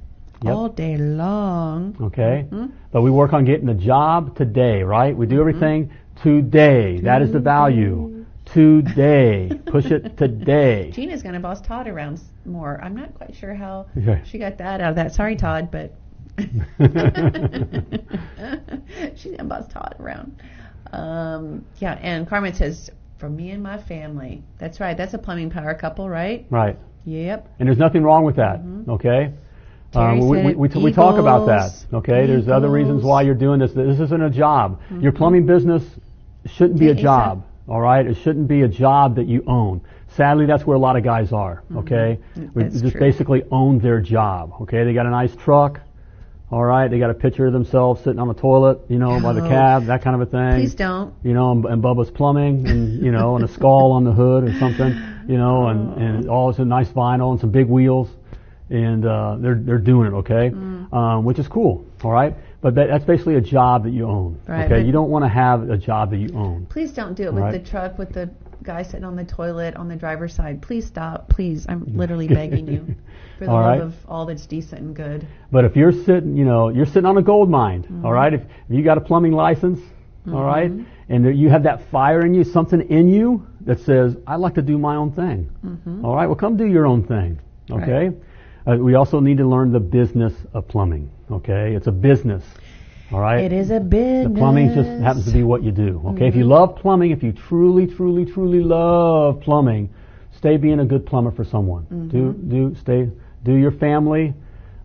Yep. 0.43 0.53
All 0.55 0.69
day 0.69 0.97
long. 0.97 1.95
Okay. 2.01 2.45
Mhm. 2.49 2.71
But 2.91 3.01
we 3.03 3.11
work 3.11 3.31
on 3.33 3.45
getting 3.45 3.67
the 3.67 3.75
job 3.75 4.35
today, 4.35 4.81
right? 4.81 5.15
We 5.15 5.27
do 5.27 5.35
Mm-hmm. 5.35 5.39
everything 5.41 5.89
today. 6.23 6.99
That 7.01 7.21
is 7.21 7.31
the 7.31 7.39
value. 7.39 8.25
Today. 8.45 9.51
Push 9.67 9.85
it 9.85 10.17
today. 10.23 10.89
Gina's 10.93 11.21
going 11.21 11.35
to 11.35 11.39
boss 11.39 11.61
Todd 11.61 11.87
around 11.87 12.19
more. 12.45 12.79
I'm 12.83 12.95
not 12.95 13.13
quite 13.13 13.35
sure 13.35 13.53
how 13.53 13.85
Okay. 13.97 14.21
she 14.25 14.39
got 14.39 14.57
that 14.57 14.81
out 14.81 14.89
of 14.89 14.95
that. 14.95 15.13
Sorry, 15.13 15.35
Todd, 15.35 15.69
but 15.71 15.93
she's 19.15 19.37
to 19.37 19.43
boss 19.43 19.67
Todd 19.71 19.95
around. 19.99 20.41
Um, 20.91 21.65
yeah, 21.79 21.93
and 22.01 22.27
Carmen 22.27 22.53
says, 22.53 22.89
for 23.21 23.29
me 23.29 23.51
and 23.51 23.61
my 23.61 23.77
family. 23.77 24.43
That's 24.57 24.79
right. 24.79 24.97
That's 24.97 25.13
a 25.13 25.17
plumbing 25.19 25.51
power 25.51 25.75
couple, 25.75 26.09
right? 26.09 26.45
Right. 26.49 26.75
Yep. 27.05 27.47
And 27.59 27.67
there's 27.67 27.77
nothing 27.77 28.03
wrong 28.03 28.25
with 28.25 28.35
that. 28.37 28.59
Okay. 28.89 29.31
Mm-hmm. 29.31 29.37
Terry 29.93 30.19
Um, 30.19 30.27
we, 30.27 30.41
we, 30.41 30.53
we, 30.55 30.69
t- 30.69 30.79
we 30.81 30.91
talk 30.91 31.17
about 31.19 31.45
that. 31.45 31.67
eagles, 31.67 31.85
Okay. 31.93 32.25
There's 32.25 32.47
other 32.47 32.69
reasons 32.69 33.03
why 33.03 33.21
you're 33.21 33.35
doing 33.35 33.59
this. 33.59 33.73
This 33.73 33.99
isn't 33.99 34.21
a 34.21 34.29
job. 34.29 34.81
Your 34.99 35.11
plumbing 35.11 35.45
business 35.45 35.83
shouldn't 36.47 36.79
be 36.79 36.89
a 36.89 36.95
job. 36.95 37.45
All 37.67 37.79
right. 37.79 38.05
It 38.05 38.17
shouldn't 38.23 38.47
be 38.47 38.63
a 38.63 38.67
job 38.67 39.15
that 39.17 39.27
you 39.27 39.43
own. 39.45 39.81
Sadly, 40.15 40.45
that's 40.45 40.65
where 40.65 40.75
a 40.75 40.79
lot 40.79 40.95
of 40.97 41.03
guys 41.03 41.31
are. 41.31 41.63
Okay. 41.75 42.17
We 42.55 42.63
That's 42.63 42.81
just 42.81 42.93
true. 42.93 42.99
basically 42.99 43.43
own 43.51 43.79
their 43.79 44.01
job. 44.01 44.53
Okay. 44.61 44.83
They 44.83 44.93
got 44.93 45.05
a 45.05 45.11
nice 45.11 45.35
truck. 45.35 45.79
All 46.51 46.63
right. 46.63 46.89
They 46.91 46.99
got 46.99 47.09
a 47.09 47.13
picture 47.13 47.45
of 47.47 47.53
themselves 47.53 48.03
sitting 48.03 48.19
on 48.19 48.27
the 48.27 48.33
toilet, 48.33 48.81
you 48.89 48.99
know, 48.99 49.19
by 49.21 49.31
the 49.33 49.41
cab, 49.41 49.85
that 49.85 50.03
kind 50.03 50.21
of 50.21 50.27
a 50.27 50.29
thing 50.31 50.61
Please 50.61 50.75
don't. 50.75 51.13
you 51.23 51.33
know, 51.33 51.51
and, 51.51 51.63
and 51.65 51.81
Bubba's 51.81 52.11
Plumbing, 52.11 52.67
and 52.67 53.01
you 53.01 53.11
know, 53.11 53.35
and 53.37 53.45
a 53.45 53.47
skull 53.47 53.93
on 53.93 54.03
the 54.03 54.11
hood 54.11 54.43
or 54.43 54.53
something, 54.59 54.89
you 55.29 55.37
know, 55.37 55.67
and 55.67 55.93
and 56.03 56.29
all 56.29 56.49
it's 56.49 56.59
a 56.59 56.65
nice 56.65 56.89
vinyl 56.89 57.31
and 57.31 57.39
some 57.39 57.51
big 57.51 57.67
wheels, 57.67 58.09
and 58.69 59.05
uh, 59.05 59.37
they're 59.39 59.55
they're 59.55 59.77
doing 59.77 60.07
it, 60.07 60.15
okay, 60.17 60.49
Mm. 60.49 60.93
um, 60.93 61.23
which 61.23 61.39
is 61.39 61.47
cool, 61.47 61.85
all 62.03 62.11
right. 62.11 62.35
But 62.61 62.75
that, 62.75 62.89
that's 62.89 63.05
basically 63.05 63.35
a 63.37 63.41
job 63.41 63.85
that 63.85 63.89
you 63.91 64.05
own, 64.07 64.39
Right, 64.47 64.71
okay. 64.71 64.85
You 64.85 64.91
don't 64.91 65.09
want 65.09 65.25
to 65.25 65.29
have 65.29 65.69
a 65.69 65.77
job 65.77 66.11
that 66.11 66.17
you 66.17 66.29
own. 66.35 66.67
Please 66.69 66.91
don't 66.91 67.15
do 67.15 67.23
it 67.23 67.33
with 67.33 67.43
Right. 67.43 67.63
the 67.63 67.67
truck 67.71 67.97
with 67.97 68.11
the 68.13 68.29
guy 68.63 68.83
sitting 68.83 69.03
on 69.03 69.15
the 69.15 69.23
toilet 69.25 69.75
on 69.75 69.87
the 69.87 69.95
driver's 69.95 70.33
side. 70.33 70.61
Please 70.61 70.85
stop. 70.85 71.29
Please. 71.29 71.65
I'm 71.69 71.85
literally 71.97 72.27
begging 72.39 72.67
you. 72.67 72.85
For 73.39 73.45
the 73.45 73.51
All 73.51 73.57
love 73.61 73.65
right. 73.65 73.81
of 73.81 73.93
all 74.07 74.25
that's 74.25 74.45
decent 74.45 74.81
and 74.81 74.95
good. 74.95 75.27
But 75.51 75.65
if 75.65 75.75
you're 75.75 75.91
sitting, 75.91 76.37
you 76.37 76.45
know, 76.45 76.69
you're 76.69 76.85
sitting 76.85 77.05
on 77.05 77.17
a 77.17 77.21
gold 77.23 77.49
mine, 77.49 77.83
Mm-hmm. 77.83 78.05
all 78.05 78.13
right. 78.13 78.33
If, 78.33 78.41
if 78.41 78.47
you 78.69 78.83
got 78.83 78.97
a 78.97 79.01
plumbing 79.01 79.31
license, 79.31 79.79
all 80.27 80.43
right, 80.43 80.69
and 81.09 81.25
there, 81.25 81.31
you 81.31 81.49
have 81.49 81.63
that 81.63 81.89
fire 81.89 82.23
in 82.23 82.35
you, 82.35 82.43
something 82.43 82.79
in 82.91 83.07
you 83.07 83.47
that 83.61 83.79
says, 83.79 84.15
"I 84.27 84.35
like 84.35 84.53
to 84.55 84.61
do 84.61 84.77
my 84.77 84.95
own 84.95 85.11
thing." 85.13 85.49
All 86.03 86.15
right, 86.15 86.27
well, 86.27 86.35
come 86.35 86.57
do 86.57 86.67
your 86.67 86.85
own 86.85 87.03
thing. 87.07 87.39
Okay. 87.71 88.11
Uh, 88.67 88.75
we 88.77 88.93
also 88.93 89.19
need 89.19 89.37
to 89.37 89.47
learn 89.47 89.71
the 89.71 89.79
business 89.79 90.33
of 90.53 90.67
plumbing. 90.67 91.09
Okay, 91.31 91.73
it's 91.75 91.87
a 91.87 91.91
business. 91.91 92.43
All 93.11 93.19
right. 93.19 93.43
It 93.43 93.51
is 93.53 93.71
a 93.71 93.79
business. 93.79 94.27
The 94.33 94.39
plumbing 94.39 94.73
just 94.73 94.89
happens 95.01 95.25
to 95.25 95.31
be 95.33 95.43
what 95.43 95.63
you 95.63 95.71
do. 95.71 96.01
Okay. 96.13 96.27
If 96.27 96.35
you 96.35 96.41
Mm-hmm. 96.43 96.51
love 96.51 96.75
plumbing, 96.77 97.11
if 97.11 97.21
you 97.23 97.33
truly, 97.33 97.87
truly, 97.87 98.25
truly 98.25 98.59
love 98.61 99.41
plumbing, 99.41 99.89
stay 100.37 100.57
being 100.57 100.79
a 100.79 100.85
good 100.85 101.05
plumber 101.05 101.31
for 101.31 101.43
someone. 101.43 101.83
Mm-hmm. 101.85 102.07
Do 102.09 102.33
do 102.33 102.75
stay 102.79 103.09
do 103.43 103.53
your 103.55 103.71
family 103.71 104.33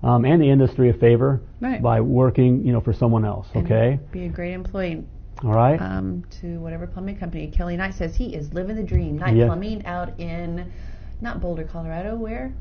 um, 0.02 0.24
and 0.24 0.40
the 0.42 0.50
industry 0.50 0.90
a 0.90 0.94
favor 0.94 1.40
Right. 1.60 1.80
by 1.80 2.00
working, 2.00 2.64
you 2.66 2.72
know, 2.72 2.80
for 2.80 2.92
someone 2.92 3.24
else. 3.24 3.46
And 3.54 3.64
Okay. 3.64 3.98
Be 4.12 4.24
a 4.26 4.28
great 4.28 4.52
employee. 4.54 5.04
All 5.44 5.52
right. 5.52 5.80
Um, 5.80 6.24
to 6.40 6.58
whatever 6.60 6.86
plumbing 6.86 7.18
company. 7.18 7.46
Kelly 7.48 7.76
Knight 7.76 7.94
says 7.94 8.14
he 8.16 8.34
is 8.34 8.52
living 8.54 8.74
the 8.76 8.82
dream. 8.82 9.18
Knight 9.18 9.36
Yeah. 9.36 9.46
Plumbing 9.46 9.84
out 9.86 10.18
in, 10.18 10.72
not 11.20 11.40
Boulder, 11.40 11.64
Colorado. 11.64 12.16
Where? 12.16 12.52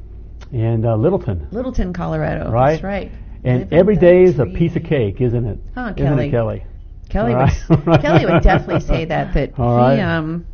and 0.51 0.85
uh, 0.85 0.95
Littleton. 0.95 1.47
Littleton, 1.51 1.91
Colorado. 1.93 2.51
Right. 2.51 2.71
That's 2.73 2.83
right. 2.83 3.11
And 3.45 3.71
every 3.73 3.95
the 3.95 4.23
is 4.23 4.39
a 4.39 4.45
piece 4.45 4.75
of 4.75 4.83
cake, 4.83 5.21
isn't 5.21 5.45
it? 5.45 5.59
Huh, 5.73 5.93
Isn't 5.95 6.07
Kelly? 6.07 6.27
it, 6.27 6.31
Kelly? 6.31 6.63
Kelly 7.09 7.33
All 7.33 7.47
would. 7.69 8.01
Kelly 8.01 8.25
would 8.25 8.41
definitely 8.43 8.81
say 8.81 9.05
that. 9.05 9.33
That 9.33 9.51
All 9.59 9.77
he, 9.77 9.97
right. 9.97 10.17
um, 10.17 10.45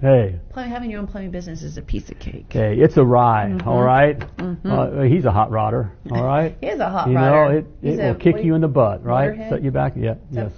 Hey. 0.00 0.40
having 0.52 0.90
your 0.90 0.98
own 1.00 1.06
plumbing 1.06 1.30
business 1.30 1.62
is 1.62 1.76
a 1.76 1.82
piece 1.82 2.10
of 2.10 2.18
cake. 2.18 2.46
Okay, 2.50 2.76
it's 2.80 2.96
a 2.96 3.04
ride, 3.04 3.52
Mm-hmm. 3.58 3.68
all 3.68 3.82
right? 3.82 4.20
Uh, 4.38 5.02
he's 5.02 5.24
a 5.26 5.30
hot 5.30 5.50
rodder, 5.50 5.92
all 6.10 6.24
right? 6.24 6.56
He 6.60 6.66
is 6.66 6.80
a 6.80 6.88
hot 6.88 7.08
you 7.08 7.14
rodder. 7.14 7.52
know, 7.52 7.58
it, 7.58 7.66
He's 7.82 7.98
it 8.00 8.02
will 8.02 8.14
kick 8.16 8.42
you 8.44 8.54
in 8.56 8.62
the 8.62 8.68
butt, 8.68 9.04
right? 9.04 9.30
motorhead? 9.30 9.50
Set 9.50 9.62
you 9.62 9.70
back. 9.70 9.92
Yeah, 9.96 10.14
that 10.32 10.50
yes. 10.50 10.52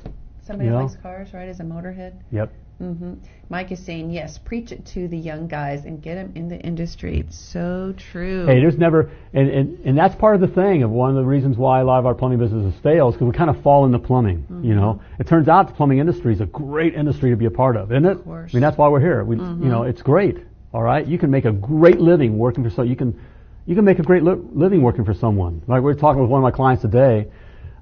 Somebody 0.46 0.68
You 0.68 0.74
know? 0.74 0.82
likes 0.84 0.96
cars, 1.02 1.28
right? 1.34 1.48
Is 1.48 1.60
a 1.60 1.62
motorhead. 1.62 2.14
Yep. 2.30 2.52
Hmm 2.78 3.14
Mike 3.50 3.70
is 3.72 3.84
saying 3.84 4.10
yes. 4.10 4.38
Preach 4.38 4.72
it 4.72 4.86
to 4.86 5.06
the 5.06 5.16
young 5.16 5.46
guys 5.48 5.84
and 5.84 6.02
get 6.02 6.14
them 6.14 6.32
in 6.34 6.48
the 6.48 6.58
industry. 6.58 7.20
It's 7.20 7.38
so 7.38 7.94
true. 8.12 8.46
Hey, 8.46 8.58
there's 8.58 8.78
never, 8.78 9.10
and, 9.32 9.50
and, 9.50 9.78
and 9.84 9.98
that's 9.98 10.14
part 10.14 10.34
of 10.34 10.40
the 10.40 10.48
thing 10.48 10.82
of 10.82 10.90
one 10.90 11.10
of 11.10 11.16
the 11.16 11.24
reasons 11.24 11.56
why 11.56 11.80
a 11.80 11.84
lot 11.84 11.98
of 11.98 12.06
our 12.06 12.14
plumbing 12.14 12.38
businesses 12.38 12.74
fail 12.82 13.10
is 13.10 13.14
because 13.14 13.26
we 13.26 13.36
kind 13.36 13.50
of 13.50 13.62
fall 13.62 13.84
into 13.84 13.98
plumbing. 13.98 14.38
Mm-hmm. 14.38 14.64
You 14.64 14.74
know, 14.74 15.02
it 15.18 15.28
turns 15.28 15.48
out 15.48 15.68
the 15.68 15.74
plumbing 15.74 15.98
industry 15.98 16.32
is 16.32 16.40
a 16.40 16.46
great 16.46 16.94
industry 16.94 17.30
to 17.30 17.36
be 17.36 17.44
a 17.44 17.50
part 17.50 17.76
of, 17.76 17.92
isn't 17.92 18.06
it? 18.06 18.16
Of 18.16 18.24
course. 18.24 18.50
I 18.52 18.56
mean, 18.56 18.62
that's 18.62 18.78
why 18.78 18.88
we're 18.88 19.00
here. 19.00 19.22
We, 19.24 19.36
you 19.36 19.42
know, 19.42 19.82
it's 19.82 20.02
great. 20.02 20.38
All 20.72 20.82
right, 20.82 21.06
you 21.06 21.18
can 21.18 21.30
make 21.30 21.44
a 21.44 21.52
great 21.52 22.00
living 22.00 22.36
working 22.36 22.64
for 22.64 22.70
so 22.70 22.82
you 22.82 22.96
can, 22.96 23.20
you 23.66 23.76
can 23.76 23.84
make 23.84 24.00
a 24.00 24.02
great 24.02 24.24
li- 24.24 24.42
living 24.52 24.82
working 24.82 25.04
for 25.04 25.14
someone. 25.14 25.62
Like 25.68 25.82
we're 25.82 25.94
talking 25.94 26.20
with 26.20 26.30
one 26.30 26.40
of 26.40 26.42
my 26.42 26.50
clients 26.50 26.82
today, 26.82 27.28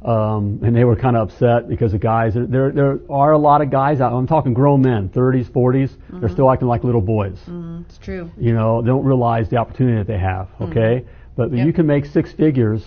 um, 0.05 0.59
and 0.65 0.75
they 0.75 0.85
were 0.85 0.97
kind 0.97 1.17
of 1.17 1.29
upset 1.31 1.69
because 1.69 1.93
the 1.93 1.99
guys 1.99 2.35
there, 2.35 2.71
there 2.73 2.99
are 3.09 3.33
a 3.33 3.39
lot 3.39 3.61
of 3.63 3.71
guys 3.71 4.01
out. 4.01 4.13
I'm 4.13 4.27
talking 4.27 4.53
grown 4.53 4.83
men, 4.83 5.09
30s, 5.11 5.49
40s. 5.51 5.91
They're 6.21 6.29
still 6.29 6.51
acting 6.51 6.69
like 6.69 6.83
little 6.85 7.01
boys 7.01 7.39
Mm, 7.49 7.85
it's 7.87 7.99
true. 7.99 8.31
you 8.37 8.53
know, 8.53 8.83
they 8.83 8.89
don't 8.89 9.05
realize 9.05 9.49
the 9.49 9.57
opportunity 9.59 9.97
that 9.99 10.07
they 10.07 10.19
have. 10.19 10.49
Okay, 10.61 11.05
but 11.37 11.53
Yep. 11.53 11.67
you 11.67 11.73
can 11.73 11.87
make 11.87 12.07
six 12.07 12.33
figures 12.33 12.85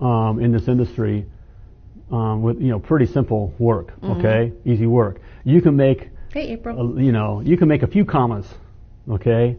um, 0.00 0.40
in 0.40 0.52
this 0.52 0.66
industry 0.68 1.26
um, 2.10 2.42
with 2.42 2.60
you 2.60 2.68
know 2.68 2.78
pretty 2.80 3.06
simple 3.06 3.52
work. 3.58 3.88
Mm-hmm. 4.00 4.10
Okay, 4.26 4.52
easy 4.64 4.86
work. 4.86 5.20
You 5.44 5.60
can 5.62 5.76
make 5.76 6.10
Hey, 6.32 6.48
April. 6.52 6.96
uh, 6.96 7.00
you 7.00 7.12
know 7.12 7.40
you 7.40 7.56
can 7.56 7.68
make 7.68 7.82
a 7.82 7.86
few 7.86 8.04
commas. 8.04 8.46
Okay, 9.08 9.56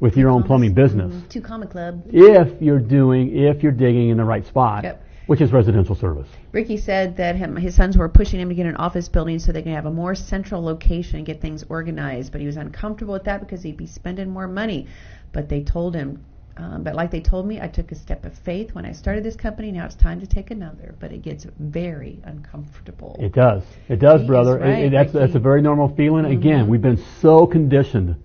with 0.00 0.16
your 0.16 0.30
own 0.30 0.42
plumbing 0.42 0.74
business 0.74 1.14
Two 1.28 1.40
Comma 1.40 1.66
Club. 1.66 2.02
if 2.08 2.60
you're 2.62 2.78
doing 2.80 3.36
if 3.36 3.62
you're 3.62 3.70
digging 3.72 4.08
in 4.08 4.16
the 4.16 4.24
right 4.24 4.44
spot, 4.46 4.84
Yep. 4.84 5.04
Which 5.30 5.40
is 5.40 5.52
residential 5.52 5.94
service. 5.94 6.26
Ricky 6.50 6.76
said 6.76 7.16
that 7.18 7.36
him, 7.36 7.54
his 7.54 7.76
sons 7.76 7.96
were 7.96 8.08
pushing 8.08 8.40
him 8.40 8.48
to 8.48 8.54
get 8.56 8.66
an 8.66 8.74
office 8.74 9.08
building 9.08 9.38
so 9.38 9.52
they 9.52 9.62
can 9.62 9.72
have 9.72 9.86
a 9.86 9.90
more 9.90 10.12
central 10.12 10.60
location 10.60 11.18
and 11.18 11.24
get 11.24 11.40
things 11.40 11.64
organized. 11.68 12.32
But 12.32 12.40
he 12.40 12.48
was 12.48 12.56
uncomfortable 12.56 13.12
with 13.12 13.22
that 13.26 13.38
because 13.38 13.62
he'd 13.62 13.76
be 13.76 13.86
spending 13.86 14.28
more 14.28 14.48
money. 14.48 14.88
But 15.32 15.48
they 15.48 15.62
told 15.62 15.94
him, 15.94 16.24
um, 16.56 16.82
but 16.82 16.96
like 16.96 17.12
they 17.12 17.20
told 17.20 17.46
me, 17.46 17.60
I 17.60 17.68
took 17.68 17.92
a 17.92 17.94
step 17.94 18.24
of 18.24 18.36
faith 18.38 18.74
when 18.74 18.84
I 18.84 18.90
started 18.90 19.22
this 19.22 19.36
company. 19.36 19.70
Now 19.70 19.86
it's 19.86 19.94
time 19.94 20.18
to 20.18 20.26
take 20.26 20.50
another. 20.50 20.96
But 20.98 21.12
it 21.12 21.22
gets 21.22 21.46
very 21.60 22.18
uncomfortable. 22.24 23.16
It 23.20 23.32
does. 23.32 23.62
It 23.88 24.00
does, 24.00 24.22
is 24.22 24.26
brother. 24.26 24.58
Right, 24.58 24.86
it- 24.86 24.90
that's 24.90 25.14
Ricky. 25.14 25.18
that's 25.26 25.36
a 25.36 25.38
very 25.38 25.62
normal 25.62 25.94
feeling. 25.94 26.24
Again, 26.24 26.66
we've 26.66 26.82
been 26.82 27.04
so 27.20 27.46
conditioned 27.46 28.16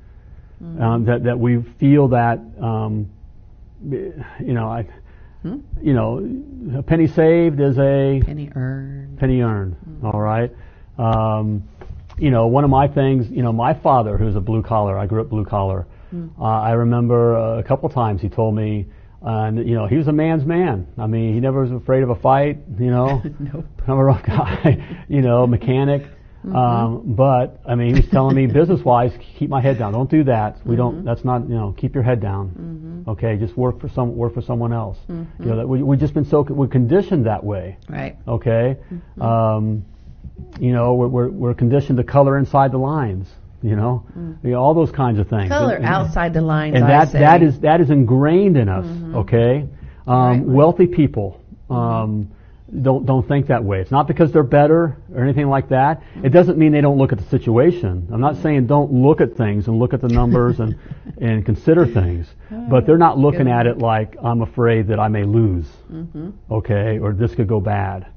um, 0.79 1.05
that 1.05 1.23
that 1.25 1.37
we 1.37 1.61
feel 1.79 2.07
that 2.07 2.39
um, 2.59 3.11
you 3.83 4.15
know 4.39 4.69
I. 4.69 4.87
You 5.81 5.93
know, 5.93 6.77
a 6.77 6.81
penny 6.83 7.07
saved 7.07 7.59
is 7.59 7.77
a 7.77 8.21
Penny 8.25 8.49
earned. 8.55 9.19
penny 9.19 9.41
earned. 9.41 9.75
all 10.03 10.19
right. 10.19 10.51
Um, 10.97 11.63
you 12.17 12.31
know, 12.31 12.47
one 12.47 12.63
of 12.63 12.69
my 12.69 12.87
things. 12.87 13.29
You 13.29 13.43
know, 13.43 13.51
my 13.53 13.73
father, 13.73 14.17
who's 14.17 14.35
a 14.35 14.39
blue 14.41 14.63
collar. 14.63 14.97
I 14.97 15.05
grew 15.05 15.21
up 15.21 15.29
blue 15.29 15.45
collar. 15.45 15.85
Uh, 16.39 16.43
I 16.43 16.71
remember 16.71 17.35
uh, 17.37 17.59
a 17.59 17.63
couple 17.63 17.89
times 17.89 18.21
he 18.21 18.29
told 18.29 18.55
me, 18.55 18.85
uh, 19.21 19.29
and 19.47 19.67
you 19.67 19.75
know, 19.75 19.85
he 19.85 19.97
was 19.97 20.07
a 20.07 20.13
man's 20.13 20.45
man. 20.45 20.87
I 20.97 21.07
mean, 21.07 21.33
he 21.33 21.41
never 21.41 21.61
was 21.61 21.71
afraid 21.71 22.03
of 22.03 22.09
a 22.09 22.15
fight. 22.15 22.59
You 22.79 22.89
know, 22.89 23.21
Nope. 23.39 23.65
I'm 23.85 23.97
a 23.97 24.03
rough 24.03 24.23
guy. 24.25 25.03
you 25.09 25.21
know, 25.21 25.45
mechanic. 25.45 26.07
Mm-hmm. 26.45 26.55
Um, 26.55 27.15
but 27.15 27.59
I 27.67 27.75
mean, 27.75 27.95
he 27.95 28.01
was 28.01 28.09
telling 28.11 28.35
me 28.35 28.45
business 28.61 28.81
wise, 28.83 29.11
keep 29.39 29.49
my 29.49 29.61
head 29.61 29.79
down. 29.79 29.93
Don't 29.93 30.09
do 30.09 30.23
that. 30.25 30.57
We 30.65 30.75
Mm-hmm. 30.75 30.77
don't. 30.77 31.05
That's 31.05 31.23
not. 31.25 31.47
You 31.49 31.55
know, 31.55 31.75
keep 31.77 31.95
your 31.95 32.03
head 32.03 32.21
down. 32.21 33.05
Okay, 33.07 33.37
just 33.37 33.57
work 33.57 33.79
for 33.81 33.89
some. 33.89 34.15
Work 34.15 34.33
for 34.35 34.41
someone 34.41 34.73
else. 34.73 34.97
Mm-hmm. 35.09 35.43
You 35.43 35.49
know, 35.49 35.55
that 35.57 35.67
we 35.67 35.81
we've 35.83 35.99
just 35.99 36.13
been 36.13 36.25
so 36.25 36.41
we're 36.41 36.67
conditioned 36.67 37.25
that 37.25 37.43
way 37.43 37.77
Right. 37.89 38.15
okay? 38.27 38.77
Mm-hmm. 38.91 39.21
Um, 39.21 39.85
you 40.59 40.73
know, 40.73 40.93
we're, 40.95 41.07
we're, 41.07 41.29
we're 41.29 41.53
conditioned 41.53 41.97
to 41.97 42.03
color 42.03 42.37
inside 42.37 42.71
the 42.73 42.77
lines, 42.77 43.27
you 43.61 43.75
know, 43.75 44.03
you 44.43 44.51
know 44.51 44.57
all 44.59 44.73
those 44.73 44.91
kinds 44.91 45.17
of 45.19 45.27
things. 45.29 45.45
Mm. 45.45 45.49
Color 45.49 45.75
And- 45.75 45.85
outside 45.85 46.33
the 46.33 46.41
lines. 46.41 46.75
And 46.75 46.83
that, 46.83 47.11
that 47.13 47.41
is 47.41 47.59
that 47.61 47.79
is 47.81 47.89
ingrained 47.89 48.57
in 48.57 48.67
us, 48.69 48.85
okay? 49.15 49.65
Um, 50.07 50.17
Right. 50.17 50.41
Wealthy 50.45 50.87
people 50.87 51.41
um, 51.69 52.31
don't 52.81 53.05
don't 53.05 53.27
think 53.27 53.47
that 53.47 53.63
way. 53.63 53.79
It's 53.81 53.91
not 53.91 54.07
because 54.07 54.31
they're 54.31 54.43
better 54.43 54.97
or 55.13 55.23
anything 55.23 55.47
like 55.49 55.69
that. 55.69 56.01
It 56.23 56.29
doesn't 56.29 56.57
mean 56.57 56.71
they 56.71 56.81
don't 56.81 56.97
look 56.97 57.11
at 57.11 57.17
the 57.19 57.25
situation. 57.25 58.07
I'm 58.11 58.21
not 58.21 58.37
saying 58.37 58.67
don't 58.67 58.91
look 58.91 59.21
at 59.21 59.35
things 59.37 59.67
and 59.67 59.79
look 59.79 59.93
at 59.93 60.01
the 60.01 60.07
numbers 60.09 60.59
and 60.59 60.77
and 61.21 61.45
consider 61.45 61.85
things, 61.85 62.27
but 62.69 62.85
they're 62.85 62.97
not 62.97 63.17
looking 63.17 63.47
at 63.49 63.67
it 63.67 63.77
like 63.77 64.15
I'm 64.23 64.41
afraid 64.41 64.87
that 64.87 64.99
I 64.99 65.07
may 65.07 65.23
lose 65.23 65.65
Mm-hmm. 65.91 66.29
okay, 66.51 66.97
or 66.99 67.13
this 67.13 67.35
could 67.35 67.47
go 67.47 67.59
bad, 67.61 68.07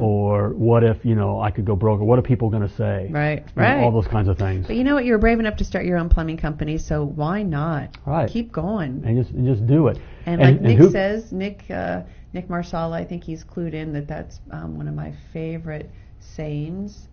or 0.00 0.50
what 0.50 0.82
if 0.84 1.04
you 1.04 1.14
know 1.14 1.40
I 1.40 1.50
could 1.50 1.64
go 1.64 1.76
broke, 1.76 2.00
or 2.00 2.04
what 2.04 2.18
are 2.18 2.22
people 2.22 2.50
going 2.50 2.66
to 2.68 2.74
say? 2.74 3.08
Right. 3.10 3.38
You 3.56 3.62
know, 3.62 3.68
Right. 3.68 3.82
all 3.84 3.92
those 3.92 4.08
kinds 4.08 4.28
of 4.28 4.38
things, 4.38 4.66
But 4.66 4.76
you 4.76 4.84
know 4.84 4.94
what? 4.96 5.04
You're 5.04 5.18
brave 5.18 5.38
enough 5.38 5.56
to 5.58 5.64
start 5.64 5.84
your 5.86 5.98
own 5.98 6.08
plumbing 6.08 6.36
company, 6.36 6.78
so 6.78 7.04
why 7.04 7.42
not? 7.44 7.96
Right. 8.04 8.28
Keep 8.28 8.52
going. 8.52 9.02
and 9.06 9.16
just 9.22 9.30
and 9.30 9.46
just 9.46 9.66
do 9.66 9.86
it. 9.86 9.98
And, 10.26 10.40
like 10.40 10.60
Nick 10.60 10.78
who- 10.78 10.90
says, 10.90 11.32
Nick 11.32 11.64
uh, 11.70 12.02
Nick 12.32 12.48
Marsala, 12.48 12.96
I 12.96 13.04
think 13.04 13.24
he's 13.24 13.44
clued 13.44 13.74
in 13.74 13.92
that 13.92 14.08
that's 14.08 14.40
um, 14.50 14.76
one 14.76 14.88
of 14.88 14.94
my 14.94 15.12
favorite 15.32 15.90
sayings. 16.20 17.08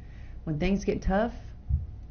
When 0.45 0.60
things 0.60 0.86
get 0.86 1.01
tough, 1.01 1.34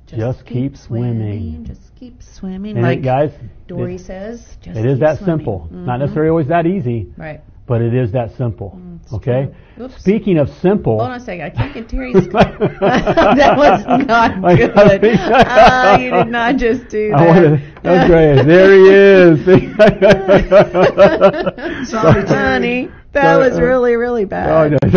just, 0.07 0.21
Just 0.21 0.47
keep 0.47 0.77
swimming. 0.77 1.65
Just 1.67 1.95
keep 1.95 2.23
swimming. 2.23 2.77
and 2.77 2.83
like 2.83 2.99
it, 2.99 3.03
guys, 3.03 3.31
Dory 3.67 3.99
says, 3.99 4.57
just 4.63 4.79
it 4.79 4.87
is 4.87 4.95
keep 4.95 5.01
that 5.01 5.19
swimming. 5.19 5.39
simple. 5.39 5.69
Not 5.71 5.97
Mhm. 5.97 6.01
necessarily 6.01 6.31
always 6.31 6.49
that 6.49 6.67
easy, 6.67 7.13
Right. 7.17 7.41
But 7.69 7.81
it 7.83 7.95
is 7.95 8.11
that 8.13 8.35
simple. 8.37 8.81
it's 9.05 9.13
okay. 9.13 9.55
Speaking 9.99 10.39
of 10.39 10.49
simple, 10.61 10.99
Hold 10.99 11.11
on 11.13 11.21
a 11.21 11.23
second. 11.25 11.45
I 11.45 11.51
can't 11.51 11.73
get 11.73 11.89
Terry's. 11.89 12.15
that 12.33 13.55
was 13.57 13.85
not 14.07 14.45
I 14.45 14.57
good. 14.57 14.75
gotta 14.75 14.99
be- 14.99 15.13
Ah, 15.15 15.97
you 15.99 16.11
did 16.11 16.27
not 16.29 16.57
just 16.57 16.89
do 16.89 17.11
that. 17.11 17.21
I 17.21 17.27
wanted, 17.27 17.61
that's 17.85 18.09
great. 18.09 18.43
There 18.45 18.73
he 18.75 18.89
is. 18.91 19.45
Sorry, 21.91 22.25
Terry. 22.25 22.53
Honey, 22.53 22.89
that 23.13 23.35
Sorry, 23.35 23.49
was 23.49 23.59
uh, 23.59 23.63
really, 23.63 23.97
really 23.97 24.25
Oh, 24.25 24.27
bad. 24.27 24.79
no. 24.83 24.89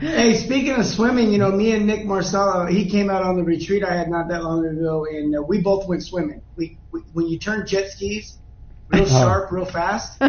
Hey, 0.00 0.34
speaking 0.34 0.72
of 0.72 0.84
swimming, 0.86 1.30
you 1.32 1.38
know, 1.38 1.50
me 1.50 1.72
and 1.72 1.86
Nick 1.86 2.04
Marsala, 2.04 2.70
he 2.70 2.88
came 2.88 3.10
out 3.10 3.22
on 3.22 3.36
the 3.36 3.42
retreat 3.44 3.82
I 3.84 3.96
had 3.96 4.08
not 4.08 4.28
that 4.28 4.42
long 4.44 4.64
ago, 4.66 5.06
and 5.10 5.36
uh, 5.36 5.42
we 5.42 5.60
both 5.60 5.88
went 5.88 6.02
swimming. 6.04 6.42
We, 6.56 6.78
we 6.92 7.00
when 7.12 7.26
you 7.26 7.38
turn 7.38 7.66
jet 7.66 7.90
skis 7.90 8.38
real 8.92 9.02
Oh. 9.02 9.06
sharp, 9.06 9.52
real 9.52 9.64
fast, 9.64 10.20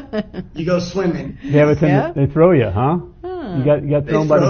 you 0.54 0.66
go 0.66 0.80
swimming. 0.80 1.38
They 1.44 1.58
have 1.60 1.70
a 1.70 1.74
Yeah? 1.86 2.02
tend- 2.12 2.16
they 2.16 2.26
throw 2.34 2.52
you, 2.52 2.66
huh? 2.70 2.98
You 3.24 3.64
got 3.64 3.84
you 3.84 3.90
got 3.90 4.06
They 4.06 4.12
thrown 4.12 4.28
by 4.28 4.40
the 4.40 4.46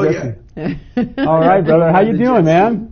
throw 0.56 1.06
jet 1.06 1.18
All 1.28 1.40
right, 1.40 1.64
brother. 1.64 1.92
How 1.92 2.00
you 2.02 2.18
doing, 2.18 2.46
jet 2.46 2.72
man? 2.72 2.92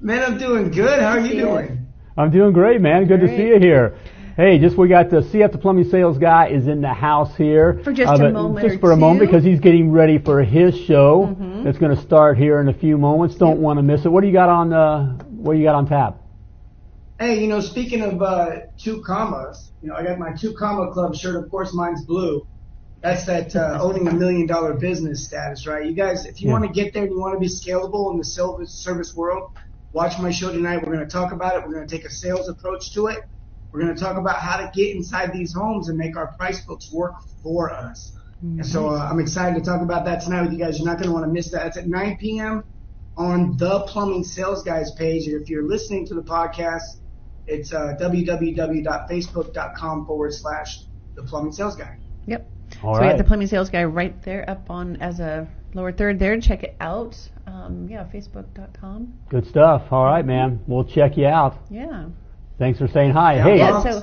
Man, 0.00 0.22
I'm 0.26 0.38
doing 0.38 0.70
good. 0.70 1.00
How 1.00 1.10
are 1.12 1.20
you 1.20 1.40
doing? 1.40 1.78
I'm 2.16 2.30
doing 2.30 2.52
great, 2.52 2.80
man. 2.80 3.06
Good 3.06 3.20
to 3.20 3.28
see 3.28 3.48
you 3.48 3.58
here. 3.58 3.94
Hey, 4.36 4.58
just 4.58 4.76
we 4.76 4.88
got 4.88 5.10
the 5.10 5.22
CF 5.22 5.52
the 5.52 5.58
plumbing 5.58 5.84
sales 5.90 6.18
guy 6.18 6.48
is 6.48 6.66
in 6.66 6.80
the 6.80 6.88
house 6.92 7.36
here 7.36 7.78
For 7.84 7.92
just 7.92 8.20
a 8.20 8.30
moment 8.30 8.66
Just 8.66 8.76
or 8.76 8.80
for 8.80 8.92
a 8.92 8.96
moment 8.96 9.20
because 9.20 9.44
he's 9.44 9.60
getting 9.60 9.92
ready 9.92 10.18
for 10.18 10.42
his 10.42 10.76
show. 10.76 11.36
Mhm. 11.40 11.62
That's 11.64 11.78
going 11.78 11.94
to 11.94 12.00
start 12.02 12.36
here 12.36 12.58
in 12.60 12.68
a 12.68 12.72
few 12.72 12.98
moments. 12.98 13.36
Don't 13.36 13.60
want 13.60 13.78
to 13.78 13.82
miss 13.84 14.04
it. 14.04 14.10
What 14.10 14.22
do 14.22 14.26
you 14.26 14.32
got 14.32 14.48
on? 14.48 14.72
Uh, 14.72 15.12
what 15.36 15.52
do 15.52 15.58
you 15.60 15.64
got 15.64 15.76
on 15.76 15.86
tap? 15.86 16.16
Hey, 17.18 17.40
you 17.40 17.46
know, 17.46 17.60
speaking 17.60 18.02
of 18.02 18.20
uh, 18.22 18.56
two 18.76 19.02
commas, 19.02 19.72
you 19.80 19.88
know, 19.88 19.94
I 19.94 20.02
got 20.02 20.18
my 20.18 20.32
two 20.32 20.54
comma 20.54 20.90
club 20.92 21.14
shirt. 21.14 21.36
Of 21.42 21.48
course, 21.48 21.72
mine's 21.72 22.04
blue. 22.04 22.42
That's 23.02 23.26
that 23.26 23.54
uh, 23.54 23.78
owning 23.80 24.08
a 24.08 24.12
million 24.12 24.46
dollar 24.46 24.74
business 24.74 25.24
status, 25.26 25.66
right? 25.66 25.86
You 25.86 25.94
guys, 25.94 26.26
if 26.26 26.40
you 26.40 26.48
Yeah. 26.48 26.54
want 26.54 26.64
to 26.64 26.72
get 26.72 26.92
there 26.92 27.04
and 27.04 27.12
you 27.12 27.20
want 27.20 27.34
to 27.34 27.38
be 27.38 27.46
scalable 27.48 28.10
in 28.10 28.18
the 28.18 28.24
service 28.24 28.74
service 28.82 29.14
world, 29.14 29.44
watch 29.92 30.18
my 30.18 30.32
show 30.32 30.50
tonight. 30.52 30.78
We're 30.84 30.92
going 30.94 31.06
to 31.06 31.12
talk 31.12 31.32
about 31.32 31.54
it. 31.56 31.62
We're 31.64 31.74
going 31.74 31.86
to 31.86 31.96
take 31.96 32.04
a 32.04 32.10
sales 32.10 32.48
approach 32.48 32.92
to 32.94 33.06
it. 33.08 33.20
We're 33.72 33.80
going 33.82 33.94
to 33.94 34.00
talk 34.00 34.16
about 34.16 34.36
how 34.40 34.56
to 34.58 34.70
get 34.74 34.94
inside 34.96 35.32
these 35.32 35.52
homes 35.52 35.88
and 35.88 35.96
make 35.98 36.16
our 36.16 36.32
price 36.36 36.64
books 36.64 36.92
work 36.92 37.14
for 37.42 37.72
us. 37.72 38.12
And 38.58 38.66
so 38.66 38.88
uh, 38.88 39.08
I'm 39.10 39.20
excited 39.20 39.56
to 39.62 39.64
talk 39.70 39.82
about 39.82 40.04
that 40.06 40.22
tonight 40.22 40.42
with 40.42 40.52
you 40.52 40.58
guys. 40.58 40.78
You're 40.78 40.86
not 40.86 40.96
going 40.98 41.08
to 41.08 41.12
want 41.12 41.26
to 41.26 41.32
miss 41.32 41.50
that. 41.52 41.66
It's 41.68 41.76
at 41.76 41.86
9 41.86 42.16
p.m. 42.18 42.64
on 43.16 43.56
the 43.56 43.80
Plumbing 43.82 44.24
Sales 44.24 44.62
Guys 44.64 44.90
page. 44.92 45.26
And 45.28 45.40
if 45.40 45.48
you're 45.48 45.66
listening 45.68 46.06
to 46.06 46.14
the 46.14 46.22
podcast, 46.22 46.82
it's 47.46 47.72
uh, 47.72 47.96
www.facebook.com 48.00 50.06
forward 50.06 50.32
slash 50.32 50.80
the 51.14 51.22
Plumbing 51.22 51.52
Sales 51.52 51.76
Guy. 51.76 51.96
Yep. 52.26 52.50
All 52.82 52.94
so 52.94 53.00
we 53.00 53.06
right. 53.06 53.12
got 53.12 53.18
the 53.18 53.24
plumbing 53.24 53.46
sales 53.46 53.70
guy 53.70 53.84
right 53.84 54.20
there 54.22 54.48
up 54.48 54.70
on 54.70 54.96
as 54.96 55.20
a 55.20 55.46
lower 55.74 55.92
third 55.92 56.18
there. 56.18 56.38
Check 56.40 56.62
it 56.62 56.76
out. 56.80 57.16
Um, 57.46 57.88
yeah, 57.88 58.04
facebook.com. 58.12 59.12
Good 59.28 59.46
stuff. 59.46 59.92
All 59.92 60.04
right, 60.04 60.24
man. 60.24 60.60
We'll 60.66 60.84
check 60.84 61.16
you 61.16 61.26
out. 61.26 61.58
Yeah. 61.70 62.06
Thanks 62.58 62.78
for 62.78 62.88
saying 62.88 63.12
hi. 63.12 63.36
Yeah, 63.36 63.44
hey, 63.44 63.58
Yeah. 63.58 63.82
So. 63.82 64.00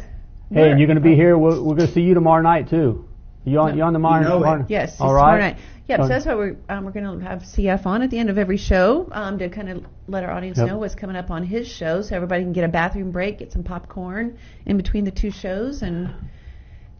hey, 0.51 0.71
and 0.71 0.79
you're 0.79 0.87
going 0.87 0.95
to 0.95 1.01
be 1.01 1.15
here. 1.15 1.37
We're, 1.37 1.61
we're 1.61 1.75
going 1.75 1.87
to 1.87 1.93
see 1.93 2.01
you 2.01 2.13
tomorrow 2.13 2.41
night 2.41 2.69
too. 2.69 3.07
You 3.43 3.59
on? 3.59 3.71
No. 3.71 3.75
You 3.77 3.83
on 3.83 3.93
tomorrow? 3.93 4.21
You 4.21 4.27
know 4.45 4.53
it. 4.61 4.65
Yes, 4.69 4.99
All 4.99 5.13
right. 5.13 5.31
Right. 5.33 5.39
night. 5.55 5.57
Yep, 5.87 6.01
so 6.01 6.07
that's 6.07 6.25
why 6.25 6.35
we're 6.35 6.55
um, 6.69 6.85
we're 6.85 6.91
going 6.91 7.19
to 7.19 7.25
have 7.25 7.39
CF 7.39 7.85
on 7.85 8.01
at 8.01 8.09
the 8.11 8.17
end 8.19 8.29
of 8.29 8.37
every 8.37 8.55
show 8.57 9.09
um, 9.11 9.37
to 9.39 9.49
kind 9.49 9.67
of 9.67 9.83
let 10.07 10.23
our 10.23 10.31
audience 10.31 10.57
Yep. 10.57 10.67
know 10.67 10.77
what's 10.77 10.95
coming 10.95 11.15
up 11.17 11.29
on 11.31 11.43
his 11.43 11.67
show, 11.67 12.01
so 12.01 12.15
everybody 12.15 12.43
can 12.43 12.53
get 12.53 12.63
a 12.63 12.69
bathroom 12.69 13.11
break, 13.11 13.39
get 13.39 13.51
some 13.51 13.63
popcorn 13.63 14.37
in 14.65 14.77
between 14.77 15.03
the 15.03 15.11
two 15.11 15.31
shows, 15.31 15.81
and 15.81 16.13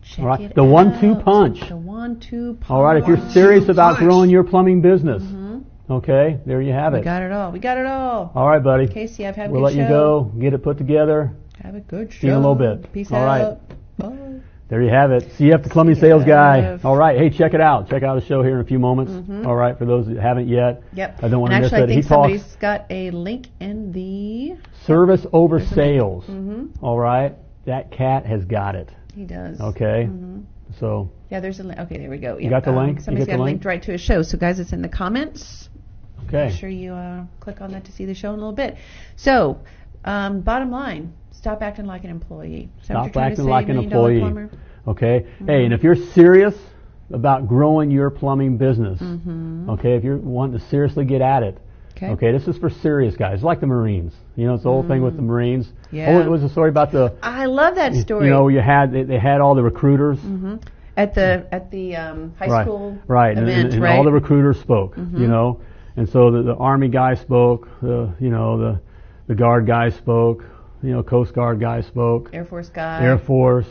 check 0.02 0.20
All 0.20 0.26
right. 0.26 0.42
it 0.42 0.56
The 0.56 0.64
one-two 0.64 1.16
punch. 1.24 1.70
The 1.70 1.78
one-two 1.78 2.58
punch. 2.60 2.70
All 2.72 2.84
right. 2.84 2.98
If 2.98 3.08
you're 3.08 3.18
One, 3.18 3.30
serious 3.32 3.66
two, 3.66 3.72
about 3.72 3.96
punch. 3.98 4.00
growing 4.10 4.30
your 4.30 4.44
plumbing 4.44 4.82
business, 4.82 5.24
Mhm. 5.24 5.64
okay, 5.90 6.40
there 6.46 6.62
you 6.62 6.74
have 6.74 6.94
it. 6.94 6.98
we 7.00 7.04
got 7.04 7.22
it 7.22 7.32
all. 7.32 7.52
We 7.52 7.60
got 7.60 7.78
it 7.78 7.86
all. 7.86 8.32
All 8.36 8.48
right, 8.50 8.62
buddy. 8.64 8.86
Okay, 8.90 9.06
CF, 9.08 9.36
have 9.36 9.52
a 9.52 9.54
We'll 9.54 9.62
good 9.62 9.76
let 9.78 9.84
you 9.84 9.88
go. 9.88 10.32
Get 10.38 10.54
it 10.54 10.64
put 10.64 10.78
together. 10.78 11.32
Have 11.64 11.76
a 11.76 11.80
good 11.82 12.12
show. 12.12 12.20
See 12.22 12.28
you 12.28 12.34
in 12.34 12.40
a 12.40 12.42
little 12.42 12.56
bit. 12.56 12.92
Peace 12.92 13.10
All 13.12 13.20
out. 13.20 13.26
right. 13.26 13.58
Bye. 14.00 14.42
There 14.72 14.82
you 14.82 14.88
have 14.90 15.12
it. 15.12 15.24
CF 15.38 15.64
the 15.64 15.70
plumbing 15.70 15.96
sales 15.96 16.24
guy. 16.24 16.80
All 16.86 16.96
right. 16.96 17.18
Hey, 17.18 17.30
check 17.30 17.54
it 17.54 17.60
out. 17.60 17.90
Check 17.90 18.04
out 18.04 18.18
the 18.18 18.26
show 18.26 18.42
here 18.42 18.56
in 18.56 18.62
a 18.62 18.64
few 18.64 18.80
moments. 18.80 19.12
Mhm. 19.12 19.46
All 19.46 19.54
right. 19.54 19.78
For 19.78 19.84
those 19.84 20.08
that 20.08 20.16
haven't 20.16 20.48
yet, 20.48 20.82
Yep. 20.94 21.20
I 21.22 21.28
don't 21.28 21.42
want 21.42 21.52
and 21.52 21.62
to 21.64 21.66
miss 21.66 21.74
actually, 21.74 21.84
it. 21.84 21.84
I 21.84 21.96
He 21.96 22.02
think 22.02 22.08
talks 22.08 22.28
somebody's 22.32 22.56
got 22.56 22.86
a 22.90 23.12
link 23.12 23.48
in 23.60 23.92
the. 23.92 24.56
service 24.86 25.28
over 25.34 25.58
There's 25.58 25.70
sales. 25.72 26.24
Mm-hmm. 26.24 26.86
All 26.86 26.98
right. 26.98 27.36
That 27.66 27.92
cat 27.92 28.26
has 28.26 28.46
got 28.46 28.76
it. 28.76 28.90
He 29.14 29.26
does. 29.26 29.60
Okay. 29.60 30.08
Mhm. 30.10 30.44
So 30.80 31.10
Yeah, 31.30 31.42
there's 31.42 31.60
a 31.60 31.64
link. 31.64 31.78
Okay, 31.78 31.98
there 31.98 32.10
we 32.10 32.18
go. 32.18 32.38
You 32.38 32.44
Yep, 32.44 32.50
got 32.52 32.64
the 32.64 32.70
um, 32.70 32.78
link? 32.78 33.00
You 33.00 33.04
Somebody's 33.04 33.28
got 33.28 33.40
a 33.40 33.44
link? 33.44 33.56
link 33.56 33.66
right 33.66 33.84
to 33.84 33.92
his 33.92 34.00
show. 34.00 34.22
So, 34.22 34.38
guys, 34.38 34.58
it's 34.62 34.72
in 34.72 34.82
the 34.82 34.88
comments. 34.88 35.68
okay. 36.30 36.46
Make 36.48 36.56
sure 36.56 36.70
you 36.70 36.94
uh, 36.94 37.26
click 37.42 37.60
on 37.60 37.74
that 37.74 37.84
to 37.86 37.92
see 37.92 38.06
the 38.06 38.14
show 38.14 38.30
in 38.30 38.36
a 38.36 38.38
little 38.38 38.54
bit. 38.54 38.78
So, 39.18 39.58
um, 40.06 40.40
bottom 40.42 40.72
line, 40.72 41.12
stop 41.42 41.62
acting 41.62 41.86
like 41.86 42.04
an 42.04 42.12
employee. 42.12 42.70
Is 42.82 42.88
that 42.88 42.96
what 42.96 43.04
Stop 43.04 43.06
you're 43.06 43.14
trying 43.14 43.36
to 43.36 43.42
acting 43.42 43.46
like 43.46 43.70
an 43.70 43.78
employee. 43.78 44.50
Okay. 44.88 45.26
Mm-hmm. 45.26 45.48
Hey, 45.48 45.66
and 45.66 45.74
if 45.74 45.84
you're 45.84 45.96
serious 45.96 46.56
about 47.12 47.48
growing 47.48 47.92
your 47.92 48.10
plumbing 48.10 48.58
business. 48.58 49.02
Okay, 49.70 49.96
if 49.96 50.04
you're 50.04 50.18
wanting 50.18 50.60
to 50.60 50.66
seriously 50.68 51.06
get 51.06 51.22
at 51.22 51.44
it. 51.44 51.58
Okay. 51.92 52.08
Okay, 52.08 52.32
this 52.32 52.48
is 52.48 52.58
for 52.58 52.70
serious 52.70 53.16
guys, 53.16 53.44
like 53.44 53.60
the 53.60 53.68
Marines. 53.68 54.14
You 54.36 54.48
know, 54.48 54.56
it's 54.56 54.64
the 54.64 54.70
whole 54.70 54.88
thing 54.88 55.04
with 55.04 55.16
the 55.18 55.22
Marines. 55.22 55.68
Yeah. 55.92 56.16
Oh, 56.16 56.22
it 56.22 56.30
was 56.30 56.42
a 56.42 56.50
story 56.50 56.70
about 56.70 56.92
the. 56.92 57.16
I 57.22 57.46
love 57.46 57.76
that 57.76 57.94
story. 57.94 58.26
You 58.26 58.32
know, 58.32 58.48
you 58.48 58.60
had 58.60 58.92
they, 58.92 59.04
they 59.04 59.20
had 59.20 59.42
all 59.42 59.56
the 59.56 59.62
recruiters. 59.64 60.20
-hmm. 60.20 60.60
at 60.98 61.14
the 61.14 61.46
at 61.52 61.70
the 61.72 61.96
um, 61.96 62.34
high 62.40 62.50
right, 62.50 62.66
school 62.66 62.98
right, 63.08 63.38
event, 63.38 63.50
and, 63.50 63.74
and 63.74 63.84
right? 63.84 63.92
Mm-hmm. 63.92 63.98
all 63.98 64.04
the 64.04 64.12
recruiters 64.12 64.60
spoke. 64.60 64.98
You 64.98 65.28
know, 65.28 65.60
and 65.98 66.10
so 66.10 66.32
the, 66.32 66.44
the 66.44 66.56
army 66.56 66.90
guy 66.90 67.16
spoke. 67.16 67.68
The 67.82 68.10
you 68.20 68.30
know 68.30 68.58
the 68.58 68.80
the 69.28 69.36
guard 69.36 69.66
guy 69.68 69.90
spoke. 69.92 70.44
You 70.84 70.92
know, 70.94 71.04
Coast 71.04 71.34
Guard 71.34 71.60
guy 71.60 71.82
spoke. 71.82 72.30
Air 72.34 72.46
Force 72.46 72.70
guy. 72.70 73.04
Air 73.04 73.18
Force, 73.20 73.68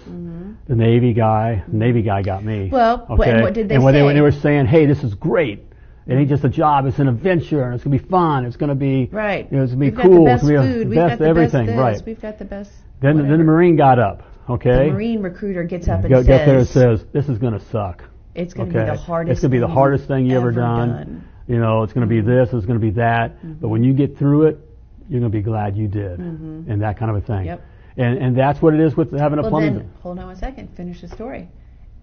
the 0.67 0.77
Navy 0.77 1.13
guy. 1.13 1.65
The 1.67 1.77
Navy 1.77 2.03
guy 2.03 2.23
got 2.23 2.45
me. 2.45 2.67
Mm-hmm. 2.67 2.75
Well, 2.75 2.99
wh- 3.09 3.27
and 3.27 3.43
what 3.43 3.53
did 3.55 3.69
they 3.69 3.75
and 3.77 3.85
when 3.85 3.95
say? 3.95 3.99
They, 4.01 4.05
when 4.05 4.15
they 4.15 4.21
were 4.21 4.31
saying, 4.33 4.67
"Hey, 4.67 4.87
this 4.87 5.03
is 5.03 5.15
great," 5.15 5.65
it 6.07 6.15
ain't 6.15 6.29
just 6.29 6.45
a 6.45 6.49
job; 6.49 6.87
it's 6.87 6.99
an 7.01 7.09
adventure, 7.09 7.65
and 7.65 7.75
it's 7.75 7.83
gonna 7.83 7.99
be 7.99 8.05
fun. 8.09 8.45
It's 8.45 8.57
gonna 8.57 8.75
be 8.77 9.09
Right. 9.11 9.49
You 9.51 9.57
know, 9.59 9.63
it's 9.65 9.73
gonna 9.73 9.91
be 9.91 9.91
We've 9.91 10.01
cool. 10.01 10.25
Got 10.25 10.41
the 10.41 10.41
best 10.41 10.43
it's 10.45 10.51
gonna 10.53 10.67
be 10.69 10.73
food. 10.73 10.81
the 10.85 10.89
We've 10.91 10.97
best 10.97 11.11
got 11.11 11.19
the 11.19 11.29
everything. 11.31 11.67
best 11.67 11.79
right. 11.79 12.03
We've 12.07 12.21
got 12.21 12.39
the 12.39 12.45
best. 12.45 12.71
Then, 13.01 13.17
then 13.19 13.39
the. 13.39 13.45
Marine 13.45 13.77
got 13.77 13.99
up. 13.99 14.23
Okay. 14.49 14.87
The 14.89 14.93
Marine 14.93 15.23
recruiter 15.23 15.65
gets 15.65 15.89
up 15.89 16.01
and 16.05 16.11
Go- 16.11 16.19
says, 16.21 16.27
Get 16.27 16.47
there 16.47 16.59
and 16.59 16.69
says, 16.69 17.05
"This 17.13 17.29
is 17.29 17.39
gonna 17.39 17.61
suck." 17.73 18.05
"It's 18.37 18.55
going 18.55 18.71
to 18.71 18.79
Okay. 18.79 18.91
be 18.91 18.97
the 18.97 19.03
hardest. 19.03 19.33
It's 19.33 19.41
gonna 19.41 19.51
be 19.53 19.59
the 19.59 19.67
hardest 19.69 20.07
thing 20.07 20.27
you 20.27 20.37
ever 20.37 20.49
ever 20.51 20.61
done. 20.61 20.89
done. 20.91 21.25
You 21.49 21.59
know, 21.59 21.83
it's 21.83 21.93
gonna 21.93 22.07
be 22.07 22.21
this. 22.21 22.53
It's 22.53 22.67
gonna 22.67 22.79
be 22.79 22.91
that. 22.93 23.61
But 23.61 23.69
when 23.69 23.83
you 23.83 23.93
get 23.95 24.17
through 24.17 24.47
it, 24.47 24.59
you're 25.11 25.21
gonna 25.21 25.31
be 25.31 25.43
glad 25.43 25.77
you 25.77 25.89
did, 25.89 26.19
mm-hmm. 26.21 26.71
and 26.71 26.81
that 26.83 26.99
kind 26.99 27.11
of 27.11 27.17
a 27.23 27.27
thing. 27.27 27.47
Yep. 27.47 27.61
And 27.97 28.19
and 28.19 28.37
that's 28.39 28.63
what 28.63 28.73
it 28.75 28.81
is 28.81 28.97
with 28.97 29.11
having 29.13 29.39
a 29.39 29.43
Well, 29.43 29.51
plumbing. 29.51 29.75
then 29.75 29.91
hold 30.01 30.19
on 30.19 30.27
one 30.27 30.37
second. 30.37 30.69
Finish 30.77 31.01
the 31.01 31.09
story. 31.09 31.49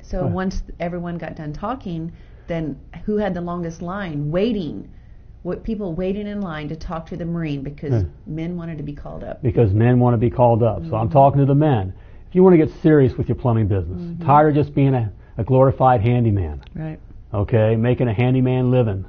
So 0.01 0.24
Right. 0.24 0.32
once 0.32 0.62
everyone 0.80 1.18
got 1.18 1.36
done 1.36 1.53
talking, 1.53 2.12
then 2.47 2.76
who 3.05 3.18
had 3.18 3.34
the 3.34 3.41
longest 3.41 3.82
line 3.82 4.30
waiting? 4.30 4.89
What 5.43 5.64
people 5.64 5.93
waiting 5.93 6.28
in 6.28 6.41
line 6.41 6.68
to 6.70 6.76
talk 6.76 7.05
to 7.08 7.16
the 7.18 7.26
Marine 7.26 7.62
because 7.64 8.03
Yeah. 8.03 8.10
men 8.26 8.58
wanted 8.58 8.78
to 8.78 8.84
be 8.84 8.93
called 8.93 9.24
up. 9.24 9.41
because 9.41 9.74
men 9.74 9.99
want 9.99 10.14
to 10.14 10.18
be 10.18 10.30
called 10.30 10.62
up. 10.62 10.86
So 10.86 10.95
I'm 10.95 11.08
mm-hmm. 11.08 11.14
talking 11.14 11.39
to 11.39 11.45
the 11.45 11.55
men. 11.55 11.93
If 12.28 12.36
you 12.36 12.43
want 12.43 12.53
to 12.53 12.58
get 12.58 12.70
serious 12.82 13.18
with 13.18 13.30
your 13.30 13.38
plumbing 13.38 13.68
business, 13.68 14.01
mm-hmm. 14.01 14.26
tired 14.26 14.49
of 14.49 14.55
just 14.55 14.76
being 14.76 14.93
a, 14.93 15.10
a 15.38 15.43
glorified 15.45 16.01
handyman, 16.01 16.62
Right. 16.76 16.99
okay, 17.34 17.78
making 17.78 18.10
a 18.10 18.14
handyman 18.14 18.70
living. 18.72 19.05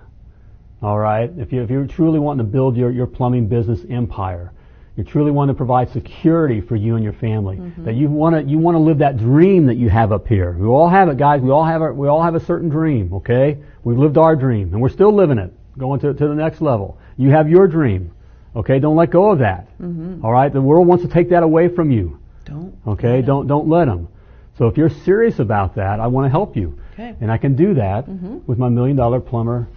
All 0.83 0.99
right. 0.99 1.31
If 1.37 1.53
you 1.53 1.62
if 1.62 1.70
you're 1.70 1.87
truly 1.87 2.18
wanting 2.18 2.47
to 2.47 2.51
build 2.51 2.76
your, 2.76 2.91
your 2.91 3.07
plumbing 3.07 3.49
business 3.49 3.81
empire, 3.91 4.53
you 4.97 5.05
truly 5.05 5.31
want 5.31 5.49
to 5.49 5.55
provide 5.55 5.91
security 5.91 6.61
for 6.61 6.76
you 6.76 6.95
and 6.95 7.03
your 7.03 7.12
family. 7.14 7.57
Mm-hmm. 7.57 7.85
That 7.85 7.95
you 7.95 8.09
want 8.09 8.37
to 8.37 8.43
you 8.43 8.59
want 8.59 8.76
to 8.76 8.79
live 8.79 8.99
that 8.99 9.16
dream 9.16 9.66
that 9.66 9.76
you 9.76 9.89
have 9.89 10.12
up 10.12 10.29
here. 10.29 10.53
We 10.53 10.66
all 10.66 10.89
have 10.89 11.09
it, 11.09 11.16
guys. 11.16 11.41
We 11.41 11.51
all 11.51 11.64
have 11.64 11.83
our, 11.83 11.93
we 11.93 12.09
all 12.09 12.22
have 12.22 12.35
a 12.35 12.45
certain 12.45 12.68
dream. 12.68 13.12
Okay. 13.14 13.59
We've 13.83 13.99
lived 13.99 14.18
our 14.18 14.37
dream, 14.37 14.72
and 14.72 14.81
we're 14.81 14.89
still 14.89 15.12
living 15.12 15.39
it, 15.39 15.53
going 15.76 16.01
to 16.01 16.14
to 16.14 16.29
the 16.29 16.35
next 16.35 16.61
level. 16.61 16.99
You 17.16 17.31
have 17.31 17.49
your 17.49 17.66
dream. 17.66 18.12
Okay. 18.55 18.79
Don't 18.79 18.97
let 18.97 19.11
go 19.11 19.33
of 19.33 19.41
that. 19.41 19.66
Mm-hmm. 19.81 20.24
All 20.24 20.33
right. 20.33 20.53
The 20.53 20.62
world 20.62 20.87
wants 20.87 21.05
to 21.05 21.11
take 21.11 21.31
that 21.31 21.43
away 21.43 21.68
from 21.68 21.91
you. 21.91 22.18
Don't. 22.45 22.76
Okay, 22.87 23.20
don't 23.20 23.47
don't 23.47 23.68
let 23.68 23.87
them. 23.87 24.09
So 24.57 24.66
if 24.66 24.76
you're 24.76 24.91
serious 24.91 25.39
about 25.39 25.74
that, 25.76 26.01
I 26.01 26.07
want 26.09 26.24
to 26.24 26.31
help 26.31 26.57
you, 26.57 26.79
Okay. 26.95 27.14
and 27.20 27.31
I 27.31 27.39
can 27.39 27.55
do 27.55 27.74
that 27.74 28.07
mm-hmm. 28.07 28.39
with 28.47 28.59
my 28.59 28.68
Million 28.68 28.97
Dollar 28.97 29.20
Plumber 29.20 29.68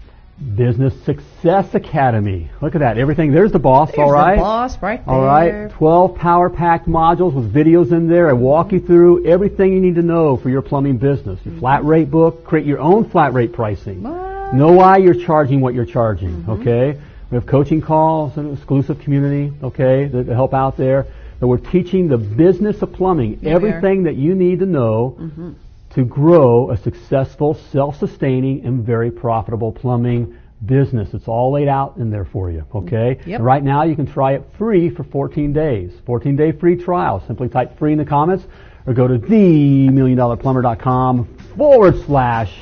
Business 0.41 0.93
Success 1.03 1.73
Academy. 1.75 2.49
Look 2.61 2.75
at 2.75 2.79
that, 2.79 2.97
everything. 2.97 3.31
There's 3.31 3.51
the 3.51 3.59
boss. 3.59 3.89
There's 3.89 3.99
all 3.99 4.11
right. 4.11 4.35
the 4.35 4.41
boss 4.41 4.81
right 4.81 5.05
there. 5.05 5.15
All 5.15 5.23
right, 5.23 5.71
12 5.71 6.15
power 6.15 6.49
packed 6.49 6.87
modules 6.87 7.33
with 7.33 7.53
videos 7.53 7.91
in 7.91 8.07
there. 8.07 8.29
I 8.29 8.33
walk 8.33 8.71
you 8.71 8.79
through 8.79 9.25
everything 9.25 9.73
you 9.73 9.79
need 9.79 9.95
to 9.95 10.01
know 10.01 10.37
for 10.37 10.49
your 10.49 10.61
plumbing 10.61 10.97
business. 10.97 11.39
Your 11.45 11.51
mm-hmm. 11.51 11.59
flat 11.59 11.85
rate 11.85 12.09
book, 12.09 12.43
create 12.43 12.65
your 12.65 12.79
own 12.79 13.09
flat 13.09 13.33
rate 13.33 13.53
pricing. 13.53 14.03
What? 14.03 14.53
Know 14.53 14.73
why 14.73 14.97
you're 14.97 15.13
charging 15.13 15.61
what 15.61 15.73
you're 15.73 15.85
charging, 15.85 16.43
mm-hmm. 16.43 16.51
okay? 16.51 16.99
We 17.29 17.35
have 17.35 17.45
coaching 17.45 17.81
calls, 17.81 18.35
an 18.37 18.53
exclusive 18.53 18.99
community, 18.99 19.53
okay, 19.63 20.07
that 20.07 20.25
to 20.25 20.33
help 20.33 20.53
out 20.53 20.75
there. 20.75 21.07
But 21.39 21.47
we're 21.47 21.57
teaching 21.57 22.07
the 22.07 22.17
business 22.17 22.81
of 22.81 22.93
plumbing, 22.93 23.39
Yeah, 23.41 23.57
we 23.57 23.69
are. 23.69 23.75
everything 23.75 24.03
that 24.03 24.15
you 24.15 24.35
need 24.35 24.59
to 24.59 24.65
know 24.65 25.17
mm-hmm. 25.19 25.51
To 25.95 26.03
grow 26.05 26.71
a 26.71 26.77
successful, 26.77 27.53
self-sustaining, 27.71 28.65
and 28.65 28.85
very 28.85 29.11
profitable 29.11 29.71
plumbing 29.71 30.35
business. 30.65 31.09
It's 31.13 31.27
all 31.27 31.51
laid 31.53 31.67
out 31.67 31.97
in 31.97 32.09
there 32.11 32.25
for 32.25 32.49
you, 32.51 32.63
okay? 32.73 33.17
Yep. 33.25 33.37
And 33.39 33.45
right 33.45 33.63
now 33.63 33.83
you 33.83 33.95
can 33.95 34.05
try 34.05 34.33
it 34.33 34.43
free 34.57 34.89
for 34.89 35.03
14 35.03 35.53
days. 35.53 35.91
14 36.05 36.35
day 36.35 36.51
free 36.51 36.75
trial. 36.77 37.23
Simply 37.27 37.49
type 37.49 37.77
free 37.79 37.91
in 37.93 37.97
the 37.97 38.05
comments 38.05 38.45
or 38.85 38.93
go 38.93 39.07
to 39.07 39.17
themilliondollarplumber.com 39.19 41.37
forward 41.57 41.95
slash 42.05 42.53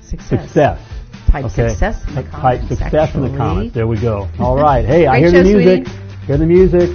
Success. 0.00 0.28
success. 0.28 0.80
Type 1.28 1.44
Okay. 1.46 1.68
success 1.68 2.02
in 2.08 2.14
the 2.16 2.22
Type 2.22 2.32
comments, 2.32 2.68
success 2.68 3.14
in 3.14 3.20
the 3.22 3.36
comments. 3.36 3.74
There 3.74 3.86
we 3.86 3.98
go. 4.00 4.28
All 4.38 4.56
right. 4.56 4.84
Hey, 4.84 5.06
I 5.06 5.18
hear 5.18 5.30
the 5.30 5.42
music. 5.42 5.86
sweetie. 5.86 6.26
Hear 6.26 6.36
the 6.36 6.46
music. 6.46 6.90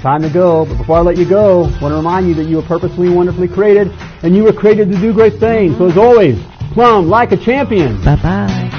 Time 0.00 0.22
to 0.22 0.30
go. 0.30 0.64
But 0.64 0.78
before 0.78 0.96
I 0.96 1.00
let 1.00 1.18
you 1.18 1.28
go, 1.28 1.64
I 1.64 1.80
want 1.80 1.92
to 1.92 1.96
remind 1.96 2.26
you 2.26 2.34
that 2.34 2.48
you 2.48 2.56
were 2.56 2.62
purposely 2.62 3.08
and 3.08 3.16
wonderfully 3.16 3.48
created, 3.48 3.92
and 4.22 4.34
you 4.34 4.44
were 4.44 4.52
created 4.52 4.90
to 4.90 4.96
do 4.98 5.12
great 5.12 5.38
things. 5.38 5.76
So 5.76 5.86
as 5.86 5.98
always, 5.98 6.40
plumb 6.72 7.08
like 7.08 7.32
a 7.32 7.36
champion. 7.36 8.02
Bye 8.02 8.16
bye. 8.16 8.70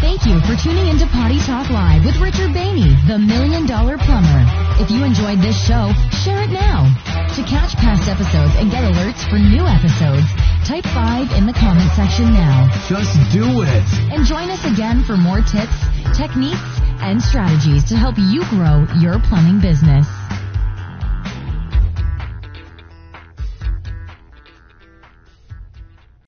Thank 0.00 0.24
you 0.24 0.40
for 0.48 0.56
tuning 0.56 0.88
into 0.88 1.06
Potty 1.08 1.38
Talk 1.40 1.68
Live 1.68 2.04
with 2.04 2.16
Richard 2.16 2.54
Rainey, 2.54 2.96
the 3.06 3.18
Million 3.18 3.66
Dollar 3.66 3.98
Plumber. 3.98 4.44
If 4.80 4.90
you 4.90 5.04
enjoyed 5.04 5.40
this 5.40 5.56
show, 5.66 5.92
share 6.24 6.44
it 6.44 6.50
now. 6.50 6.88
To 7.36 7.42
catch 7.44 7.76
past 7.76 8.08
episodes 8.08 8.54
and 8.56 8.70
get 8.70 8.84
alerts 8.84 9.20
for 9.28 9.36
new 9.36 9.66
episodes, 9.66 10.24
type 10.64 10.84
5 10.96 11.32
in 11.36 11.46
the 11.46 11.52
comment 11.52 11.90
section 11.92 12.32
now. 12.32 12.70
Just 12.88 13.12
do 13.32 13.44
it. 13.62 13.84
And 14.12 14.24
join 14.24 14.48
us 14.48 14.64
again 14.64 15.04
for 15.04 15.16
more 15.16 15.42
tips, 15.42 15.76
techniques, 16.16 16.80
and 17.02 17.20
strategies 17.20 17.84
to 17.84 17.96
help 17.96 18.16
you 18.18 18.42
grow 18.50 18.86
your 18.98 19.18
plumbing 19.18 19.60
business. 19.60 20.23